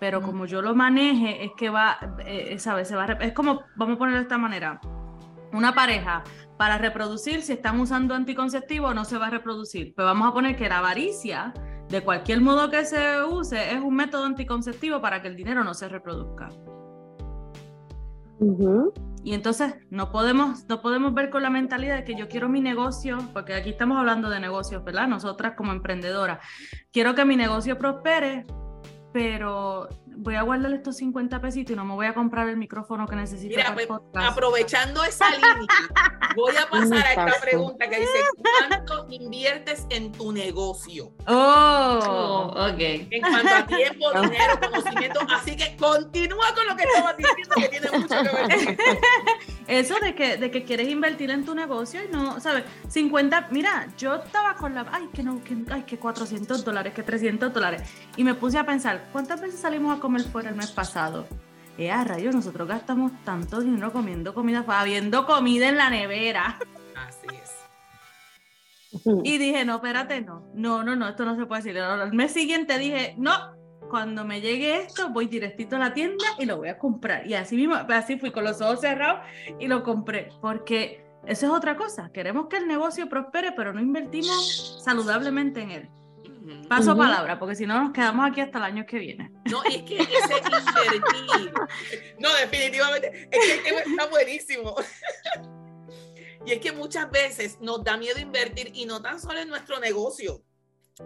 Pero 0.00 0.20
como 0.20 0.46
yo 0.46 0.62
lo 0.62 0.74
maneje, 0.74 1.44
es 1.44 1.52
que 1.56 1.70
va, 1.70 1.98
eh, 2.26 2.58
¿sabes? 2.58 2.88
Se 2.88 2.96
va 2.96 3.06
es 3.06 3.32
como, 3.32 3.62
vamos 3.76 3.96
a 3.96 3.98
ponerlo 3.98 4.18
de 4.18 4.24
esta 4.24 4.38
manera, 4.38 4.80
una 5.52 5.74
pareja 5.74 6.24
para 6.56 6.78
reproducir, 6.78 7.42
si 7.42 7.52
están 7.52 7.78
usando 7.80 8.14
anticonceptivo, 8.14 8.94
no 8.94 9.04
se 9.04 9.18
va 9.18 9.26
a 9.28 9.30
reproducir. 9.30 9.94
Pero 9.94 10.06
vamos 10.06 10.28
a 10.28 10.32
poner 10.32 10.56
que 10.56 10.68
la 10.68 10.78
avaricia 10.78 11.52
de 11.88 12.02
cualquier 12.02 12.40
modo 12.40 12.70
que 12.70 12.84
se 12.84 13.22
use, 13.22 13.74
es 13.74 13.80
un 13.80 13.94
método 13.94 14.24
anticonceptivo 14.24 15.00
para 15.00 15.20
que 15.20 15.28
el 15.28 15.36
dinero 15.36 15.62
no 15.62 15.74
se 15.74 15.88
reproduzca. 15.88 16.48
Y 19.24 19.34
entonces 19.34 19.74
no 19.90 20.10
podemos, 20.10 20.68
no 20.68 20.82
podemos 20.82 21.14
ver 21.14 21.30
con 21.30 21.42
la 21.42 21.50
mentalidad 21.50 21.96
de 21.96 22.04
que 22.04 22.16
yo 22.16 22.28
quiero 22.28 22.48
mi 22.48 22.60
negocio, 22.60 23.18
porque 23.32 23.54
aquí 23.54 23.70
estamos 23.70 23.98
hablando 23.98 24.28
de 24.30 24.40
negocios, 24.40 24.82
¿verdad? 24.84 25.06
Nosotras 25.06 25.54
como 25.56 25.72
emprendedoras, 25.72 26.38
quiero 26.92 27.14
que 27.14 27.24
mi 27.24 27.36
negocio 27.36 27.78
prospere, 27.78 28.46
pero 29.12 29.88
voy 30.16 30.34
a 30.34 30.42
guardar 30.42 30.72
estos 30.72 30.96
50 30.96 31.40
pesitos 31.40 31.72
y 31.72 31.76
no 31.76 31.84
me 31.84 31.94
voy 31.94 32.06
a 32.06 32.14
comprar 32.14 32.48
el 32.48 32.56
micrófono 32.56 33.06
que 33.06 33.16
necesito. 33.16 33.56
Mira, 33.56 33.74
pues, 33.74 33.88
aprovechando 34.14 35.04
esa 35.04 35.30
línea, 35.30 35.66
voy 36.36 36.54
a 36.56 36.66
pasar 36.70 37.06
a 37.06 37.10
esta 37.10 37.40
pregunta 37.40 37.88
que 37.88 38.00
dice, 38.00 38.18
¿cuánto 38.68 39.06
inviertes 39.10 39.86
en 39.90 40.12
tu 40.12 40.32
negocio? 40.32 41.12
Oh, 41.26 42.52
ok. 42.54 42.80
En 42.80 43.20
cuanto 43.20 43.54
a 43.54 43.66
tiempo, 43.66 44.12
dinero, 44.22 44.60
conocimiento, 44.60 45.20
así 45.30 45.56
que 45.56 45.76
continúa 45.76 46.54
con 46.54 46.66
lo 46.66 46.76
que 46.76 46.84
estabas 46.84 47.16
diciendo 47.16 47.54
que 47.56 47.68
tiene 47.68 47.98
mucho 47.98 48.14
que 48.22 48.56
ver. 48.56 48.78
Eso 49.68 49.94
de 50.00 50.14
que, 50.14 50.36
de 50.36 50.50
que 50.50 50.64
quieres 50.64 50.88
invertir 50.88 51.30
en 51.30 51.44
tu 51.44 51.54
negocio 51.54 52.00
y 52.04 52.08
no, 52.08 52.40
¿sabes? 52.40 52.64
50, 52.88 53.48
mira, 53.50 53.88
yo 53.96 54.16
estaba 54.16 54.54
con 54.54 54.74
la, 54.74 54.86
ay, 54.90 55.08
que 55.12 55.22
no, 55.22 55.42
que, 55.42 55.56
ay, 55.70 55.84
que 55.84 55.98
400 55.98 56.64
dólares, 56.64 56.92
que 56.92 57.02
300 57.02 57.52
dólares, 57.52 57.82
y 58.16 58.24
me 58.24 58.34
puse 58.34 58.58
a 58.58 58.66
pensar, 58.66 59.01
¿cuántas 59.10 59.40
veces 59.40 59.60
salimos 59.60 59.96
a 59.96 60.00
comer 60.00 60.22
fuera 60.22 60.50
el 60.50 60.56
mes 60.56 60.70
pasado? 60.70 61.26
Eh, 61.78 61.90
a 61.90 62.04
rayos, 62.04 62.34
nosotros 62.34 62.68
gastamos 62.68 63.12
tanto 63.24 63.60
dinero 63.60 63.92
comiendo 63.92 64.34
comida, 64.34 64.64
habiendo 64.66 65.26
comida 65.26 65.68
en 65.68 65.78
la 65.78 65.90
nevera. 65.90 66.58
Así 66.94 67.26
es. 67.34 67.52
Y 69.24 69.38
dije, 69.38 69.64
no, 69.64 69.76
espérate, 69.76 70.20
no, 70.20 70.44
no, 70.54 70.84
no, 70.84 70.94
no, 70.94 71.08
esto 71.08 71.24
no 71.24 71.34
se 71.34 71.46
puede 71.46 71.62
decir. 71.62 71.76
El 71.78 72.12
mes 72.12 72.32
siguiente 72.32 72.78
dije, 72.78 73.14
no, 73.16 73.32
cuando 73.88 74.24
me 74.24 74.40
llegue 74.40 74.82
esto, 74.82 75.08
voy 75.10 75.26
directito 75.26 75.76
a 75.76 75.78
la 75.78 75.94
tienda 75.94 76.24
y 76.38 76.44
lo 76.44 76.58
voy 76.58 76.68
a 76.68 76.78
comprar. 76.78 77.26
Y 77.26 77.34
así 77.34 77.56
mismo, 77.56 77.74
así 77.74 78.18
fui 78.18 78.30
con 78.30 78.44
los 78.44 78.60
ojos 78.60 78.80
cerrados 78.80 79.20
y 79.58 79.66
lo 79.66 79.82
compré, 79.82 80.30
porque 80.40 81.04
eso 81.26 81.46
es 81.46 81.52
otra 81.52 81.76
cosa. 81.76 82.10
Queremos 82.12 82.48
que 82.48 82.58
el 82.58 82.66
negocio 82.66 83.08
prospere, 83.08 83.52
pero 83.52 83.72
no 83.72 83.80
invertimos 83.80 84.82
saludablemente 84.84 85.62
en 85.62 85.70
él. 85.70 85.90
Paso 86.68 86.96
palabra, 86.96 87.38
porque 87.38 87.54
si 87.54 87.66
no 87.66 87.82
nos 87.82 87.92
quedamos 87.92 88.30
aquí 88.30 88.40
hasta 88.40 88.58
el 88.58 88.64
año 88.64 88.86
que 88.86 88.98
viene. 88.98 89.32
No, 89.50 89.62
es 89.64 89.82
que 89.82 89.98
ese 89.98 90.96
invertir. 90.96 91.52
No, 92.18 92.34
definitivamente. 92.34 93.28
Es 93.30 93.46
que 93.46 93.54
el 93.54 93.62
tema 93.62 93.80
está 93.80 94.06
buenísimo. 94.06 94.74
Y 96.44 96.52
es 96.52 96.58
que 96.58 96.72
muchas 96.72 97.10
veces 97.10 97.58
nos 97.60 97.84
da 97.84 97.96
miedo 97.96 98.18
invertir 98.18 98.72
y 98.74 98.84
no 98.84 99.00
tan 99.00 99.20
solo 99.20 99.38
en 99.38 99.48
nuestro 99.48 99.78
negocio. 99.78 100.42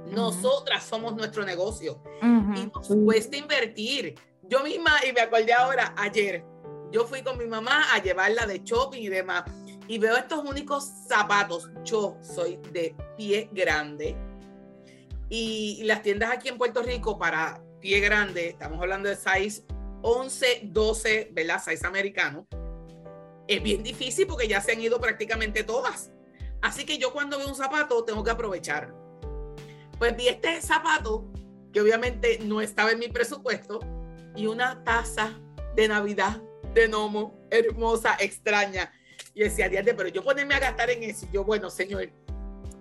Nosotras 0.07 0.85
somos 0.85 1.15
nuestro 1.15 1.45
negocio 1.45 2.03
y 2.23 2.67
nos 2.67 2.89
cuesta 3.05 3.37
invertir. 3.37 4.15
Yo 4.43 4.63
misma, 4.63 4.93
y 5.07 5.13
me 5.13 5.21
acordé 5.21 5.53
ahora, 5.53 5.95
ayer, 5.97 6.45
yo 6.91 7.05
fui 7.05 7.23
con 7.23 7.37
mi 7.37 7.47
mamá 7.47 7.93
a 7.93 8.03
llevarla 8.03 8.47
de 8.47 8.61
shopping 8.61 9.03
y 9.03 9.09
demás, 9.09 9.45
y 9.89 9.99
veo 9.99 10.17
estos 10.17 10.45
únicos 10.45 10.85
zapatos. 11.09 11.71
Yo 11.85 12.17
soy 12.23 12.59
de 12.73 12.95
pie 13.17 13.51
grande 13.53 14.17
y 15.29 15.83
las 15.85 16.03
tiendas 16.03 16.31
aquí 16.31 16.49
en 16.49 16.59
Puerto 16.59 16.83
Rico 16.83 17.19
para 17.19 17.63
pie 17.81 18.01
grande, 18.01 18.49
estamos 18.49 18.81
hablando 18.81 19.09
de 19.09 19.17
size 19.17 19.65
11, 20.03 20.61
12, 20.65 21.31
¿verdad? 21.33 21.63
Size 21.63 21.87
americano. 21.87 22.47
Es 23.49 23.63
bien 23.63 23.83
difícil 23.83 24.27
porque 24.27 24.49
ya 24.49 24.61
se 24.61 24.73
han 24.73 24.81
ido 24.81 25.01
prácticamente 25.01 25.65
todas. 25.65 26.11
Así 26.63 26.85
que 26.85 26.99
yo 26.99 27.13
cuando 27.13 27.39
veo 27.39 27.49
un 27.49 27.55
zapato 27.55 28.05
tengo 28.05 28.23
que 28.23 28.31
aprovechar. 28.31 28.95
Pues 29.99 30.17
vi 30.17 30.29
este 30.29 30.61
zapato 30.61 31.31
que 31.73 31.81
obviamente 31.81 32.39
no 32.43 32.61
estaba 32.61 32.93
en 32.93 32.99
mi 32.99 33.09
presupuesto 33.09 33.81
y 34.35 34.47
una 34.47 34.83
taza 34.85 35.41
de 35.75 35.89
Navidad 35.89 36.43
de 36.75 36.89
Nomo 36.89 37.39
hermosa, 37.51 38.17
extraña. 38.19 38.93
Y 39.35 39.41
decía, 39.41 39.71
pero 39.97 40.09
yo 40.09 40.23
ponerme 40.23 40.55
a 40.55 40.61
gastar 40.61 40.91
en 40.91 41.03
eso. 41.03 41.27
Y 41.31 41.35
yo, 41.35 41.45
bueno, 41.45 41.69
señor, 41.71 42.11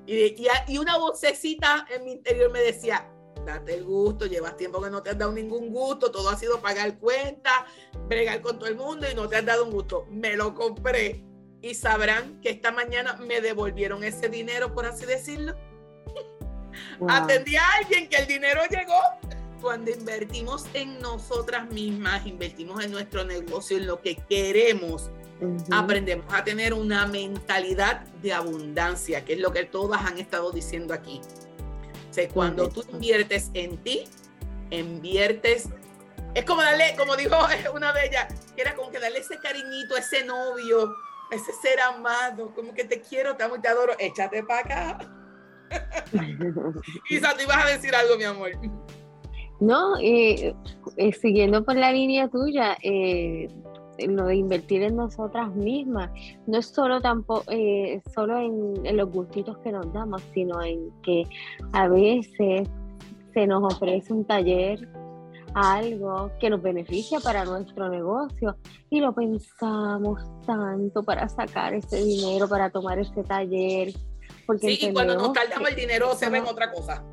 y, 0.06 0.36
y, 0.68 0.78
una 0.78 0.98
vocecita 0.98 1.86
en 1.89 2.06
mi 2.06 2.12
interior 2.12 2.52
me 2.52 2.60
decía, 2.60 3.10
date 3.46 3.76
el 3.76 3.84
gusto, 3.84 4.26
llevas 4.26 4.58
tiempo 4.58 4.82
que 4.82 4.89
no 4.89 5.02
te 5.02 5.12
has 5.12 5.18
dado 5.18 5.32
ningún 5.32 5.72
gusto, 5.72 6.12
todo 6.12 6.30
ha 6.30 6.38
sido 6.38 6.62
pagar 6.62 6.98
cuenta, 6.98 7.65
bregar 8.08 8.41
con 8.41 8.60
todo 8.60 8.70
el 8.70 8.76
mundo 8.76 9.08
y 9.10 9.15
no 9.15 9.28
te 9.28 9.38
has 9.38 9.46
dado 9.46 9.65
un 9.65 9.72
gusto. 9.72 10.06
Me 10.10 10.36
lo 10.36 10.54
compré 10.54 11.24
y 11.62 11.74
sabrán 11.74 12.39
que 12.41 12.50
esta 12.50 12.72
mañana 12.72 13.16
me 13.16 13.41
devolvieron 13.41 14.03
ese 14.03 14.30
dinero, 14.30 14.74
por 14.74 14.86
así 14.86 15.06
decirlo. 15.06 15.56
Atendí 17.08 17.56
a 17.56 17.68
alguien 17.80 18.10
que 18.10 18.18
el 18.18 18.28
dinero 18.28 18.62
llegó. 18.70 18.99
Cuando 19.62 19.89
invertimos 19.89 20.66
en 20.74 20.99
nosotras 20.99 21.72
mismas, 21.72 22.26
invertimos 22.28 22.84
en 22.84 22.91
nuestro 22.91 23.24
negocio, 23.24 23.78
en 23.78 23.88
lo 23.88 23.99
que 23.99 24.16
queremos, 24.16 25.10
aprendemos 25.71 26.25
a 26.33 26.43
tener 26.43 26.73
una 26.73 27.07
mentalidad 27.07 28.01
de 28.21 28.33
abundancia, 28.33 29.25
que 29.25 29.33
es 29.33 29.39
lo 29.39 29.51
que 29.51 29.65
todas 29.65 30.01
han 30.03 30.17
estado 30.17 30.51
diciendo 30.51 30.93
aquí. 30.93 31.21
O 32.17 32.33
cuando 32.33 32.69
tú 32.69 32.83
inviertes 32.93 33.51
en 33.53 33.77
ti, 33.77 34.05
inviertes, 34.69 35.69
es 36.33 36.45
como 36.45 36.61
darle, 36.61 36.95
como 36.97 37.15
dijo 37.15 37.36
una 37.75 37.91
de 37.93 38.07
ellas, 38.07 38.27
que 38.55 38.61
era 38.61 38.75
como 38.75 38.89
que 38.91 38.99
darle 38.99 39.19
ese 39.19 39.38
cariñito 39.39 39.95
a 39.95 39.99
ese 39.99 40.23
novio, 40.23 40.93
ese 41.31 41.51
ser 41.61 41.79
amado, 41.81 42.53
como 42.53 42.73
que 42.73 42.86
te 42.86 43.01
quiero, 43.01 43.36
te 43.36 43.43
amo 43.43 43.57
y 43.57 43.61
te 43.61 43.67
adoro, 43.67 43.93
échate 43.99 44.43
para 44.43 44.59
acá. 44.59 45.11
Isa, 47.09 47.33
tú 47.36 47.43
ibas 47.43 47.65
a 47.65 47.69
decir 47.69 47.93
algo, 47.95 48.17
mi 48.17 48.23
amor. 48.23 48.51
No, 49.59 49.97
eh, 50.01 50.53
eh, 50.97 51.13
siguiendo 51.13 51.63
por 51.63 51.75
la 51.75 51.91
línea 51.91 52.27
tuya, 52.29 52.77
eh, 52.83 53.47
lo 54.00 54.26
de 54.26 54.36
invertir 54.36 54.84
en 54.84 54.96
nosotras 54.96 55.54
mismas. 55.56 56.10
No 56.48 56.58
es 56.58 56.68
solo 56.68 57.02
tampoco 57.02 57.43
eh, 57.52 58.02
solo 58.14 58.39
en, 58.39 58.96
los 58.96 59.10
gustitos 59.12 59.58
que 59.60 59.72
nos 59.72 59.91
damos, 59.93 60.22
sino 60.34 60.62
en 60.62 60.91
que 61.02 61.24
a 61.74 61.88
veces 61.88 62.68
se 63.34 63.48
nos 63.48 63.74
ofrece 63.74 64.14
un 64.14 64.26
taller 64.26 64.88
algo 65.56 66.32
que 66.39 66.50
nos 66.50 66.62
beneficia 66.62 67.22
para 67.22 67.46
nuestro 67.46 67.88
negocio 67.88 68.58
y 68.89 69.00
lo 69.00 69.14
pensamos 69.14 70.22
tanto 70.46 71.02
para 71.02 71.30
sacar 71.30 71.74
ese 71.74 72.04
dinero, 72.04 72.50
para 72.50 72.70
tomar 72.70 73.00
ese 73.00 73.24
taller. 73.24 73.93
Porque 74.46 74.76
sí, 74.76 74.88
y 74.88 74.93
cuando 74.93 75.16
nos 75.16 75.32
tardamos 75.32 75.70
el 75.70 75.76
dinero 75.76 76.14
se 76.14 76.30
ve 76.30 76.41
otra 76.41 76.72
cosa. 76.72 77.04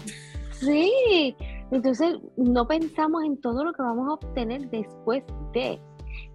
Sí, 0.58 1.36
entonces 1.70 2.16
no 2.36 2.66
pensamos 2.66 3.24
en 3.24 3.40
todo 3.40 3.64
lo 3.64 3.72
que 3.72 3.82
vamos 3.82 4.08
a 4.08 4.12
obtener 4.14 4.68
después 4.70 5.22
de, 5.54 5.80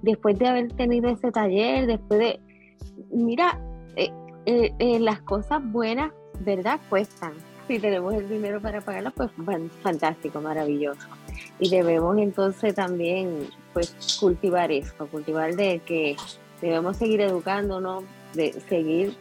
después 0.02 0.38
de 0.40 0.48
haber 0.48 0.72
tenido 0.74 1.10
ese 1.10 1.32
taller, 1.32 1.88
después 1.88 2.20
de, 2.20 2.40
mira, 3.12 3.60
eh, 3.96 4.12
eh, 4.46 4.74
eh, 4.80 5.00
las 5.00 5.22
cosas 5.22 5.62
buenas, 5.64 6.12
¿verdad? 6.40 6.80
Cuestan. 6.90 7.34
Si 7.68 7.80
tenemos 7.80 8.14
el 8.14 8.30
dinero 8.30 8.62
para 8.62 8.80
pagarlas, 8.80 9.14
pues 9.14 9.30
fantástico, 9.82 10.40
maravilloso. 10.40 11.08
Y 11.60 11.70
debemos 11.70 12.18
entonces 12.18 12.74
también, 12.74 13.50
pues, 13.74 14.18
cultivar 14.20 14.72
esto, 14.72 15.08
cultivar 15.08 15.56
de 15.56 15.80
que 15.80 16.16
debemos 16.62 16.96
seguir 16.96 17.20
educándonos, 17.22 18.06
de 18.34 18.54
seguir 18.54 19.18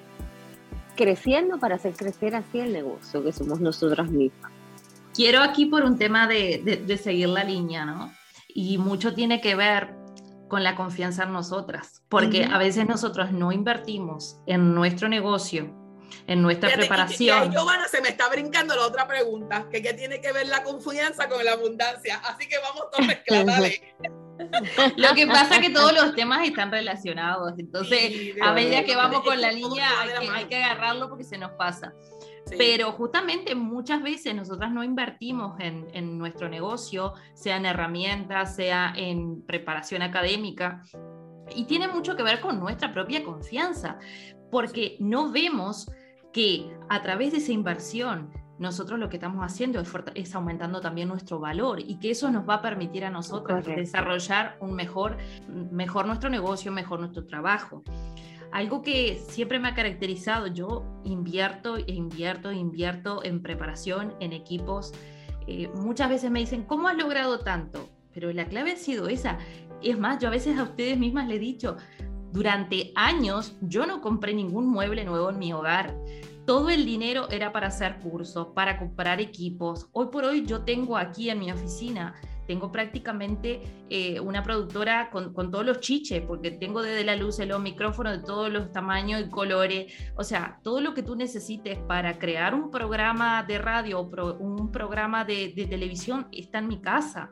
creciendo 0.97 1.59
para 1.59 1.77
hacer 1.77 1.95
crecer 1.95 2.35
así 2.35 2.59
el 2.59 2.73
negocio 2.73 3.23
que 3.23 3.33
somos 3.33 3.61
nosotras 3.61 4.11
mismas. 4.11 4.53
Quiero 5.15 5.41
aquí 5.41 5.67
por 5.67 5.85
un 5.85 5.99
tema 5.99 6.27
de, 6.27 6.99
seguir 7.03 7.29
la 7.29 7.45
línea, 7.45 7.85
¿no? 7.85 8.13
Y 8.49 8.79
mucho 8.79 9.15
tiene 9.15 9.41
que 9.41 9.55
ver 9.55 9.95
con 10.49 10.63
la 10.63 10.77
confianza 10.77 11.25
en 11.25 11.33
nosotras, 11.33 12.03
porque 12.09 12.45
a 12.45 12.59
veces 12.59 12.87
nosotros 12.87 13.33
no 13.33 13.53
invertimos 13.53 14.39
en 14.47 14.75
nuestro 14.75 15.09
negocio, 15.09 15.75
en 16.27 16.43
nuestra 16.43 16.73
preparación. 16.73 17.53
Y, 17.53 17.55
Giovanna 17.55 17.89
se 17.89 18.01
me 18.01 18.09
está 18.09 18.29
brincando 18.29 18.75
la 18.77 18.87
otra 18.87 19.07
pregunta, 19.07 19.67
que 19.71 19.83
qué 19.83 19.95
tiene 19.95 20.21
que 20.21 20.33
ver 20.33 20.47
la 20.49 20.63
confianza 20.63 21.29
con 21.29 21.45
la 21.45 21.53
abundancia, 21.53 22.21
así 22.25 22.49
que 22.49 22.59
vamos 22.59 22.91
todos 22.93 23.07
mezclados. 23.07 23.71
Lo 24.97 25.15
que 25.15 25.27
pasa 25.27 25.57
es 25.57 25.61
que 25.63 25.71
todos 25.71 25.95
los 25.95 26.15
temas 26.17 26.47
están 26.47 26.71
relacionados, 26.71 27.55
entonces 27.59 28.35
a 28.43 28.53
medida 28.53 28.85
que 28.85 28.95
vamos 28.95 29.23
con 29.23 29.41
la 29.41 29.51
línea 29.51 29.89
hay 30.35 30.45
que 30.45 30.63
agarrarlo 30.63 31.09
porque 31.09 31.25
se 31.25 31.39
nos 31.39 31.53
pasa. 31.53 31.95
Pero 32.51 32.93
justamente 32.93 33.55
muchas 33.55 34.03
veces 34.03 34.35
nosotras 34.35 34.71
no 34.73 34.85
invertimos 34.85 35.59
en, 35.59 36.19
nuestro 36.19 36.49
negocio, 36.49 37.15
sea 37.35 37.57
en 37.57 37.67
herramientas, 37.67 38.55
sea 38.55 38.93
en 38.97 39.43
preparación 39.43 40.03
académica. 40.03 40.83
Y 41.55 41.65
tiene 41.65 41.89
mucho 41.89 42.17
que 42.17 42.23
ver 42.23 42.41
con 42.41 42.61
nuestra 42.61 42.93
propia 42.93 43.25
confianza, 43.25 43.99
porque 44.51 44.97
no 45.01 45.33
vemos 45.33 45.91
que 46.33 46.71
a 46.89 47.03
través 47.03 47.33
de 47.33 47.39
esa 47.39 47.53
inversión 47.53 48.31
nosotros 48.59 48.99
lo 48.99 49.09
que 49.09 49.17
estamos 49.17 49.45
haciendo 49.45 49.83
es, 50.15 50.35
aumentando 50.35 50.81
también 50.81 51.09
nuestro 51.09 51.39
valor 51.39 51.81
y 51.81 51.99
que 51.99 52.11
eso 52.11 52.31
nos 52.31 52.49
va 52.49 52.55
a 52.55 52.63
permitir 52.63 53.05
a 53.05 53.11
nosotros 53.11 53.65
desarrollar 53.65 54.57
un 54.61 54.75
mejor, 54.75 55.19
mejor 55.49 56.07
nuestro 56.07 56.31
negocio, 56.31 56.73
mejor 56.73 57.01
nuestro 57.01 57.27
trabajo. 57.27 57.83
Algo 58.53 58.83
que 58.83 59.21
siempre 59.29 59.59
me 59.59 59.69
ha 59.69 59.75
caracterizado, 59.75 60.47
yo 60.47 60.85
invierto 61.05 61.77
e 61.77 61.93
invierto 61.93 62.51
e 62.51 62.57
invierto 62.57 63.25
en 63.25 63.43
preparación, 63.43 64.15
en 64.21 64.33
equipos. 64.33 64.93
Eh, 65.47 65.69
muchas 65.75 66.09
veces 66.09 66.31
me 66.31 66.41
dicen, 66.41 66.65
¿cómo 66.65 66.89
has 66.89 66.97
logrado 66.97 67.41
tanto? 67.41 67.89
Pero 68.13 68.33
la 68.33 68.47
clave 68.47 68.73
ha 68.73 68.77
sido 68.77 69.09
esa. 69.09 69.39
Es 69.83 69.99
más, 69.99 70.19
yo 70.21 70.29
a 70.29 70.31
veces 70.31 70.59
a 70.59 70.63
ustedes 70.63 70.99
mismas 70.99 71.29
le 71.29 71.37
he 71.37 71.39
dicho, 71.39 71.77
durante 72.33 72.93
años 72.95 73.57
yo 73.61 73.87
no 73.87 74.01
compré 74.01 74.35
ningún 74.35 74.69
mueble 74.69 75.05
nuevo 75.05 75.31
en 75.31 75.39
mi 75.39 75.53
hogar. 75.53 75.97
Todo 76.45 76.71
el 76.71 76.87
dinero 76.87 77.29
era 77.31 77.53
para 77.53 77.69
hacer 77.69 77.99
cursos, 77.99 78.49
para 78.55 78.79
comprar 78.79 79.21
equipos. 79.21 79.89
Hoy 79.93 80.07
por 80.13 80.25
hoy 80.25 80.47
yo 80.47 80.63
tengo 80.63 80.97
aquí 80.97 81.29
en 81.29 81.41
mi 81.41 81.51
oficina 81.51 82.15
tengo 82.47 82.71
prácticamente 82.73 83.61
eh, 83.91 84.21
una 84.21 84.43
productora 84.43 85.11
con, 85.11 85.33
todos 85.33 85.65
los 85.65 85.81
chiches, 85.81 86.23
porque 86.27 86.51
tengo 86.51 86.83
desde 86.83 87.05
la 87.05 87.17
luz, 87.17 87.39
los 87.39 87.61
micrófonos 87.61 88.19
de 88.19 88.25
todos 88.25 88.51
los 88.51 88.73
tamaños 88.73 89.21
y 89.21 89.29
colores, 89.29 89.93
o 90.17 90.25
sea, 90.25 90.61
todo 90.63 90.81
lo 90.81 90.95
que 90.95 91.03
tú 91.03 91.17
necesites 91.17 91.79
para 91.79 92.19
crear 92.19 92.55
un 92.55 92.71
programa 92.71 93.43
de 93.43 93.59
radio 93.59 94.01
o 94.01 94.35
un 94.39 94.71
programa 94.71 95.25
de, 95.25 95.53
de 95.55 95.67
televisión 95.67 96.29
está 96.33 96.59
en 96.59 96.69
mi 96.69 96.81
casa, 96.81 97.31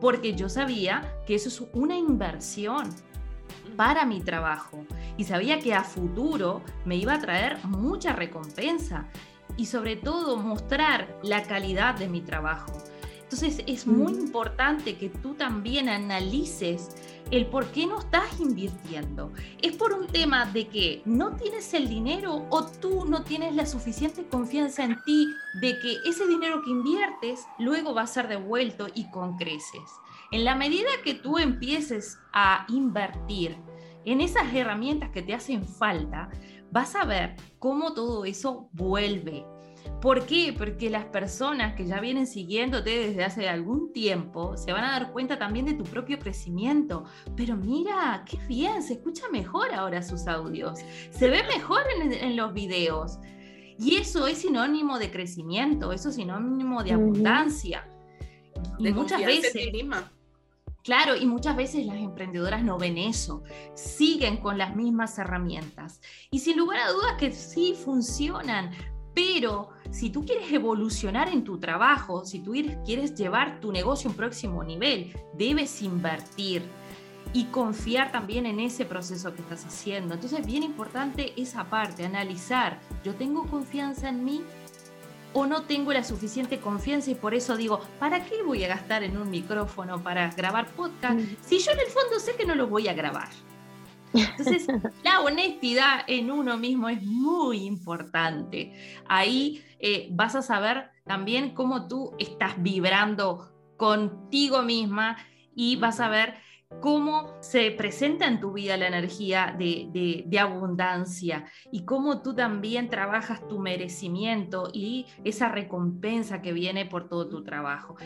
porque 0.00 0.34
yo 0.34 0.48
sabía 0.48 1.16
que 1.26 1.34
eso 1.34 1.48
es 1.48 1.62
una 1.72 1.96
inversión 1.96 2.88
para 3.76 4.04
mi 4.04 4.20
trabajo. 4.20 4.84
Y 5.16 5.24
sabía 5.24 5.58
que 5.60 5.74
a 5.74 5.84
futuro 5.84 6.62
me 6.84 6.96
iba 6.96 7.14
a 7.14 7.18
traer 7.20 7.64
mucha 7.64 8.12
recompensa. 8.12 9.08
Y 9.56 9.66
sobre 9.66 9.96
todo 9.96 10.38
mostrar 10.38 11.18
la 11.22 11.42
calidad 11.42 11.94
de 11.94 12.08
mi 12.08 12.22
trabajo. 12.22 12.72
Entonces 13.32 13.64
es 13.66 13.86
muy 13.86 14.12
importante 14.12 14.98
que 14.98 15.08
tú 15.08 15.32
también 15.32 15.88
analices 15.88 16.90
el 17.30 17.46
por 17.46 17.64
qué 17.68 17.86
no 17.86 18.00
estás 18.00 18.38
invirtiendo. 18.38 19.32
¿Es 19.62 19.74
por 19.74 19.94
un 19.94 20.06
tema 20.06 20.44
de 20.44 20.68
que 20.68 21.00
no 21.06 21.34
tienes 21.36 21.72
el 21.72 21.88
dinero 21.88 22.46
o 22.50 22.66
tú 22.66 23.06
no 23.06 23.22
tienes 23.22 23.54
la 23.54 23.64
suficiente 23.64 24.26
confianza 24.26 24.84
en 24.84 25.02
ti 25.04 25.26
de 25.62 25.78
que 25.78 25.96
ese 26.04 26.26
dinero 26.26 26.60
que 26.62 26.72
inviertes 26.72 27.46
luego 27.58 27.94
va 27.94 28.02
a 28.02 28.06
ser 28.06 28.28
devuelto 28.28 28.88
y 28.94 29.10
con 29.10 29.38
creces? 29.38 29.90
En 30.30 30.44
la 30.44 30.54
medida 30.54 30.90
que 31.02 31.14
tú 31.14 31.38
empieces 31.38 32.18
a 32.34 32.66
invertir 32.68 33.56
en 34.04 34.20
esas 34.20 34.52
herramientas 34.52 35.08
que 35.08 35.22
te 35.22 35.32
hacen 35.32 35.66
falta, 35.66 36.28
vas 36.70 36.94
a 36.96 37.06
ver 37.06 37.36
cómo 37.58 37.94
todo 37.94 38.26
eso 38.26 38.68
vuelve 38.72 39.46
¿Por 40.00 40.26
qué? 40.26 40.52
Porque 40.56 40.90
las 40.90 41.04
personas 41.04 41.74
que 41.74 41.86
ya 41.86 42.00
vienen 42.00 42.26
siguiéndote 42.26 42.90
desde 42.90 43.22
hace 43.22 43.48
algún 43.48 43.92
tiempo 43.92 44.56
se 44.56 44.72
van 44.72 44.84
a 44.84 44.90
dar 44.90 45.12
cuenta 45.12 45.38
también 45.38 45.64
de 45.64 45.74
tu 45.74 45.84
propio 45.84 46.18
crecimiento. 46.18 47.04
Pero 47.36 47.56
mira, 47.56 48.24
qué 48.28 48.36
bien, 48.48 48.82
se 48.82 48.94
escucha 48.94 49.28
mejor 49.30 49.72
ahora 49.72 50.02
sus 50.02 50.26
audios, 50.26 50.80
se 51.10 51.30
ve 51.30 51.42
mejor 51.44 51.82
en, 52.00 52.36
los 52.36 52.52
videos. 52.52 53.18
Y 53.78 53.96
eso 53.96 54.26
es 54.26 54.38
sinónimo 54.38 54.98
de 54.98 55.10
crecimiento, 55.10 55.92
eso 55.92 56.08
es 56.08 56.16
sinónimo 56.16 56.82
de 56.82 56.92
abundancia. 56.92 57.88
De 58.78 58.92
muchas 58.92 59.24
veces. 59.24 59.52
Claro, 60.82 61.14
y 61.14 61.26
muchas 61.26 61.56
veces 61.56 61.86
las 61.86 61.96
emprendedoras 61.96 62.64
no 62.64 62.76
ven 62.76 62.98
eso, 62.98 63.44
siguen 63.74 64.38
con 64.38 64.58
las 64.58 64.74
mismas 64.74 65.16
herramientas. 65.16 66.00
Y 66.32 66.40
sin 66.40 66.56
lugar 66.56 66.80
a 66.80 66.90
dudas 66.90 67.14
que 67.18 67.30
sí 67.30 67.74
funcionan, 67.84 68.72
pero 69.14 69.70
si 69.90 70.10
tú 70.10 70.24
quieres 70.24 70.50
evolucionar 70.52 71.28
en 71.28 71.44
tu 71.44 71.58
trabajo, 71.58 72.24
si 72.24 72.40
tú 72.40 72.52
quieres 72.84 73.14
llevar 73.14 73.60
tu 73.60 73.72
negocio 73.72 74.08
a 74.08 74.10
un 74.12 74.16
próximo 74.16 74.64
nivel, 74.64 75.14
debes 75.34 75.82
invertir 75.82 76.62
y 77.34 77.44
confiar 77.44 78.12
también 78.12 78.46
en 78.46 78.60
ese 78.60 78.84
proceso 78.84 79.34
que 79.34 79.42
estás 79.42 79.64
haciendo. 79.64 80.14
Entonces 80.14 80.40
es 80.40 80.46
bien 80.46 80.62
importante 80.62 81.32
esa 81.40 81.64
parte, 81.64 82.04
analizar, 82.04 82.80
yo 83.04 83.14
tengo 83.14 83.46
confianza 83.46 84.08
en 84.08 84.24
mí 84.24 84.42
o 85.34 85.46
no 85.46 85.62
tengo 85.62 85.92
la 85.92 86.04
suficiente 86.04 86.60
confianza 86.60 87.10
y 87.10 87.14
por 87.14 87.34
eso 87.34 87.56
digo, 87.56 87.80
¿para 87.98 88.24
qué 88.24 88.42
voy 88.42 88.64
a 88.64 88.68
gastar 88.68 89.02
en 89.02 89.16
un 89.16 89.30
micrófono 89.30 90.02
para 90.02 90.30
grabar 90.30 90.68
podcast 90.72 91.20
si 91.42 91.58
yo 91.58 91.72
en 91.72 91.80
el 91.80 91.86
fondo 91.86 92.18
sé 92.18 92.34
que 92.34 92.44
no 92.44 92.54
lo 92.54 92.66
voy 92.66 92.88
a 92.88 92.94
grabar? 92.94 93.30
Entonces, 94.14 94.66
la 95.02 95.20
honestidad 95.20 96.04
en 96.06 96.30
uno 96.30 96.56
mismo 96.56 96.88
es 96.88 97.02
muy 97.02 97.64
importante. 97.64 98.72
Ahí 99.06 99.62
eh, 99.78 100.08
vas 100.12 100.34
a 100.34 100.42
saber 100.42 100.90
también 101.04 101.54
cómo 101.54 101.88
tú 101.88 102.12
estás 102.18 102.62
vibrando 102.62 103.52
contigo 103.76 104.62
misma 104.62 105.16
y 105.54 105.76
vas 105.76 106.00
a 106.00 106.08
ver 106.08 106.34
cómo 106.80 107.34
se 107.40 107.70
presenta 107.70 108.26
en 108.26 108.40
tu 108.40 108.52
vida 108.52 108.76
la 108.76 108.86
energía 108.86 109.54
de, 109.58 110.24
de, 110.26 110.38
abundancia 110.38 111.44
y 111.70 111.84
cómo 111.84 112.22
tú 112.22 112.34
también 112.34 112.88
trabajas 112.88 113.46
tu 113.46 113.58
merecimiento 113.58 114.70
y 114.72 115.06
esa 115.24 115.48
recompensa 115.48 116.40
que 116.40 116.52
viene 116.52 116.86
por 116.86 117.08
todo 117.08 117.28
tu 117.28 117.44
trabajo. 117.44 117.96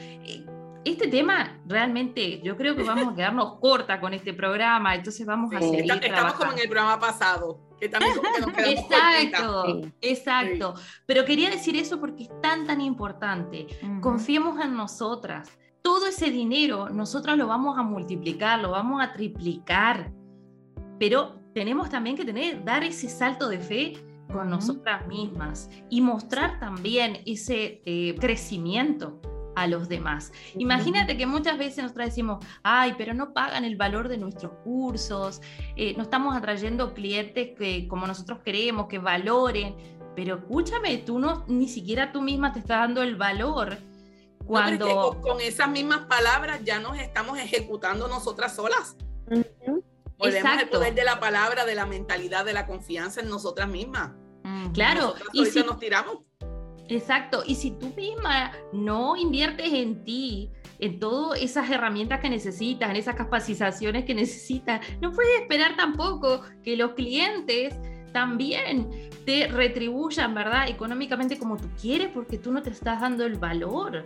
Este 0.86 1.08
tema 1.08 1.58
realmente 1.66 2.40
yo 2.44 2.56
creo 2.56 2.76
que 2.76 2.84
vamos 2.84 3.12
a 3.12 3.16
quedarnos 3.16 3.54
corta 3.60 4.00
con 4.00 4.14
este 4.14 4.32
programa, 4.32 4.94
entonces 4.94 5.26
vamos 5.26 5.52
a 5.52 5.58
seguir 5.58 5.90
Estamos 5.90 6.34
como 6.34 6.52
en 6.52 6.60
el 6.60 6.68
programa 6.68 7.00
pasado, 7.00 7.58
que 7.80 7.88
también 7.88 8.12
Exacto, 8.64 9.82
exacto. 10.00 10.74
Pero 11.04 11.24
quería 11.24 11.50
decir 11.50 11.74
eso 11.74 11.98
porque 11.98 12.22
es 12.22 12.40
tan, 12.40 12.68
tan 12.68 12.80
importante. 12.80 13.66
Confiemos 14.00 14.64
en 14.64 14.76
nosotras. 14.76 15.50
Todo 15.82 16.06
ese 16.06 16.30
dinero 16.30 16.88
nosotras 16.88 17.36
lo 17.36 17.48
vamos 17.48 17.76
a 17.76 17.82
multiplicar, 17.82 18.60
lo 18.60 18.70
vamos 18.70 19.02
a 19.02 19.12
triplicar, 19.12 20.12
pero 21.00 21.40
tenemos 21.52 21.90
también 21.90 22.14
que 22.14 22.24
tener, 22.24 22.64
dar 22.64 22.84
ese 22.84 23.08
salto 23.08 23.48
de 23.48 23.58
fe 23.58 23.94
con 24.32 24.48
nosotras 24.48 25.04
mismas 25.08 25.68
y 25.90 26.00
mostrar 26.00 26.60
también 26.60 27.18
ese 27.26 27.82
eh, 27.84 28.14
crecimiento 28.20 29.20
a 29.56 29.66
los 29.66 29.88
demás. 29.88 30.32
Imagínate 30.58 31.16
que 31.16 31.26
muchas 31.26 31.58
veces 31.58 31.82
nosotros 31.82 32.06
decimos, 32.06 32.44
ay, 32.62 32.94
pero 32.96 33.14
no 33.14 33.32
pagan 33.32 33.64
el 33.64 33.76
valor 33.76 34.08
de 34.08 34.18
nuestros 34.18 34.52
cursos, 34.62 35.40
eh, 35.74 35.94
no 35.96 36.02
estamos 36.02 36.36
atrayendo 36.36 36.94
clientes 36.94 37.56
que 37.58 37.88
como 37.88 38.06
nosotros 38.06 38.40
queremos, 38.44 38.86
que 38.86 38.98
valoren, 38.98 39.74
pero 40.14 40.36
escúchame, 40.36 40.98
tú 40.98 41.18
no, 41.18 41.44
ni 41.48 41.68
siquiera 41.68 42.12
tú 42.12 42.22
misma 42.22 42.52
te 42.52 42.60
estás 42.60 42.80
dando 42.80 43.02
el 43.02 43.16
valor. 43.16 43.78
Cuando... 44.46 45.20
con, 45.22 45.40
esas 45.40 45.68
mismas 45.68 46.06
palabras 46.06 46.60
ya 46.62 46.78
nos 46.78 46.98
estamos 46.98 47.38
ejecutando 47.38 48.06
nosotras 48.08 48.54
solas. 48.54 48.96
Volvemos 50.18 50.52
al 50.58 50.68
poder 50.68 50.94
de 50.94 51.04
la 51.04 51.18
palabra, 51.18 51.64
de 51.64 51.74
la 51.74 51.86
mentalidad, 51.86 52.44
de 52.44 52.52
la 52.52 52.66
confianza 52.66 53.20
en 53.20 53.28
nosotras 53.28 53.68
mismas. 53.68 54.12
Claro, 54.72 55.14
y 55.32 55.46
si 55.46 55.62
nos 55.62 55.78
tiramos. 55.78 56.18
Exacto, 56.88 57.42
y 57.46 57.54
si 57.56 57.72
tú 57.72 57.92
misma 57.96 58.52
no 58.72 59.16
inviertes 59.16 59.72
en 59.72 60.04
ti, 60.04 60.50
en 60.78 60.98
todas 60.98 61.40
esas 61.40 61.70
herramientas 61.70 62.20
que 62.20 62.30
necesitas, 62.30 62.90
en 62.90 62.96
esas 62.96 63.16
capacitaciones 63.16 64.04
que 64.04 64.14
necesitas, 64.14 64.80
no 65.00 65.12
puedes 65.12 65.40
esperar 65.40 65.76
tampoco 65.76 66.42
que 66.62 66.76
los 66.76 66.92
clientes 66.92 67.74
también 68.12 68.88
te 69.24 69.48
retribuyan, 69.48 70.34
¿verdad? 70.34 70.68
Económicamente 70.68 71.38
como 71.38 71.56
tú 71.56 71.68
quieres, 71.80 72.08
porque 72.14 72.38
tú 72.38 72.52
no 72.52 72.62
te 72.62 72.70
estás 72.70 73.00
dando 73.00 73.26
el 73.26 73.34
valor. 73.34 74.02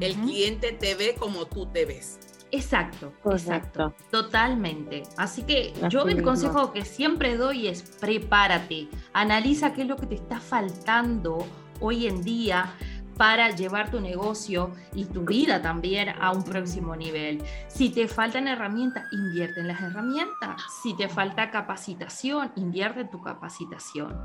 El 0.00 0.14
cliente 0.14 0.72
te 0.72 0.94
ve 0.94 1.16
como 1.18 1.46
tú 1.46 1.66
te 1.66 1.86
ves. 1.86 2.18
Exacto, 2.52 3.12
exacto, 3.26 3.94
totalmente. 4.10 5.04
Así 5.16 5.42
que 5.42 5.72
yo 5.88 6.02
el 6.02 6.22
consejo 6.22 6.72
que 6.72 6.84
siempre 6.84 7.36
doy 7.36 7.68
es 7.68 7.82
prepárate, 8.00 8.88
analiza 9.12 9.72
qué 9.72 9.82
es 9.82 9.88
lo 9.88 9.96
que 9.96 10.06
te 10.06 10.16
está 10.16 10.40
faltando 10.40 11.46
hoy 11.80 12.06
en 12.06 12.22
día 12.22 12.74
para 13.16 13.54
llevar 13.54 13.90
tu 13.90 14.00
negocio 14.00 14.72
y 14.94 15.04
tu 15.04 15.26
vida 15.26 15.60
también 15.60 16.08
a 16.08 16.32
un 16.32 16.42
próximo 16.42 16.96
nivel. 16.96 17.42
Si 17.68 17.90
te 17.90 18.08
faltan 18.08 18.48
herramientas, 18.48 19.04
invierte 19.12 19.60
en 19.60 19.68
las 19.68 19.82
herramientas. 19.82 20.62
Si 20.82 20.96
te 20.96 21.06
falta 21.08 21.50
capacitación, 21.50 22.50
invierte 22.56 23.00
en 23.00 23.10
tu 23.10 23.20
capacitación. 23.20 24.18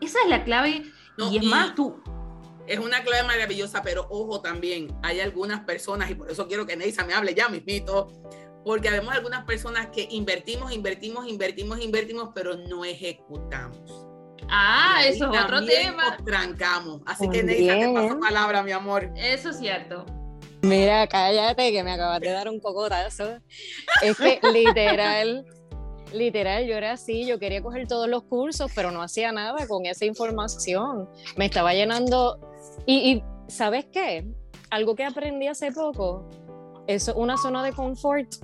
Esa 0.00 0.18
es 0.24 0.28
la 0.28 0.42
clave 0.42 0.82
y 1.16 1.36
es 1.36 1.44
más, 1.44 1.76
tú, 1.76 2.02
es 2.66 2.78
una 2.78 3.04
clave 3.04 3.26
maravillosa, 3.26 3.82
pero 3.82 4.06
ojo 4.10 4.40
también, 4.40 4.88
hay 5.02 5.20
algunas 5.20 5.60
personas, 5.60 6.10
y 6.10 6.14
por 6.14 6.30
eso 6.30 6.48
quiero 6.48 6.66
que 6.66 6.76
Neisa 6.76 7.04
me 7.04 7.14
hable 7.14 7.34
ya 7.34 7.48
mismito, 7.48 8.10
porque 8.64 8.90
vemos 8.90 9.14
algunas 9.14 9.44
personas 9.44 9.88
que 9.88 10.08
invertimos, 10.10 10.72
invertimos, 10.72 11.28
invertimos, 11.28 11.80
invertimos, 11.80 12.30
pero 12.34 12.56
no 12.56 12.84
ejecutamos. 12.84 14.03
Ah, 14.56 15.02
eso 15.04 15.32
es 15.32 15.42
otro 15.42 15.66
tema. 15.66 16.16
trancamos. 16.24 17.00
Así 17.06 17.28
que 17.28 17.42
Neisa, 17.42 17.74
te 17.74 17.92
paso 17.92 18.20
palabra, 18.20 18.62
mi 18.62 18.70
amor. 18.70 19.10
Eso 19.16 19.50
es 19.50 19.58
cierto. 19.58 20.06
Mira, 20.62 21.08
cállate 21.08 21.72
que 21.72 21.82
me 21.82 21.90
acabas 21.90 22.20
de 22.20 22.30
dar 22.30 22.48
un 22.48 22.60
cocotazo. 22.60 23.38
Es 24.00 24.16
que 24.16 24.38
literal, 24.52 25.44
literal, 26.12 26.66
yo 26.66 26.76
era 26.76 26.92
así, 26.92 27.26
yo 27.26 27.40
quería 27.40 27.62
coger 27.62 27.88
todos 27.88 28.08
los 28.08 28.22
cursos, 28.22 28.70
pero 28.76 28.92
no 28.92 29.02
hacía 29.02 29.32
nada 29.32 29.66
con 29.66 29.86
esa 29.86 30.04
información. 30.04 31.08
Me 31.36 31.46
estaba 31.46 31.74
llenando 31.74 32.38
y, 32.86 33.24
¿sabes 33.48 33.86
qué? 33.92 34.24
Algo 34.70 34.94
que 34.94 35.04
aprendí 35.04 35.48
hace 35.48 35.72
poco, 35.72 36.30
es 36.86 37.08
una 37.08 37.36
zona 37.36 37.64
de 37.64 37.72
confort. 37.72 38.36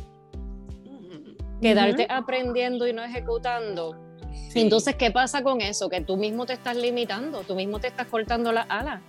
Quedarte 1.63 2.07
aprendiendo 2.11 2.89
y 2.89 2.93
no 2.93 3.05
ejecutando. 3.05 4.10
Entonces, 4.55 4.97
¿qué 4.97 5.11
pasa 5.11 5.43
con 5.43 5.61
eso? 5.61 5.89
Que 5.89 6.01
tú 6.01 6.17
mismo 6.17 6.47
te 6.47 6.55
estás 6.55 6.77
limitando, 6.77 7.43
tú 7.43 7.55
mismo 7.55 7.81
te 7.81 7.89
estás 7.89 8.07
cortando 8.07 8.53
las 8.53 8.67
alas. 8.69 9.01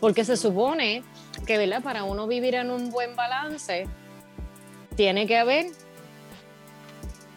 Porque 0.00 0.24
se 0.24 0.36
supone 0.36 1.02
que, 1.46 1.58
¿verdad? 1.58 1.82
Para 1.82 2.04
uno 2.04 2.26
vivir 2.26 2.54
en 2.54 2.70
un 2.70 2.90
buen 2.90 3.16
balance, 3.16 3.86
tiene 4.94 5.26
que 5.26 5.36
haber 5.38 5.66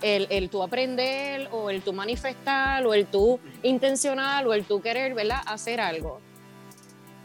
el, 0.01 0.27
el 0.29 0.49
tú 0.49 0.63
aprender 0.63 1.49
o 1.51 1.69
el 1.69 1.81
tú 1.81 1.93
manifestar 1.93 2.85
o 2.85 2.93
el 2.93 3.05
tú 3.05 3.39
intencional 3.63 4.47
o 4.47 4.53
el 4.53 4.65
tú 4.65 4.81
querer, 4.81 5.13
¿verdad? 5.13 5.41
Hacer 5.45 5.79
algo 5.79 6.19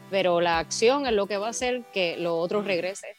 pero 0.09 0.41
la 0.41 0.59
acción 0.59 1.07
es 1.07 1.13
lo 1.13 1.27
que 1.27 1.37
va 1.37 1.47
a 1.47 1.49
hacer 1.49 1.83
que 1.93 2.17
lo 2.17 2.37
otro 2.37 2.61
regrese. 2.61 3.17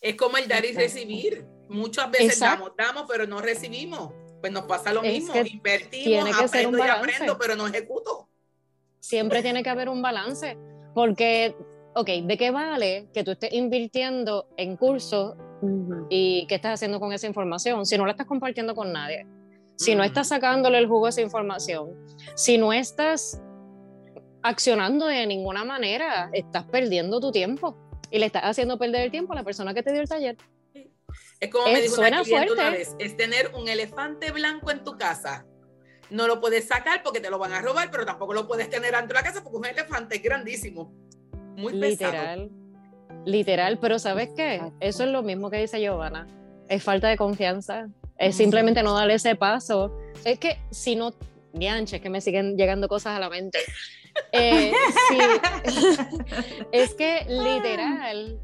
Es 0.00 0.16
como 0.16 0.36
el 0.36 0.48
dar 0.48 0.64
y 0.64 0.72
recibir. 0.72 1.44
Muchas 1.68 2.10
veces 2.10 2.38
damos, 2.40 2.72
damos, 2.76 3.04
pero 3.08 3.26
no 3.26 3.40
recibimos. 3.40 4.12
Pues 4.42 4.52
nos 4.52 4.64
pasa 4.64 4.92
lo 4.92 5.02
mismo. 5.02 5.32
Invertimos, 5.36 6.36
aprendo 6.36 6.78
y 6.78 6.88
aprendo, 6.88 7.38
pero 7.38 7.54
no 7.54 7.68
ejecuto. 7.68 8.28
Siempre 8.98 9.40
tiene 9.40 9.62
que 9.62 9.70
haber 9.70 9.88
un 9.88 10.02
balance, 10.02 10.58
porque, 10.94 11.54
ok, 11.94 12.08
¿de 12.24 12.36
qué 12.36 12.50
vale 12.50 13.08
que 13.14 13.22
tú 13.22 13.30
estés 13.30 13.52
invirtiendo 13.52 14.48
en 14.56 14.76
cursos 14.76 15.36
y 16.10 16.44
qué 16.48 16.56
estás 16.56 16.74
haciendo 16.74 16.98
con 16.98 17.12
esa 17.12 17.28
información 17.28 17.86
si 17.86 17.96
no 17.96 18.04
la 18.04 18.10
estás 18.10 18.26
compartiendo 18.26 18.74
con 18.74 18.92
nadie? 18.92 19.28
Si 19.76 19.94
no 19.94 20.02
estás 20.02 20.28
sacándole 20.28 20.78
el 20.78 20.88
jugo 20.88 21.06
a 21.06 21.10
esa 21.10 21.20
información, 21.20 21.94
si 22.34 22.58
no 22.58 22.72
estás 22.72 23.40
accionando 24.42 25.06
de 25.06 25.24
ninguna 25.24 25.64
manera, 25.64 26.30
estás 26.32 26.64
perdiendo 26.64 27.20
tu 27.20 27.30
tiempo 27.30 27.76
y 28.10 28.18
le 28.18 28.26
estás 28.26 28.42
haciendo 28.42 28.76
perder 28.76 29.02
el 29.02 29.12
tiempo 29.12 29.34
a 29.34 29.36
la 29.36 29.44
persona 29.44 29.72
que 29.72 29.84
te 29.84 29.92
dio 29.92 30.00
el 30.00 30.08
taller. 30.08 30.36
Es 31.40 31.50
como 31.50 31.66
me 31.66 31.80
dijo 31.80 32.00
una 32.00 32.22
cliente 32.22 32.52
una 32.52 32.70
vez, 32.70 32.94
es 32.98 33.16
tener 33.16 33.52
un 33.54 33.68
elefante 33.68 34.30
blanco 34.32 34.70
en 34.70 34.84
tu 34.84 34.96
casa. 34.96 35.46
No 36.10 36.26
lo 36.26 36.40
puedes 36.40 36.68
sacar 36.68 37.02
porque 37.02 37.20
te 37.20 37.30
lo 37.30 37.38
van 37.38 37.52
a 37.52 37.62
robar, 37.62 37.90
pero 37.90 38.04
tampoco 38.04 38.34
lo 38.34 38.46
puedes 38.46 38.68
tener 38.68 38.94
dentro 38.94 39.08
de 39.08 39.14
la 39.14 39.22
casa 39.22 39.42
porque 39.42 39.58
un 39.58 39.66
elefante 39.66 40.16
es 40.16 40.22
grandísimo. 40.22 40.92
Muy 41.56 41.72
literal, 41.72 42.50
Literal, 43.24 43.78
pero 43.78 43.98
¿sabes 43.98 44.30
qué? 44.36 44.60
Eso 44.80 45.04
es 45.04 45.10
lo 45.10 45.22
mismo 45.22 45.50
que 45.50 45.58
dice 45.58 45.80
Giovanna. 45.80 46.26
Es 46.68 46.82
falta 46.82 47.08
de 47.08 47.16
confianza. 47.16 47.88
Es 48.18 48.36
simplemente 48.36 48.82
no 48.82 48.94
darle 48.94 49.14
ese 49.14 49.36
paso. 49.36 49.96
Es 50.24 50.38
que 50.38 50.58
si 50.70 50.96
no, 50.96 51.14
es 51.52 52.00
que 52.00 52.10
me 52.10 52.20
siguen 52.20 52.56
llegando 52.56 52.88
cosas 52.88 53.16
a 53.16 53.20
la 53.20 53.30
mente. 53.30 53.58
Eh, 54.32 54.72
es 56.72 56.92
que 56.92 57.24
literal, 57.28 58.38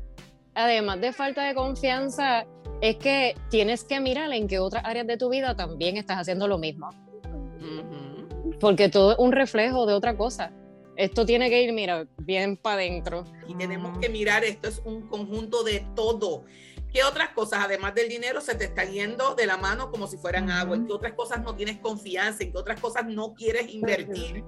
además 0.58 1.00
de 1.00 1.12
falta 1.12 1.44
de 1.44 1.54
confianza, 1.54 2.46
es 2.80 2.96
que 2.96 3.36
tienes 3.48 3.84
que 3.84 4.00
mirar 4.00 4.32
en 4.32 4.48
qué 4.48 4.58
otras 4.58 4.84
áreas 4.84 5.06
de 5.06 5.16
tu 5.16 5.28
vida 5.28 5.56
también 5.56 5.96
estás 5.96 6.18
haciendo 6.18 6.48
lo 6.48 6.58
mismo. 6.58 6.90
Porque 8.60 8.88
todo 8.88 9.12
es 9.12 9.18
un 9.18 9.32
reflejo 9.32 9.86
de 9.86 9.94
otra 9.94 10.16
cosa. 10.16 10.52
Esto 10.96 11.24
tiene 11.24 11.48
que 11.48 11.62
ir, 11.62 11.72
mira, 11.72 12.08
bien 12.18 12.56
para 12.56 12.76
adentro. 12.76 13.24
Y 13.46 13.54
tenemos 13.54 13.96
que 13.98 14.08
mirar, 14.08 14.42
esto 14.42 14.68
es 14.68 14.82
un 14.84 15.06
conjunto 15.06 15.62
de 15.62 15.86
todo. 15.94 16.44
¿Qué 16.92 17.04
otras 17.04 17.28
cosas, 17.30 17.60
además 17.64 17.94
del 17.94 18.08
dinero, 18.08 18.40
se 18.40 18.56
te 18.56 18.64
están 18.64 18.90
yendo 18.90 19.36
de 19.36 19.46
la 19.46 19.58
mano 19.58 19.92
como 19.92 20.08
si 20.08 20.16
fueran 20.16 20.50
agua? 20.50 20.74
¿En 20.74 20.86
qué 20.86 20.92
otras 20.92 21.12
cosas 21.12 21.40
no 21.42 21.54
tienes 21.54 21.78
confianza? 21.78 22.42
¿En 22.42 22.50
qué 22.50 22.58
otras 22.58 22.80
cosas 22.80 23.06
no 23.06 23.34
quieres 23.34 23.72
invertir? 23.72 24.42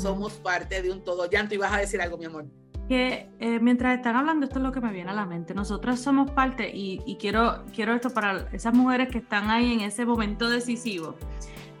Somos 0.00 0.34
parte 0.34 0.82
de 0.82 0.90
un 0.90 1.02
todo. 1.02 1.26
Jan, 1.30 1.48
tú 1.48 1.54
ibas 1.56 1.72
a 1.72 1.78
decir 1.78 2.00
algo, 2.00 2.16
mi 2.16 2.26
amor. 2.26 2.46
Que 2.88 3.30
eh, 3.40 3.58
mientras 3.60 3.96
están 3.96 4.16
hablando, 4.16 4.46
esto 4.46 4.58
es 4.58 4.62
lo 4.62 4.72
que 4.72 4.80
me 4.80 4.92
viene 4.92 5.10
a 5.10 5.14
la 5.14 5.26
mente. 5.26 5.54
Nosotros 5.54 5.98
somos 6.00 6.30
parte, 6.30 6.70
y, 6.74 7.02
y, 7.04 7.16
quiero, 7.16 7.64
quiero 7.74 7.94
esto 7.94 8.10
para 8.10 8.48
esas 8.52 8.74
mujeres 8.74 9.08
que 9.08 9.18
están 9.18 9.50
ahí 9.50 9.72
en 9.72 9.80
ese 9.80 10.06
momento 10.06 10.48
decisivo. 10.48 11.16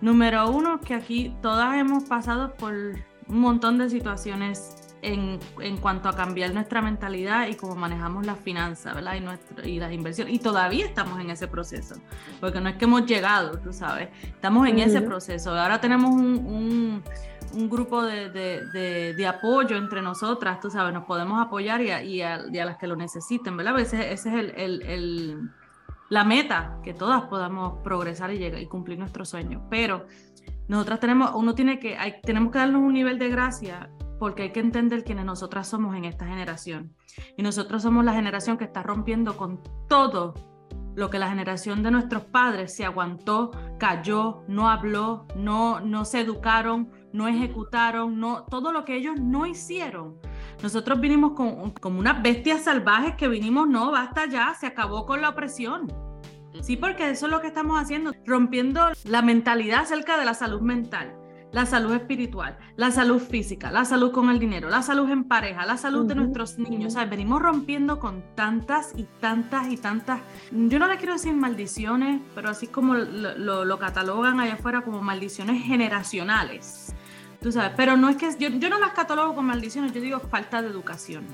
Número 0.00 0.50
uno, 0.50 0.80
que 0.80 0.94
aquí 0.94 1.34
todas 1.40 1.76
hemos 1.76 2.04
pasado 2.04 2.54
por 2.54 2.74
un 2.74 3.38
montón 3.40 3.78
de 3.78 3.88
situaciones 3.88 4.86
en, 5.02 5.38
en, 5.60 5.76
cuanto 5.76 6.08
a 6.08 6.16
cambiar 6.16 6.52
nuestra 6.52 6.82
mentalidad 6.82 7.48
y 7.48 7.54
cómo 7.54 7.76
manejamos 7.76 8.26
las 8.26 8.38
finanzas, 8.40 8.94
¿verdad? 8.94 9.14
Y, 9.14 9.20
nuestro, 9.20 9.66
y 9.66 9.78
las 9.78 9.92
inversiones. 9.92 10.34
Y 10.34 10.38
todavía 10.38 10.84
estamos 10.84 11.20
en 11.20 11.30
ese 11.30 11.46
proceso, 11.46 11.96
porque 12.40 12.60
no 12.60 12.68
es 12.68 12.76
que 12.76 12.84
hemos 12.86 13.06
llegado, 13.06 13.58
tú 13.58 13.72
sabes, 13.72 14.08
estamos 14.22 14.68
en 14.68 14.80
ese 14.80 15.00
proceso. 15.02 15.50
Ahora 15.50 15.80
tenemos 15.80 16.10
un, 16.10 16.46
un 16.46 17.02
un 17.54 17.68
grupo 17.68 18.02
de, 18.02 18.30
de, 18.30 19.14
de, 19.14 19.26
apoyo 19.26 19.76
entre 19.76 20.02
nosotras, 20.02 20.60
tú 20.60 20.70
sabes, 20.70 20.92
nos 20.92 21.04
podemos 21.04 21.40
apoyar 21.44 21.80
y 21.82 21.90
a, 21.90 22.02
y 22.02 22.22
a, 22.22 22.38
las 22.38 22.76
que 22.76 22.86
lo 22.86 22.96
necesiten, 22.96 23.56
¿verdad? 23.56 23.78
Ese, 23.78 24.12
ese 24.12 24.28
es 24.28 24.34
el, 24.34 24.50
el, 24.56 24.82
el, 24.82 25.50
la 26.08 26.24
meta, 26.24 26.78
que 26.82 26.94
todas 26.94 27.24
podamos 27.24 27.82
progresar 27.82 28.32
y, 28.32 28.38
llegar, 28.38 28.60
y 28.60 28.66
cumplir 28.66 28.98
nuestro 28.98 29.24
sueño. 29.24 29.66
Pero 29.70 30.06
nosotras 30.68 31.00
tenemos, 31.00 31.32
uno 31.34 31.54
tiene 31.54 31.78
que, 31.78 31.96
hay, 31.96 32.20
tenemos 32.22 32.52
que 32.52 32.58
darnos 32.58 32.82
un 32.82 32.92
nivel 32.92 33.18
de 33.18 33.28
gracia 33.28 33.90
porque 34.18 34.44
hay 34.44 34.52
que 34.52 34.60
entender 34.60 35.04
quiénes 35.04 35.24
nosotras 35.24 35.68
somos 35.68 35.94
en 35.94 36.04
esta 36.04 36.26
generación. 36.26 36.94
Y 37.36 37.42
nosotros 37.42 37.82
somos 37.82 38.04
la 38.04 38.14
generación 38.14 38.56
que 38.56 38.64
está 38.64 38.82
rompiendo 38.82 39.36
con 39.36 39.60
todo 39.88 40.34
lo 40.94 41.10
que 41.10 41.18
la 41.18 41.28
generación 41.28 41.82
de 41.82 41.90
nuestros 41.90 42.24
padres 42.24 42.74
se 42.74 42.86
aguantó, 42.86 43.50
cayó, 43.78 44.42
no 44.48 44.68
habló, 44.68 45.26
no, 45.36 45.80
no 45.80 46.06
se 46.06 46.20
educaron, 46.20 46.90
no 47.12 47.28
ejecutaron, 47.28 48.20
no, 48.20 48.44
todo 48.44 48.72
lo 48.72 48.84
que 48.84 48.96
ellos 48.96 49.16
no 49.20 49.46
hicieron. 49.46 50.18
Nosotros 50.62 51.00
vinimos 51.00 51.32
con, 51.32 51.70
como 51.72 51.98
unas 51.98 52.22
bestias 52.22 52.64
salvajes 52.64 53.14
que 53.16 53.28
vinimos, 53.28 53.68
no, 53.68 53.90
basta 53.90 54.26
ya, 54.26 54.54
se 54.54 54.66
acabó 54.66 55.06
con 55.06 55.20
la 55.20 55.30
opresión. 55.30 55.92
Sí, 56.62 56.76
porque 56.76 57.10
eso 57.10 57.26
es 57.26 57.32
lo 57.32 57.40
que 57.40 57.48
estamos 57.48 57.80
haciendo, 57.80 58.12
rompiendo 58.24 58.88
la 59.04 59.22
mentalidad 59.22 59.80
acerca 59.80 60.18
de 60.18 60.24
la 60.24 60.34
salud 60.34 60.60
mental. 60.60 61.14
La 61.52 61.64
salud 61.64 61.92
espiritual, 61.94 62.58
la 62.76 62.90
salud 62.90 63.20
física, 63.20 63.70
la 63.70 63.84
salud 63.84 64.12
con 64.12 64.30
el 64.30 64.38
dinero, 64.38 64.68
la 64.68 64.82
salud 64.82 65.08
en 65.10 65.24
pareja, 65.24 65.64
la 65.64 65.76
salud 65.76 66.06
de 66.06 66.14
nuestros 66.14 66.58
niños. 66.58 66.92
O 66.92 66.96
sea, 66.98 67.06
venimos 67.06 67.40
rompiendo 67.40 67.98
con 67.98 68.22
tantas 68.34 68.92
y 68.96 69.04
tantas 69.20 69.68
y 69.68 69.76
tantas, 69.76 70.20
yo 70.50 70.78
no 70.78 70.86
le 70.86 70.96
quiero 70.96 71.14
decir 71.14 71.34
maldiciones, 71.34 72.20
pero 72.34 72.50
así 72.50 72.66
como 72.66 72.94
lo, 72.94 73.78
catalogan 73.78 74.40
allá 74.40 74.54
afuera 74.54 74.82
como 74.82 75.02
maldiciones 75.02 75.62
generacionales. 75.62 76.94
Tú 77.40 77.52
sabes, 77.52 77.72
pero 77.76 77.96
no 77.96 78.08
es 78.08 78.16
que 78.16 78.28
yo, 78.38 78.48
yo 78.48 78.68
no 78.68 78.78
las 78.78 78.92
catalogo 78.92 79.34
como 79.34 79.48
maldiciones, 79.48 79.92
yo 79.92 80.00
digo 80.00 80.20
falta 80.20 80.62
de 80.62 80.68
educación. 80.68 81.24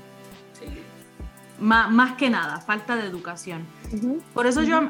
Sí 1.63 1.69
más, 1.69 2.13
que 2.13 2.29
nada, 2.29 2.59
falta 2.59 2.95
de 2.95 3.07
educación. 3.07 3.65
Por 4.33 4.45
eso 4.47 4.63
yo, 4.63 4.81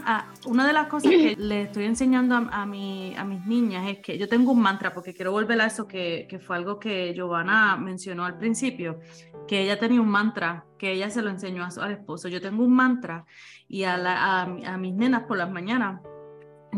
una 0.46 0.68
de 0.68 0.74
las 0.74 0.88
cosas 0.88 1.12
que 1.12 1.36
le 1.38 1.64
estoy 1.64 1.86
enseñando 1.86 2.36
a, 2.36 2.66
mi, 2.66 3.16
a 3.16 3.24
mis 3.24 3.46
niñas 3.46 3.90
es 3.90 4.00
que 4.00 4.18
yo 4.18 4.28
tengo 4.28 4.52
un 4.52 4.62
mantra, 4.62 4.94
porque 4.94 5.14
quiero 5.14 5.32
volver 5.32 5.62
a 5.62 5.68
eso 5.68 5.88
que, 5.88 6.26
que 6.30 6.40
fue 6.40 6.56
algo 6.56 6.80
que 6.80 7.14
Giovanna 7.14 7.76
mencionó 7.78 8.26
al 8.26 8.38
principio, 8.38 9.00
que 9.48 9.62
ella 9.62 9.80
tenía 9.80 10.02
un 10.02 10.10
mantra, 10.10 10.66
que 10.80 10.92
ella 10.92 11.10
se 11.10 11.22
lo 11.22 11.30
enseñó 11.30 11.64
a 11.64 11.72
su 11.72 11.82
esposo. 11.84 12.28
Yo 12.28 12.42
tengo 12.42 12.64
un 12.64 12.74
mantra 12.74 13.26
y 13.68 13.84
a, 13.84 13.96
a, 13.96 14.42
a 14.44 14.78
mis 14.78 14.96
nenas 14.96 15.24
por 15.24 15.38
las 15.38 15.52
mañanas 15.52 16.02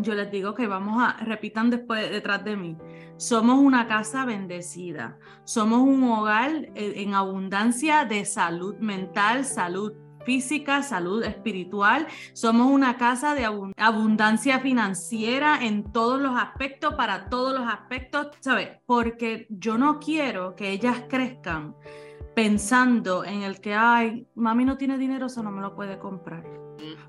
yo 0.01 0.13
les 0.13 0.29
digo 0.31 0.53
que 0.53 0.67
vamos 0.67 1.01
a, 1.01 1.17
repitan 1.23 1.69
después 1.69 2.09
detrás 2.11 2.43
de 2.43 2.55
mí, 2.57 2.77
somos 3.17 3.59
una 3.59 3.87
casa 3.87 4.25
bendecida, 4.25 5.17
somos 5.43 5.81
un 5.81 6.03
hogar 6.03 6.51
eh, 6.75 6.93
en 6.97 7.13
abundancia 7.13 8.05
de 8.05 8.25
salud 8.25 8.75
mental, 8.77 9.45
salud 9.45 9.93
física, 10.25 10.83
salud 10.83 11.23
espiritual. 11.23 12.07
Somos 12.33 12.69
una 12.71 12.97
casa 12.97 13.35
de 13.35 13.45
abundancia 13.77 14.59
financiera 14.59 15.59
en 15.61 15.91
todos 15.91 16.19
los 16.19 16.35
aspectos, 16.37 16.95
para 16.95 17.29
todos 17.29 17.57
los 17.57 17.67
aspectos, 17.67 18.29
¿sabes? 18.41 18.69
Porque 18.85 19.47
yo 19.49 19.77
no 19.77 19.99
quiero 19.99 20.55
que 20.55 20.71
ellas 20.71 21.03
crezcan 21.07 21.75
pensando 22.35 23.23
en 23.23 23.43
el 23.43 23.61
que, 23.61 23.73
ay, 23.73 24.27
mami 24.35 24.65
no 24.65 24.77
tiene 24.77 24.97
dinero, 24.97 25.27
eso 25.27 25.41
no 25.41 25.51
me 25.51 25.61
lo 25.61 25.73
puede 25.73 25.97
comprar. 25.97 26.43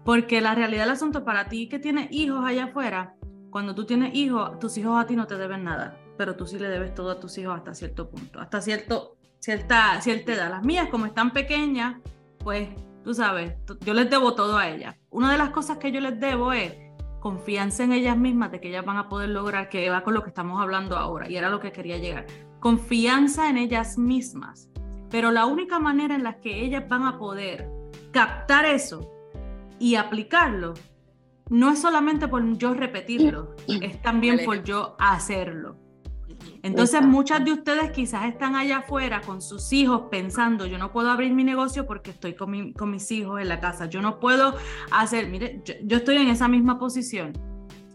Porque 0.04 0.40
la 0.40 0.54
realidad 0.54 0.84
del 0.84 0.92
asunto 0.92 1.24
para 1.24 1.48
ti 1.48 1.68
que 1.68 1.80
tienes 1.80 2.08
hijos 2.12 2.44
allá 2.44 2.66
afuera, 2.66 3.16
cuando 3.56 3.74
tú 3.74 3.86
tienes 3.86 4.14
hijos, 4.14 4.58
tus 4.58 4.76
hijos 4.76 5.02
a 5.02 5.06
ti 5.06 5.16
no 5.16 5.26
te 5.26 5.38
deben 5.38 5.64
nada, 5.64 5.98
pero 6.18 6.36
tú 6.36 6.46
sí 6.46 6.58
le 6.58 6.68
debes 6.68 6.94
todo 6.94 7.10
a 7.10 7.18
tus 7.18 7.38
hijos 7.38 7.56
hasta 7.56 7.74
cierto 7.74 8.10
punto, 8.10 8.38
hasta 8.38 8.60
cierto, 8.60 9.16
cierta, 9.38 9.98
cierta 10.02 10.34
edad. 10.34 10.50
Las 10.50 10.62
mías, 10.62 10.88
como 10.90 11.06
están 11.06 11.30
pequeñas, 11.30 11.96
pues 12.40 12.68
tú 13.02 13.14
sabes, 13.14 13.54
yo 13.80 13.94
les 13.94 14.10
debo 14.10 14.34
todo 14.34 14.58
a 14.58 14.68
ellas. 14.68 14.94
Una 15.08 15.32
de 15.32 15.38
las 15.38 15.48
cosas 15.52 15.78
que 15.78 15.90
yo 15.90 16.02
les 16.02 16.20
debo 16.20 16.52
es 16.52 16.74
confianza 17.18 17.84
en 17.84 17.92
ellas 17.92 18.18
mismas 18.18 18.52
de 18.52 18.60
que 18.60 18.68
ellas 18.68 18.84
van 18.84 18.98
a 18.98 19.08
poder 19.08 19.30
lograr, 19.30 19.70
que 19.70 19.88
va 19.88 20.02
con 20.02 20.12
lo 20.12 20.22
que 20.22 20.28
estamos 20.28 20.60
hablando 20.60 20.98
ahora, 20.98 21.26
y 21.26 21.38
era 21.38 21.48
lo 21.48 21.58
que 21.58 21.72
quería 21.72 21.96
llegar. 21.96 22.26
Confianza 22.60 23.48
en 23.48 23.56
ellas 23.56 23.96
mismas. 23.96 24.68
Pero 25.08 25.30
la 25.30 25.46
única 25.46 25.78
manera 25.78 26.14
en 26.14 26.24
la 26.24 26.40
que 26.42 26.62
ellas 26.62 26.86
van 26.90 27.04
a 27.04 27.16
poder 27.16 27.70
captar 28.12 28.66
eso 28.66 29.10
y 29.78 29.94
aplicarlo 29.94 30.74
no 31.50 31.70
es 31.70 31.80
solamente 31.80 32.28
por 32.28 32.56
yo 32.56 32.74
repetirlo, 32.74 33.54
es 33.80 34.00
también 34.02 34.40
por 34.44 34.62
yo 34.62 34.96
hacerlo. 34.98 35.76
Entonces 36.62 37.02
muchas 37.02 37.44
de 37.44 37.52
ustedes 37.52 37.92
quizás 37.92 38.26
están 38.26 38.56
allá 38.56 38.78
afuera 38.78 39.20
con 39.20 39.40
sus 39.40 39.72
hijos 39.72 40.02
pensando, 40.10 40.66
yo 40.66 40.78
no 40.78 40.92
puedo 40.92 41.10
abrir 41.10 41.32
mi 41.32 41.44
negocio 41.44 41.86
porque 41.86 42.10
estoy 42.10 42.34
con, 42.34 42.50
mis 42.90 43.10
hijos 43.10 43.40
en 43.40 43.48
la 43.48 43.60
casa, 43.60 43.86
yo 43.86 44.02
no 44.02 44.18
puedo 44.18 44.54
hacer, 44.90 45.28
mire, 45.28 45.62
yo, 45.64 45.96
estoy 45.96 46.16
en 46.16 46.28
esa 46.28 46.48
misma 46.48 46.78
posición. 46.78 47.32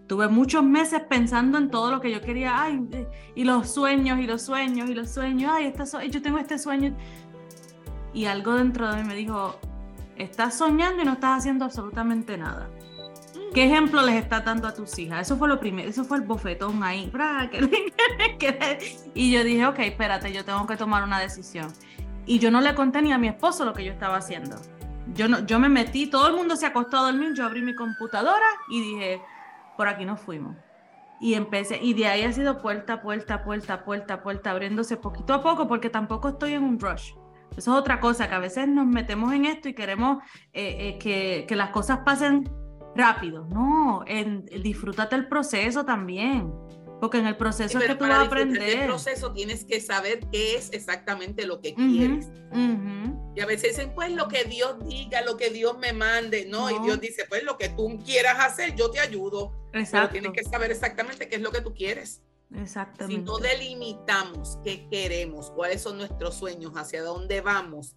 Tuve 0.08 0.28
muchos 0.28 0.64
meses 0.64 1.02
pensando 1.10 1.58
en 1.58 1.70
todo 1.70 1.91
lo 1.91 2.02
que 2.02 2.12
yo 2.12 2.22
quería, 2.22 2.62
ay, 2.62 2.82
y 3.36 3.45
los 3.45 3.70
sueños, 3.70 4.20
y 4.20 4.28
los 4.28 4.41
sueños, 4.41 4.89
y 4.89 4.93
los 4.93 5.10
sueños, 5.10 5.52
ay, 5.54 5.66
este 5.66 5.84
yo 6.10 6.22
tengo 6.22 6.38
este 6.38 6.58
sueño. 6.58 6.95
Y 8.14 8.26
algo 8.26 8.56
dentro 8.56 8.89
de 8.89 9.02
mí 9.02 9.08
me 9.08 9.16
dijo, 9.16 9.58
Estás 10.22 10.56
soñando 10.56 11.02
y 11.02 11.06
no 11.06 11.14
estás 11.14 11.39
haciendo 11.39 11.66
absolutamente 11.66 12.38
nada. 12.38 12.70
¿Qué 13.54 13.66
ejemplo 13.66 14.02
les 14.02 14.16
estás 14.16 14.45
dando 14.45 14.68
a 14.68 14.74
tus 14.74 14.97
hijas? 14.97 15.28
Eso 15.28 15.36
fue 15.36 15.49
lo 15.49 15.60
primero, 15.60 15.89
eso 15.89 16.06
fue 16.06 16.18
el 16.18 16.24
bofetón 16.24 16.82
ahí. 16.84 17.12
y 19.14 19.32
yo 19.32 19.43
dije, 19.43 19.66
ok, 19.66 19.80
espérate, 19.80 20.32
yo 20.32 20.45
tengo 20.45 20.66
que 20.66 20.78
tomar 20.78 21.04
una 21.04 21.20
decisión. 21.20 21.68
Y 22.26 22.39
yo 22.39 22.49
no 22.49 22.62
le 22.62 22.74
conté 22.76 23.02
ni 23.02 23.12
a 23.12 23.18
mi 23.18 23.28
esposo 23.28 23.66
lo 23.66 23.74
que 23.74 23.84
yo 23.84 23.91
estaba 23.91 24.16
haciendo. 24.16 24.56
Yo, 25.14 25.28
no, 25.28 25.45
yo 25.45 25.60
me 25.60 25.68
metí, 25.68 26.08
todo 26.08 26.28
el 26.28 26.36
mundo 26.36 26.56
se 26.56 26.66
acostó 26.66 26.99
a 26.99 27.12
dormir, 27.12 27.34
yo 27.34 27.45
abrí 27.45 27.62
mi 27.62 27.76
computadora 27.76 28.45
y 28.70 28.82
dije, 28.82 29.22
por 29.76 29.89
aquí 29.89 30.06
nos 30.06 30.22
fuimos. 30.22 30.56
Y 31.20 31.34
empecé, 31.34 31.78
y 31.82 31.93
de 31.93 32.08
ahí 32.08 32.24
ha 32.24 32.32
sido 32.32 32.62
puerta, 32.62 33.02
puerta, 33.02 33.43
puerta, 33.43 33.84
puerta, 33.84 34.24
puerta, 34.24 34.52
abriéndose 34.52 34.95
poquito 34.95 35.34
a 35.34 35.43
poco, 35.43 35.68
porque 35.68 35.89
tampoco 35.89 36.30
estoy 36.30 36.54
en 36.54 36.64
un 36.64 36.80
rush. 36.80 37.12
Eso 37.58 37.74
es 37.74 37.80
otra 37.80 37.99
cosa, 37.99 38.30
que 38.30 38.36
a 38.36 38.39
veces 38.39 38.68
nos 38.68 38.86
metemos 38.86 39.34
en 39.34 39.45
esto 39.45 39.68
y 39.68 39.74
queremos 39.74 40.24
eh, 40.54 40.97
eh, 41.04 41.45
que, 41.47 41.56
las 41.56 41.72
cosas 41.72 41.99
pasen 42.06 42.49
rápido. 42.95 43.45
No, 43.45 44.03
en, 44.07 44.45
disfrútate 44.45 45.15
el 45.15 45.27
proceso 45.27 45.85
también. 45.85 46.51
Porque 47.01 47.17
en 47.17 47.25
el 47.25 47.35
proceso 47.35 47.79
es 47.79 47.85
que 47.85 47.95
tú 47.95 48.05
vas 48.05 48.19
a 48.19 48.21
aprender. 48.21 48.61
En 48.61 48.79
el 48.81 48.87
proceso 48.87 49.33
tienes 49.33 49.65
que 49.65 49.81
saber 49.81 50.19
qué 50.31 50.55
es 50.55 50.69
exactamente 50.71 51.47
lo 51.47 51.59
que 51.59 51.73
quieres. 51.73 52.29
Y 53.33 53.39
a 53.39 53.45
veces 53.47 53.75
dicen, 53.75 53.93
pues 53.95 54.11
lo 54.11 54.27
que 54.27 54.43
Dios 54.43 54.75
diga, 54.85 55.21
lo 55.21 55.35
que 55.35 55.49
Dios 55.49 55.79
me 55.79 55.93
mande. 55.93 56.45
No, 56.45 56.69
y 56.69 56.77
Dios 56.85 57.01
dice, 57.01 57.25
pues 57.27 57.43
lo 57.43 57.57
que 57.57 57.69
tú 57.69 57.97
quieras 58.05 58.37
hacer, 58.39 58.75
yo 58.75 58.91
te 58.91 58.99
ayudo. 58.99 59.51
Exacto. 59.73 60.09
Pero 60.11 60.21
tienes 60.21 60.43
que 60.43 60.49
saber 60.51 60.69
exactamente 60.69 61.27
qué 61.27 61.37
es 61.37 61.41
lo 61.41 61.51
que 61.51 61.61
tú 61.61 61.73
quieres. 61.73 62.21
Exactamente. 62.55 63.15
Si 63.15 63.25
no 63.25 63.39
delimitamos 63.39 64.59
qué 64.63 64.87
queremos, 64.89 65.49
cuáles 65.51 65.81
son 65.81 65.97
nuestros 65.97 66.35
sueños, 66.35 66.73
hacia 66.75 67.01
dónde 67.01 67.41
vamos, 67.41 67.95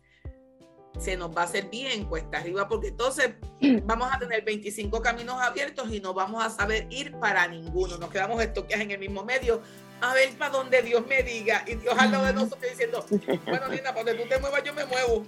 se 0.99 1.17
nos 1.17 1.37
va 1.37 1.43
a 1.43 1.45
hacer 1.45 1.69
bien 1.71 2.05
cuesta 2.05 2.39
arriba, 2.39 2.69
porque 2.69 2.89
entonces 2.89 3.35
vamos 3.85 4.09
a 4.13 4.19
tener 4.19 4.45
25 4.45 5.01
caminos 5.03 5.41
abiertos 5.41 5.93
y 5.93 6.01
no 6.01 6.15
vamos 6.15 6.45
a 6.45 6.51
saber 6.51 6.87
ir 6.91 7.13
para 7.19 7.47
ninguno. 7.49 7.99
Nos 7.99 8.11
quedamos 8.11 8.43
estoqueados 8.43 8.85
en 8.85 8.91
el 8.93 8.99
mismo 8.99 9.25
medio, 9.25 9.63
a 10.01 10.15
ver 10.15 10.31
para 10.37 10.53
donde 10.53 10.83
Dios 10.83 11.07
me 11.07 11.23
diga. 11.23 11.65
Y 11.67 11.77
Dios 11.77 11.95
al 11.99 12.13
lado 12.13 12.27
de 12.27 12.33
nosotros 12.35 12.71
diciendo, 12.71 13.05
bueno, 13.47 13.69
Lina, 13.69 13.93
para 13.95 14.05
donde 14.05 14.15
tú 14.15 14.29
te 14.29 14.39
muevas, 14.39 14.63
yo 14.65 14.75
me 14.75 14.87
muevo. 14.87 15.25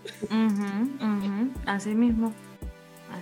Así 1.67 1.95
mismo 1.95 2.33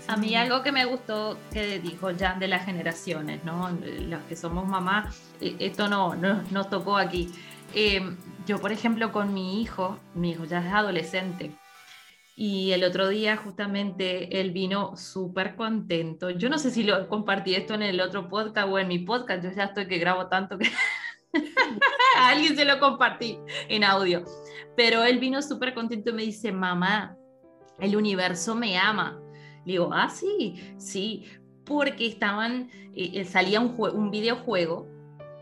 a 0.08 0.16
mí 0.16 0.34
algo 0.34 0.62
que 0.62 0.72
me 0.72 0.84
gustó 0.84 1.38
que 1.52 1.78
dijo 1.78 2.10
Jan 2.18 2.38
de 2.38 2.48
las 2.48 2.64
generaciones, 2.64 3.44
¿no? 3.44 3.70
Los 3.70 4.22
que 4.24 4.36
somos 4.36 4.66
mamás, 4.66 5.16
eh, 5.40 5.56
esto 5.58 5.88
no, 5.88 6.14
nos 6.14 6.70
tocó 6.70 6.96
aquí. 6.96 7.30
Eh, 7.74 8.16
yo, 8.46 8.58
por 8.58 8.72
ejemplo, 8.72 9.12
con 9.12 9.34
mi 9.34 9.62
hijo, 9.62 9.98
mi 10.14 10.32
hijo 10.32 10.44
ya 10.44 10.60
es 10.60 10.72
adolescente, 10.72 11.52
y 12.36 12.72
el 12.72 12.84
otro 12.84 13.08
día 13.08 13.36
justamente 13.36 14.40
él 14.40 14.50
vino 14.50 14.96
súper 14.96 15.56
contento. 15.56 16.30
Yo 16.30 16.48
no 16.48 16.58
sé 16.58 16.70
si 16.70 16.82
lo 16.82 17.08
compartí 17.08 17.54
esto 17.54 17.74
en 17.74 17.82
el 17.82 18.00
otro 18.00 18.28
podcast 18.28 18.68
o 18.68 18.78
en 18.78 18.88
mi 18.88 19.00
podcast, 19.00 19.44
yo 19.44 19.50
ya 19.52 19.64
estoy 19.64 19.86
que 19.86 19.98
grabo 19.98 20.26
tanto 20.26 20.58
que 20.58 20.70
a 22.18 22.28
alguien 22.28 22.56
se 22.56 22.64
lo 22.64 22.80
compartí 22.80 23.38
en 23.68 23.84
audio. 23.84 24.24
Pero 24.76 25.04
él 25.04 25.18
vino 25.18 25.40
súper 25.42 25.74
contento 25.74 26.10
y 26.10 26.12
me 26.12 26.22
dice, 26.22 26.50
mamá, 26.50 27.16
el 27.78 27.96
universo 27.96 28.54
me 28.54 28.78
ama 28.78 29.20
digo, 29.64 29.90
ah, 29.92 30.08
sí, 30.08 30.74
sí, 30.76 31.24
porque 31.64 32.06
estaban, 32.06 32.70
eh, 32.94 33.10
eh, 33.14 33.24
salía 33.24 33.60
un, 33.60 33.74
un 33.78 34.10
videojuego 34.10 34.88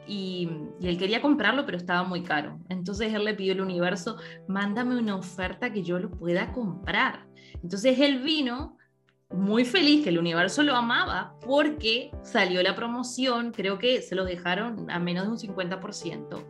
y, 0.07 0.49
él 0.81 0.99
quería 0.99 1.23
comprarlo, 1.23 1.65
pero 1.65 1.79
estaba 1.79 2.03
muy 2.03 2.23
caro. 2.23 2.59
Entonces 2.69 3.13
él 3.15 3.25
le 3.25 3.35
pidió 3.35 3.53
al 3.53 3.61
universo, 3.61 4.17
mándame 4.49 4.99
una 4.99 5.17
oferta 5.17 5.73
que 5.73 5.83
yo 5.83 5.99
lo 5.99 6.11
pueda 6.11 6.53
comprar. 6.53 7.27
Entonces 7.63 7.99
él 8.01 8.23
vino 8.23 8.77
muy 9.31 9.65
feliz 9.65 10.05
que 10.05 10.11
el 10.11 10.19
universo 10.19 10.63
lo 10.63 10.75
amaba 10.75 11.35
porque 11.41 12.11
salió 12.23 12.63
la 12.63 12.75
promoción, 12.75 13.53
creo 13.53 13.79
que 13.79 14.03
se 14.03 14.15
lo 14.15 14.25
dejaron 14.25 14.91
a 14.91 14.99
menos 14.99 15.25
de 15.25 15.31
un 15.31 15.39
50% 15.39 16.45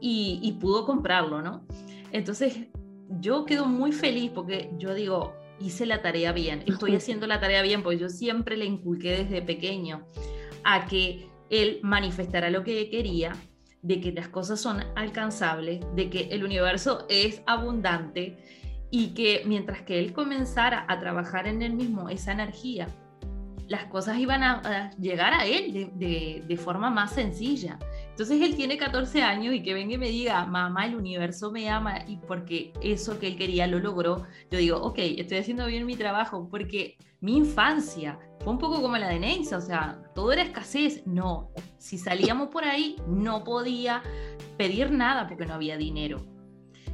y, 0.00 0.40
y 0.42 0.52
pudo 0.52 0.84
comprarlo, 0.84 1.42
¿no? 1.42 1.66
Entonces 2.10 2.68
yo 3.20 3.44
quedo 3.44 3.66
muy 3.66 3.92
feliz 3.92 4.32
porque 4.34 4.70
yo 4.78 4.94
digo, 4.94 5.34
hice 5.60 5.86
la 5.86 6.02
tarea 6.02 6.32
bien, 6.32 6.62
estoy 6.66 6.94
haciendo 6.96 7.26
la 7.26 7.40
tarea 7.40 7.62
bien, 7.62 7.82
porque 7.82 7.98
yo 7.98 8.08
siempre 8.08 8.56
le 8.56 8.64
inculqué 8.64 9.24
desde 9.24 9.42
pequeño 9.42 10.06
a 10.64 10.86
que 10.86 11.28
él 11.50 11.80
manifestara 11.82 12.50
lo 12.50 12.64
que 12.64 12.90
quería, 12.90 13.32
de 13.82 14.00
que 14.00 14.12
las 14.12 14.28
cosas 14.28 14.60
son 14.60 14.82
alcanzables, 14.96 15.80
de 15.94 16.10
que 16.10 16.28
el 16.30 16.44
universo 16.44 17.06
es 17.08 17.42
abundante 17.46 18.36
y 18.90 19.08
que 19.14 19.42
mientras 19.46 19.82
que 19.82 19.98
él 19.98 20.12
comenzara 20.12 20.84
a 20.88 20.98
trabajar 20.98 21.46
en 21.46 21.62
él 21.62 21.74
mismo 21.74 22.08
esa 22.08 22.32
energía, 22.32 22.88
las 23.68 23.84
cosas 23.84 24.18
iban 24.18 24.42
a, 24.42 24.90
llegar 24.98 25.34
a 25.34 25.46
él 25.46 25.92
de, 25.94 26.56
forma 26.56 26.90
más 26.90 27.12
sencilla. 27.12 27.78
Entonces 28.18 28.42
él 28.42 28.56
tiene 28.56 28.76
14 28.76 29.22
años 29.22 29.54
y 29.54 29.62
que 29.62 29.74
venga 29.74 29.94
y 29.94 29.96
me 29.98 30.08
diga, 30.08 30.44
mamá, 30.44 30.86
el 30.86 30.96
universo 30.96 31.52
me 31.52 31.70
ama 31.70 32.00
y 32.08 32.16
porque 32.16 32.72
eso 32.82 33.20
que 33.20 33.28
él 33.28 33.36
quería 33.36 33.68
lo 33.68 33.78
logró, 33.78 34.26
yo 34.50 34.58
digo, 34.58 34.78
ok, 34.78 34.98
estoy 34.98 35.38
haciendo 35.38 35.66
bien 35.66 35.86
mi 35.86 35.94
trabajo 35.94 36.48
porque 36.50 36.96
mi 37.20 37.36
infancia 37.36 38.18
fue 38.40 38.52
un 38.52 38.58
poco 38.58 38.82
como 38.82 38.98
la 38.98 39.08
de 39.08 39.20
Neisa, 39.20 39.58
o 39.58 39.60
sea, 39.60 40.02
todo 40.16 40.32
era 40.32 40.42
escasez. 40.42 41.06
No, 41.06 41.52
si 41.78 41.96
salíamos 41.96 42.48
por 42.48 42.64
ahí 42.64 42.96
no 43.06 43.44
podía 43.44 44.02
pedir 44.56 44.90
nada 44.90 45.28
porque 45.28 45.46
no 45.46 45.54
había 45.54 45.76
dinero. 45.76 46.26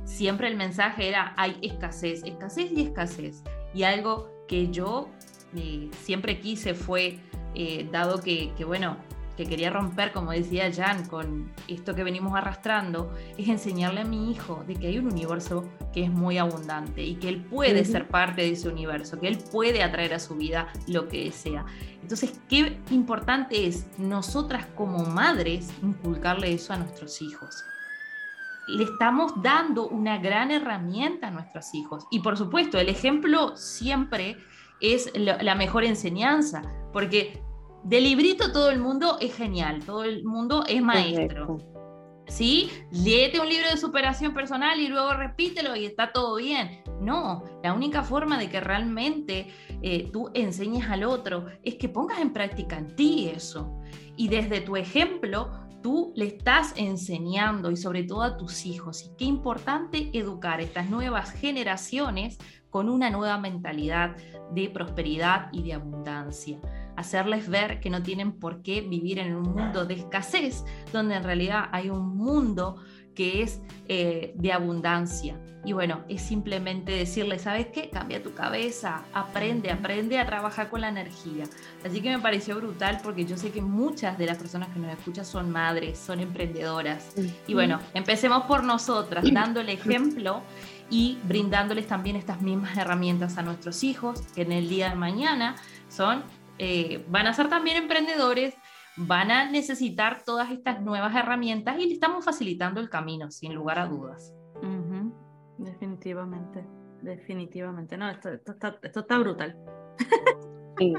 Siempre 0.05 0.49
el 0.49 0.57
mensaje 0.57 1.09
era, 1.09 1.33
hay 1.39 1.57
escasez, 1.62 2.22
escasez 2.27 2.70
y 2.70 2.83
escasez. 2.83 3.43
Y 3.72 3.85
algo 3.85 4.29
que 4.47 4.70
yo 4.70 5.09
eh, 5.57 5.89
siempre 6.03 6.39
quise 6.39 6.75
fue, 6.75 7.18
eh, 7.55 7.89
dado 7.91 8.20
que, 8.20 8.53
que, 8.59 8.66
bueno, 8.66 8.99
que 9.37 9.47
quería 9.47 9.70
romper, 9.70 10.12
como 10.12 10.30
decía 10.30 10.72
Jan, 10.72 11.07
con 11.07 11.53
esto 11.68 11.95
que 11.95 12.05
venimos 12.05 12.35
arrastrando, 12.37 13.12
es 13.37 13.49
enseñarle 13.49 14.03
a 14.03 14.05
mi 14.05 14.30
hijo 14.30 14.64
de 14.66 14.76
que 14.76 14.87
hay 14.87 14.99
un 14.99 15.07
universo 15.07 15.64
que 15.93 16.05
es 16.05 16.11
muy 16.11 16.39
abundante 16.39 17.03
y 17.03 17.16
que 17.16 17.28
él 17.28 17.45
puede 17.45 17.85
ser 17.85 18.09
parte 18.09 18.43
de 18.43 18.51
ese 18.51 18.68
universo, 18.68 19.18
que 19.18 19.28
él 19.28 19.39
puede 19.51 19.82
atraer 19.82 20.14
a 20.14 20.18
su 20.18 20.37
vida 20.37 20.68
lo 20.87 21.09
que 21.09 21.24
desea. 21.24 21.64
Entonces, 22.03 22.39
qué 22.49 22.78
importante 22.91 23.66
es 23.66 23.87
nosotras 23.99 24.66
como 24.74 25.05
madres 25.05 25.72
inculcarle 25.82 26.53
eso 26.53 26.72
a 26.72 26.76
nuestros 26.76 27.20
hijos. 27.22 27.64
Le 28.66 28.85
estamos 28.85 29.32
dando 29.43 29.89
una 29.89 30.18
gran 30.18 30.51
herramienta 30.51 31.28
a 31.28 31.30
nuestros 31.30 31.74
hijos. 31.74 32.07
Y 32.11 32.20
por 32.20 32.37
supuesto, 32.37 32.78
el 32.78 32.89
ejemplo 32.89 33.57
siempre 33.57 34.37
es 34.80 35.11
la 35.16 35.55
mejor 35.55 35.85
enseñanza, 35.85 36.62
porque 36.93 37.43
de 37.85 38.01
librito 38.01 38.51
todo 38.51 38.70
el 38.70 38.80
mundo 38.80 39.18
es 39.20 39.37
genial, 39.37 39.85
todo 39.85 40.05
el 40.05 40.24
mundo 40.24 40.64
es 40.66 40.82
maestro. 40.82 41.59
¿Sí? 42.26 42.70
Léete 42.91 43.39
un 43.39 43.49
libro 43.49 43.68
de 43.70 43.76
superación 43.76 44.32
personal 44.32 44.80
y 44.80 44.89
luego 44.89 45.12
repítelo 45.12 45.76
y 45.76 45.85
está 45.85 46.11
todo 46.11 46.37
bien. 46.37 46.82
No, 47.01 47.45
la 47.62 47.74
única 47.74 48.03
forma 48.03 48.39
de 48.39 48.49
que 48.49 48.61
realmente 48.61 49.49
eh, 49.82 50.09
tú 50.11 50.30
enseñes 50.32 50.89
al 50.89 51.05
otro 51.05 51.47
es 51.62 51.74
que 51.74 51.91
pongas 51.91 52.20
en 52.20 52.32
práctica 52.32 52.78
en 52.78 52.97
ti 52.97 53.28
eso. 53.28 53.78
Y 54.16 54.28
desde 54.28 54.62
tu 54.62 54.76
ejemplo, 54.76 55.51
tú 55.82 56.14
le 56.16 56.28
estás 56.28 56.72
enseñando 56.76 57.70
y 57.70 57.76
sobre 57.76 58.05
todo 58.05 58.22
a 58.22 58.39
tus 58.39 58.64
hijos. 58.64 59.03
Y 59.03 59.16
qué 59.18 59.26
importante 59.26 60.09
educar 60.14 60.62
estas 60.62 60.89
nuevas 60.89 61.30
generaciones 61.32 62.39
con 62.70 62.89
una 62.89 63.11
nueva 63.11 63.37
mentalidad 63.37 64.16
de 64.53 64.70
prosperidad 64.70 65.49
y 65.53 65.62
de 65.62 65.74
abundancia 65.74 66.59
hacerles 66.97 67.49
ver 67.49 67.80
que 67.80 67.90
no 67.90 68.03
tienen 68.03 68.32
por 68.32 68.62
qué 68.62 68.80
vivir 68.80 69.18
en 69.18 69.34
un 69.34 69.53
mundo 69.53 69.84
de 69.84 69.95
escasez, 69.95 70.64
donde 70.92 71.14
en 71.14 71.24
realidad 71.24 71.68
hay 71.72 71.90
un 71.90 72.16
mundo 72.16 72.76
que 73.14 73.42
es 73.42 73.61
eh, 73.88 74.32
de 74.36 74.53
abundancia. 74.53 75.38
Y 75.64 75.72
bueno, 75.72 76.05
es 76.09 76.20
simplemente 76.20 76.92
decirles, 76.92 77.42
¿sabes 77.42 77.68
qué? 77.68 77.88
Cambia 77.88 78.22
tu 78.22 78.34
cabeza, 78.34 79.05
aprende, 79.14 79.70
aprende 79.70 80.18
a 80.18 80.26
trabajar 80.26 80.68
con 80.68 80.82
la 80.82 80.88
energía. 80.88 81.45
Así 81.84 82.03
que 82.03 82.11
me 82.11 82.18
pareció 82.18 82.57
brutal 82.57 83.01
porque 83.03 83.24
yo 83.24 83.38
sé 83.38 83.51
que 83.51 83.62
muchas 83.62 84.18
de 84.18 84.26
las 84.26 84.36
personas 84.36 84.68
que 84.68 84.78
nos 84.78 84.92
escuchan 84.92 85.24
son 85.24 85.51
madres, 85.51 85.99
son 85.99 86.20
emprendedoras. 86.20 87.14
Y 87.47 87.55
bueno, 87.55 87.80
empecemos 87.95 88.45
por 88.45 88.62
nosotras, 88.62 89.24
dando 89.32 89.61
el 89.61 89.70
ejemplo 89.70 90.42
y 90.90 91.18
brindándoles 91.24 91.86
también 91.86 92.16
estas 92.16 92.42
mismas 92.42 92.76
herramientas 92.76 93.38
a 93.38 93.42
nuestros 93.42 93.84
hijos, 93.84 94.20
que 94.34 94.42
en 94.42 94.53
el 94.53 94.68
día 94.68 94.90
de 94.90 94.97
mañana 94.97 95.57
son 95.88 96.24
eh, 96.59 97.05
van 97.09 97.27
a 97.27 97.35
ser 97.35 97.49
también 97.49 97.77
emprendedores, 97.77 98.55
van 98.97 99.31
a 99.31 99.51
necesitar 99.51 100.23
todas 100.25 100.51
estas 100.51 100.81
nuevas 100.83 101.15
herramientas 101.17 101.77
y 101.79 101.87
le 101.87 101.95
estamos 101.95 102.25
facilitando 102.25 102.81
el 102.81 102.89
camino, 102.89 103.31
sin 103.31 103.55
lugar 103.55 103.79
a 103.79 103.87
dudas. 103.87 104.35
Definitivamente, 105.59 106.65
definitivamente. 107.03 107.97
No, 107.97 108.11
esto, 108.11 108.29
está, 108.31 109.19
brutal. 109.19 109.57
Sí, 110.79 110.95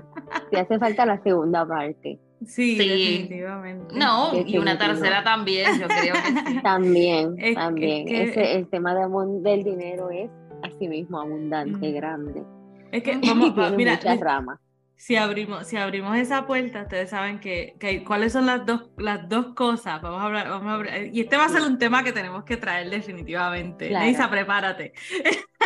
sí 0.49 0.55
hace 0.55 0.79
falta 0.79 1.05
la 1.05 1.21
segunda 1.21 1.67
parte. 1.67 2.19
Sí, 2.45 2.77
definitivamente. 2.77 3.95
No, 3.95 4.31
y 4.33 4.57
una 4.57 4.77
tercera 4.77 5.23
también, 5.23 5.79
yo 5.79 5.87
creo 5.87 6.13
que 6.13 6.51
sí. 6.51 6.59
También, 6.63 7.35
también. 7.55 8.07
el 8.07 8.69
tema 8.69 8.93
del 8.93 9.63
dinero 9.63 10.09
es 10.09 10.29
así 10.63 10.87
mismo 10.87 11.19
abundante, 11.19 11.91
grande. 11.91 12.43
Es 12.91 13.03
que, 13.03 13.17
vamos, 13.27 13.53
mira, 13.77 13.93
muchas 13.93 14.19
ramas 14.19 14.59
si 14.97 15.17
abrimos, 15.17 15.67
si 15.67 15.77
abrimos 15.77 16.17
esa 16.17 16.47
puerta, 16.47 16.83
ustedes 16.83 17.09
saben 17.09 17.39
que, 17.39 18.03
cuáles 18.07 18.33
son 18.33 18.45
las 18.45 18.65
dos, 18.65 18.89
las 18.97 19.27
dos 19.27 19.47
cosas. 19.53 20.01
Vamos 20.01 20.21
a 20.21 20.25
hablar, 20.25 20.49
vamos 20.49 20.67
a 20.67 20.73
hablar, 20.73 21.05
y 21.11 21.21
este 21.21 21.37
va 21.37 21.45
a 21.45 21.49
ser 21.49 21.63
un 21.63 21.77
tema 21.77 22.03
que 22.03 22.13
tenemos 22.13 22.43
que 22.43 22.57
traer 22.57 22.89
definitivamente. 22.89 23.89
Claro. 23.89 24.29
prepárate. 24.29 24.93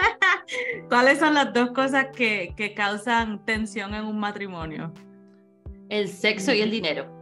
¿Cuáles 0.90 1.20
son 1.20 1.36
las 1.36 1.54
dos 1.54 1.72
cosas 1.72 2.08
que, 2.16 2.54
que 2.58 2.74
causan 2.74 3.46
tensión 3.46 3.94
en 3.94 4.06
un 4.06 4.20
matrimonio? 4.20 4.94
El 5.90 6.08
sexo 6.08 6.52
y 6.54 6.62
el 6.62 6.72
dinero. 6.72 7.16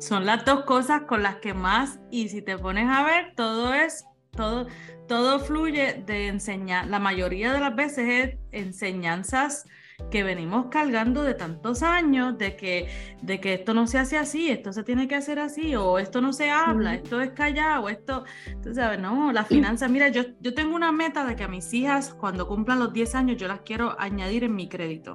Son 0.00 0.26
las 0.26 0.44
dos 0.44 0.64
cosas 0.64 1.02
con 1.02 1.22
las 1.22 1.36
que 1.36 1.54
más, 1.54 2.00
y 2.10 2.28
si 2.28 2.42
te 2.42 2.58
pones 2.58 2.88
a 2.88 3.04
ver, 3.04 3.34
todo 3.36 3.72
es, 3.72 4.04
todo, 4.32 4.66
todo 5.06 5.38
fluye 5.38 6.02
de 6.06 6.26
enseñar, 6.26 6.88
la 6.88 6.98
mayoría 6.98 7.52
de 7.52 7.60
las 7.60 7.76
veces 7.76 8.08
es 8.08 8.38
enseñanzas 8.50 9.64
que 10.10 10.22
venimos 10.22 10.66
cargando 10.66 11.22
de 11.22 11.34
tantos 11.34 11.82
años, 11.82 12.36
de 12.38 12.56
que, 12.56 12.88
de 13.22 13.40
que 13.40 13.54
esto 13.54 13.74
no 13.74 13.86
se 13.86 13.98
hace 13.98 14.18
así, 14.18 14.50
esto 14.50 14.72
se 14.72 14.82
tiene 14.84 15.08
que 15.08 15.14
hacer 15.14 15.38
así, 15.38 15.74
o 15.74 15.98
esto 15.98 16.20
no 16.20 16.32
se 16.32 16.50
habla, 16.50 16.94
esto 16.94 17.20
es 17.20 17.30
callado, 17.30 17.88
esto, 17.88 18.24
tú 18.62 18.74
sabes, 18.74 18.98
no, 18.98 19.32
la 19.32 19.44
finanza, 19.44 19.88
mira, 19.88 20.08
yo, 20.08 20.22
yo 20.40 20.54
tengo 20.54 20.76
una 20.76 20.92
meta 20.92 21.24
de 21.24 21.36
que 21.36 21.44
a 21.44 21.48
mis 21.48 21.72
hijas, 21.72 22.14
cuando 22.14 22.46
cumplan 22.46 22.78
los 22.78 22.92
10 22.92 23.14
años, 23.14 23.36
yo 23.36 23.48
las 23.48 23.60
quiero 23.60 23.98
añadir 23.98 24.44
en 24.44 24.54
mi 24.54 24.68
crédito, 24.68 25.14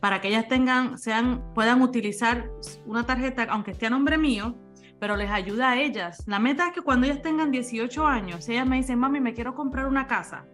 para 0.00 0.20
que 0.20 0.28
ellas 0.28 0.48
tengan, 0.48 0.98
sean, 0.98 1.42
puedan 1.54 1.80
utilizar 1.82 2.50
una 2.86 3.06
tarjeta, 3.06 3.44
aunque 3.50 3.70
esté 3.70 3.86
a 3.86 3.90
nombre 3.90 4.18
mío, 4.18 4.56
pero 5.00 5.16
les 5.16 5.30
ayuda 5.30 5.70
a 5.70 5.80
ellas. 5.80 6.22
La 6.26 6.38
meta 6.38 6.68
es 6.68 6.72
que 6.72 6.80
cuando 6.80 7.06
ellas 7.06 7.20
tengan 7.20 7.50
18 7.50 8.06
años, 8.06 8.48
ellas 8.48 8.66
me 8.66 8.76
dicen, 8.76 8.98
mami, 8.98 9.20
me 9.20 9.34
quiero 9.34 9.54
comprar 9.54 9.86
una 9.86 10.06
casa 10.06 10.46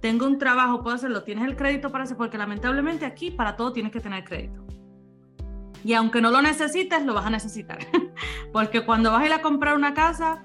tengo 0.00 0.26
un 0.26 0.38
trabajo, 0.38 0.82
puedo 0.82 0.96
hacerlo, 0.96 1.22
tienes 1.22 1.44
el 1.44 1.56
crédito 1.56 1.90
para 1.90 2.04
hacer, 2.04 2.16
porque 2.16 2.38
lamentablemente 2.38 3.04
aquí 3.04 3.30
para 3.30 3.56
todo 3.56 3.72
tienes 3.72 3.92
que 3.92 4.00
tener 4.00 4.24
crédito. 4.24 4.64
Y 5.84 5.94
aunque 5.94 6.20
no 6.20 6.30
lo 6.30 6.42
necesites, 6.42 7.04
lo 7.04 7.14
vas 7.14 7.26
a 7.26 7.30
necesitar. 7.30 7.78
porque 8.52 8.84
cuando 8.84 9.12
vas 9.12 9.22
a 9.22 9.26
ir 9.26 9.32
a 9.32 9.40
comprar 9.42 9.74
una 9.74 9.94
casa, 9.94 10.42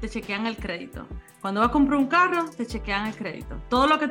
te 0.00 0.08
chequean 0.08 0.46
el 0.46 0.56
crédito. 0.56 1.06
Cuando 1.40 1.60
vas 1.60 1.68
a 1.68 1.72
comprar 1.72 1.98
un 1.98 2.06
carro, 2.06 2.46
te 2.56 2.66
chequean 2.66 3.06
el 3.06 3.14
crédito. 3.14 3.56
Todo 3.68 3.86
lo 3.86 3.98
que 3.98 4.10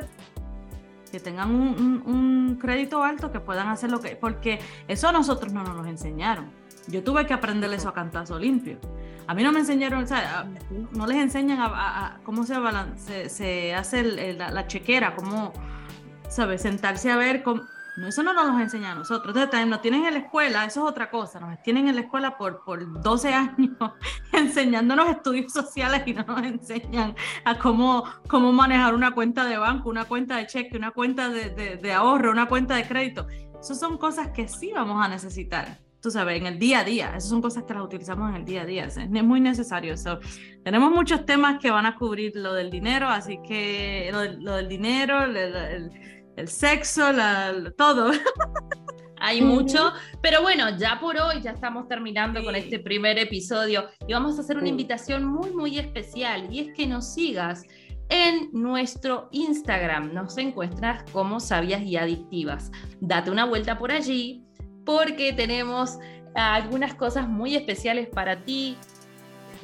que 1.14 1.20
tengan 1.20 1.54
un, 1.54 2.02
un, 2.06 2.56
crédito 2.60 3.04
alto, 3.04 3.30
que 3.30 3.38
puedan 3.38 3.68
hacer 3.68 3.88
lo 3.88 4.00
que... 4.00 4.16
Porque 4.16 4.58
eso 4.88 5.08
a 5.08 5.12
nosotros 5.12 5.52
no 5.52 5.62
nos 5.62 5.76
lo 5.76 5.84
enseñaron. 5.86 6.50
Yo 6.88 7.04
tuve 7.04 7.24
que 7.24 7.32
aprender 7.32 7.72
eso 7.72 7.88
a 7.88 7.94
cantazo 7.94 8.36
limpio. 8.36 8.80
A 9.26 9.34
mí 9.34 9.42
no 9.42 9.52
me 9.52 9.60
enseñaron, 9.60 10.04
o 10.04 10.06
sea, 10.06 10.46
no 10.92 11.06
les 11.06 11.16
enseñan 11.16 11.58
a, 11.60 12.18
cómo 12.24 12.44
se, 12.44 13.28
se, 13.28 13.74
hace 13.74 14.34
la, 14.34 14.66
chequera, 14.66 15.16
cómo, 15.16 15.52
¿sabes? 16.28 16.62
Sentarse 16.62 17.10
a 17.10 17.16
ver 17.16 17.42
cómo... 17.42 17.62
No, 17.96 18.08
eso 18.08 18.24
no 18.24 18.34
nos 18.34 18.46
lo 18.46 18.58
enseñan 18.58 18.92
a 18.92 18.94
nosotros. 18.96 19.28
Entonces, 19.28 19.50
también 19.50 19.70
nos 19.70 19.80
tienen 19.80 20.04
en 20.04 20.14
la 20.14 20.20
escuela, 20.20 20.64
eso 20.64 20.84
es 20.84 20.90
otra 20.90 21.10
cosa. 21.10 21.38
Nos 21.38 21.62
tienen 21.62 21.86
en 21.86 21.94
la 21.94 22.00
escuela 22.00 22.36
por, 22.36 22.64
por 22.64 23.00
12 23.00 23.32
años 23.32 23.76
enseñándonos 24.32 25.08
estudios 25.08 25.52
sociales 25.52 26.02
y 26.04 26.12
no 26.12 26.24
nos 26.24 26.42
enseñan 26.42 27.14
a 27.44 27.56
cómo, 27.56 28.02
cómo 28.28 28.52
manejar 28.52 28.94
una 28.94 29.12
cuenta 29.12 29.44
de 29.44 29.56
banco, 29.58 29.90
una 29.90 30.06
cuenta 30.06 30.38
de 30.38 30.46
cheque, 30.48 30.76
una 30.76 30.90
cuenta 30.90 31.28
de, 31.28 31.50
de, 31.50 31.76
de 31.76 31.92
ahorro, 31.92 32.32
una 32.32 32.46
cuenta 32.46 32.74
de 32.74 32.86
crédito. 32.86 33.28
Esas 33.60 33.78
son 33.78 33.96
cosas 33.96 34.30
que 34.30 34.48
sí 34.48 34.72
vamos 34.74 35.02
a 35.02 35.06
necesitar 35.06 35.83
tú 36.04 36.10
sabes, 36.10 36.38
en 36.38 36.44
el 36.46 36.58
día 36.58 36.80
a 36.80 36.84
día. 36.84 37.08
Esas 37.16 37.30
son 37.30 37.40
cosas 37.40 37.64
que 37.64 37.72
las 37.72 37.82
utilizamos 37.82 38.28
en 38.28 38.36
el 38.36 38.44
día 38.44 38.60
a 38.60 38.66
día. 38.66 38.84
Es 38.84 38.98
muy 39.08 39.40
necesario. 39.40 39.94
eso 39.94 40.20
tenemos 40.62 40.92
muchos 40.92 41.24
temas 41.24 41.58
que 41.58 41.70
van 41.70 41.86
a 41.86 41.96
cubrir 41.96 42.36
lo 42.36 42.52
del 42.52 42.70
dinero, 42.70 43.08
así 43.08 43.38
que 43.42 44.10
lo, 44.12 44.56
del 44.56 44.68
dinero, 44.68 45.24
el, 45.24 46.46
sexo, 46.46 47.06
todo. 47.78 48.12
Hay 49.16 49.40
mucho, 49.40 49.94
pero 50.20 50.42
bueno, 50.42 50.76
ya 50.76 51.00
por 51.00 51.16
hoy 51.16 51.40
ya 51.40 51.52
estamos 51.52 51.88
terminando 51.88 52.44
con 52.44 52.54
este 52.54 52.80
primer 52.80 53.18
episodio 53.18 53.88
y 54.06 54.12
vamos 54.12 54.36
a 54.36 54.42
hacer 54.42 54.58
una 54.58 54.68
invitación 54.68 55.24
muy, 55.24 55.52
muy 55.52 55.78
especial 55.78 56.52
y 56.52 56.60
es 56.60 56.74
que 56.74 56.86
nos 56.86 57.14
sigas 57.14 57.62
en 58.10 58.50
nuestro 58.52 59.30
Instagram. 59.32 60.12
Nos 60.12 60.36
encuentras 60.36 61.02
como 61.12 61.40
sabias 61.40 61.80
y 61.82 61.96
adictivas. 61.96 62.70
Date 63.00 63.30
una 63.30 63.46
vuelta 63.46 63.78
por 63.78 63.90
allí, 63.90 64.43
porque 64.84 65.32
tenemos 65.32 65.98
algunas 66.34 66.94
cosas 66.94 67.28
muy 67.28 67.54
especiales 67.54 68.08
para 68.08 68.44
ti, 68.44 68.76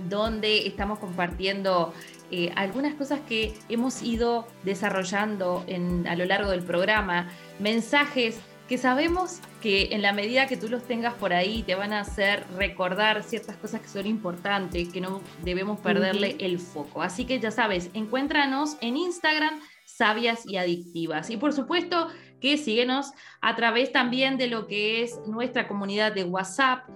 donde 0.09 0.67
estamos 0.67 0.99
compartiendo 0.99 1.93
eh, 2.31 2.53
algunas 2.55 2.95
cosas 2.95 3.21
que 3.29 3.55
hemos 3.69 4.03
ido 4.03 4.47
desarrollando 4.63 5.65
a 6.07 6.17
lo 6.17 6.25
largo 6.25 6.51
del 6.51 6.63
programa, 6.63 7.29
mensajes 7.59 8.41
que 8.69 8.79
sabemos 8.79 9.41
que 9.61 9.89
en 9.91 10.01
la 10.01 10.13
medida 10.13 10.47
que 10.47 10.57
tú 10.57 10.69
los 10.69 10.85
tengas 10.85 11.15
por 11.15 11.33
ahí 11.33 11.65
te 11.65 11.75
van 11.75 11.93
a 11.93 12.03
hacer 12.03 12.45
recordar 12.57 13.25
ciertas 13.25 13.57
cosas 13.57 13.81
que 13.81 13.89
son 13.89 14.07
importantes, 14.07 14.91
que 14.91 15.01
no 15.01 15.23
debemos 15.43 15.81
perderle 15.81 16.37
el 16.39 16.61
foco. 16.61 17.03
Así 17.03 17.25
que 17.25 17.41
ya 17.41 17.51
sabes, 17.51 17.91
encuéntranos 17.95 18.77
en 18.81 18.97
Instagram, 18.97 19.59
sabias 19.85 20.47
y 20.47 20.57
adictivas. 20.57 21.31
Y 21.31 21.37
por 21.37 21.53
supuesto 21.53 22.11
que 22.41 22.57
síguenos 22.57 23.13
a 23.41 23.55
través 23.57 23.93
también 23.93 24.39
de 24.39 24.49
lo 24.49 24.67
que 24.67 25.03
es 25.03 25.21
nuestra 25.27 25.69
comunidad 25.69 26.13
de 26.13 26.25
WhatsApp. 26.25 26.89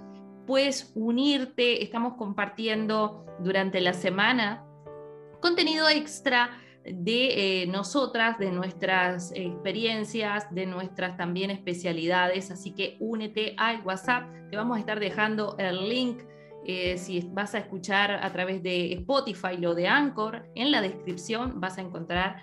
Puedes 0.46 0.92
unirte, 0.94 1.82
estamos 1.82 2.14
compartiendo 2.14 3.24
durante 3.40 3.80
la 3.80 3.92
semana 3.92 4.64
contenido 5.40 5.88
extra 5.88 6.58
de 6.84 7.62
eh, 7.62 7.66
nosotras, 7.66 8.38
de 8.38 8.50
nuestras 8.50 9.32
experiencias, 9.34 10.52
de 10.54 10.66
nuestras 10.66 11.16
también 11.16 11.50
especialidades. 11.50 12.50
Así 12.50 12.72
que 12.72 12.96
únete 13.00 13.54
al 13.56 13.82
WhatsApp. 13.82 14.24
Te 14.50 14.56
vamos 14.56 14.76
a 14.76 14.80
estar 14.80 15.00
dejando 15.00 15.56
el 15.58 15.88
link. 15.88 16.22
Eh, 16.66 16.96
si 16.96 17.20
vas 17.32 17.54
a 17.54 17.58
escuchar 17.58 18.10
a 18.10 18.32
través 18.32 18.62
de 18.62 18.94
Spotify 18.94 19.64
o 19.66 19.74
de 19.74 19.86
Anchor, 19.86 20.46
en 20.54 20.70
la 20.70 20.80
descripción 20.80 21.60
vas 21.60 21.76
a 21.76 21.82
encontrar 21.82 22.42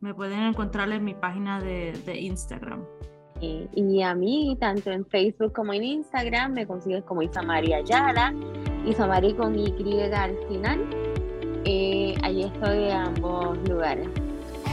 Me 0.00 0.14
pueden 0.14 0.42
encontrar 0.42 0.92
en 0.92 1.04
mi 1.04 1.14
página 1.14 1.60
de, 1.60 2.20
Instagram. 2.20 2.84
Y, 3.40 4.02
a 4.02 4.14
mí, 4.14 4.56
tanto 4.60 4.90
en 4.90 5.04
Facebook 5.06 5.52
como 5.52 5.72
en 5.72 5.84
Instagram, 5.84 6.52
me 6.52 6.66
consigues 6.66 7.04
como 7.04 7.22
Isa 7.22 7.42
María 7.42 7.80
Yala, 7.82 8.34
Isa 8.86 9.06
María 9.06 9.36
con 9.36 9.58
Y 9.58 9.72
al 10.12 10.36
final. 10.48 10.86
Eh, 11.64 12.14
allí 12.22 12.44
estoy 12.44 12.84
en 12.84 12.96
ambos 12.96 13.58
lugares. 13.68 14.08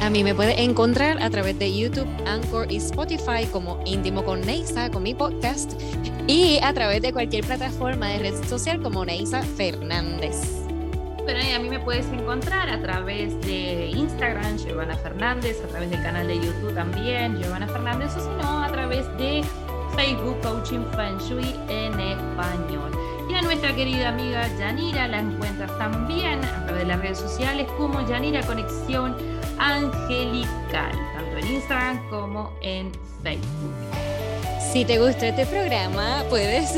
A 0.01 0.09
mí 0.09 0.23
me 0.23 0.35
puede 0.35 0.61
encontrar 0.61 1.21
a 1.21 1.29
través 1.29 1.57
de 1.59 1.75
YouTube, 1.75 2.07
Anchor 2.27 2.71
y 2.71 2.77
Spotify 2.77 3.45
como 3.51 3.79
Íntimo 3.85 4.23
con 4.25 4.41
Neisa, 4.41 4.91
con 4.91 5.03
mi 5.03 5.13
podcast, 5.13 5.79
y 6.27 6.59
a 6.61 6.73
través 6.73 7.01
de 7.01 7.13
cualquier 7.13 7.45
plataforma 7.45 8.09
de 8.09 8.19
red 8.19 8.43
social 8.45 8.81
como 8.81 9.05
Neisa 9.05 9.41
Fernández. 9.43 10.63
Bueno, 11.23 11.39
a 11.55 11.59
mí 11.59 11.69
me 11.69 11.79
puedes 11.79 12.05
encontrar 12.07 12.69
a 12.69 12.81
través 12.81 13.39
de 13.45 13.87
Instagram, 13.95 14.57
Giovanna 14.57 14.97
Fernández, 14.97 15.63
a 15.63 15.67
través 15.67 15.89
del 15.89 16.03
canal 16.03 16.27
de 16.27 16.35
YouTube 16.35 16.75
también, 16.75 17.37
Giovanna 17.41 17.65
Fernández, 17.65 18.13
o 18.17 18.19
si 18.19 18.29
no, 18.41 18.61
a 18.61 18.69
través 18.69 19.07
de 19.17 19.41
Facebook 19.95 20.41
Coaching 20.41 20.83
Feng 20.95 21.17
Shui 21.19 21.55
en 21.69 21.97
español. 21.97 22.91
Y 23.29 23.35
a 23.35 23.41
nuestra 23.41 23.73
querida 23.73 24.09
amiga 24.09 24.49
Yanira 24.59 25.07
la 25.07 25.19
encuentras 25.19 25.77
también 25.77 26.43
a 26.43 26.65
través 26.65 26.81
de 26.81 26.87
las 26.87 26.99
redes 26.99 27.19
sociales 27.19 27.67
como 27.77 28.05
Yanira 28.05 28.41
Conexión 28.41 29.15
angelical, 29.59 30.91
tanto 31.15 31.37
en 31.37 31.47
Instagram 31.47 32.09
como 32.09 32.51
en 32.61 32.91
Facebook. 33.23 34.22
Si 34.73 34.85
te 34.85 34.97
gustó 34.97 35.25
este 35.25 35.45
programa, 35.45 36.23
puedes 36.31 36.73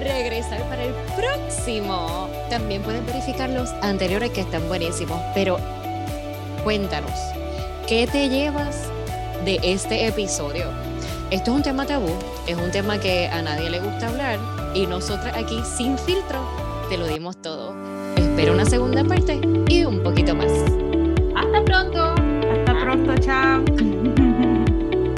regresar 0.00 0.60
para 0.68 0.82
el 0.82 0.92
próximo. 1.14 2.28
También 2.50 2.82
puedes 2.82 3.06
verificar 3.06 3.48
los 3.48 3.70
anteriores 3.80 4.32
que 4.32 4.40
están 4.40 4.66
buenísimos. 4.66 5.22
Pero 5.36 5.56
cuéntanos, 6.64 7.12
¿qué 7.86 8.08
te 8.08 8.28
llevas 8.28 8.88
de 9.44 9.60
este 9.62 10.08
episodio? 10.08 10.64
Esto 11.30 11.52
es 11.52 11.56
un 11.58 11.62
tema 11.62 11.86
tabú, 11.86 12.10
es 12.48 12.56
un 12.56 12.72
tema 12.72 12.98
que 12.98 13.28
a 13.28 13.40
nadie 13.40 13.70
le 13.70 13.78
gusta 13.78 14.08
hablar 14.08 14.40
y 14.74 14.88
nosotras 14.88 15.32
aquí 15.36 15.62
sin 15.76 15.96
filtro 15.96 16.40
te 16.88 16.98
lo 16.98 17.06
dimos 17.06 17.40
todo. 17.40 17.72
Espero 18.16 18.52
una 18.52 18.64
segunda 18.64 19.04
parte 19.04 19.40
y 19.68 19.84
un 19.84 20.02
poquito 20.02 20.34
más. 20.34 20.50
Hasta 21.36 21.64
pronto. 21.64 22.14
Hasta 22.50 22.80
pronto, 22.80 23.14
chao. 23.18 23.97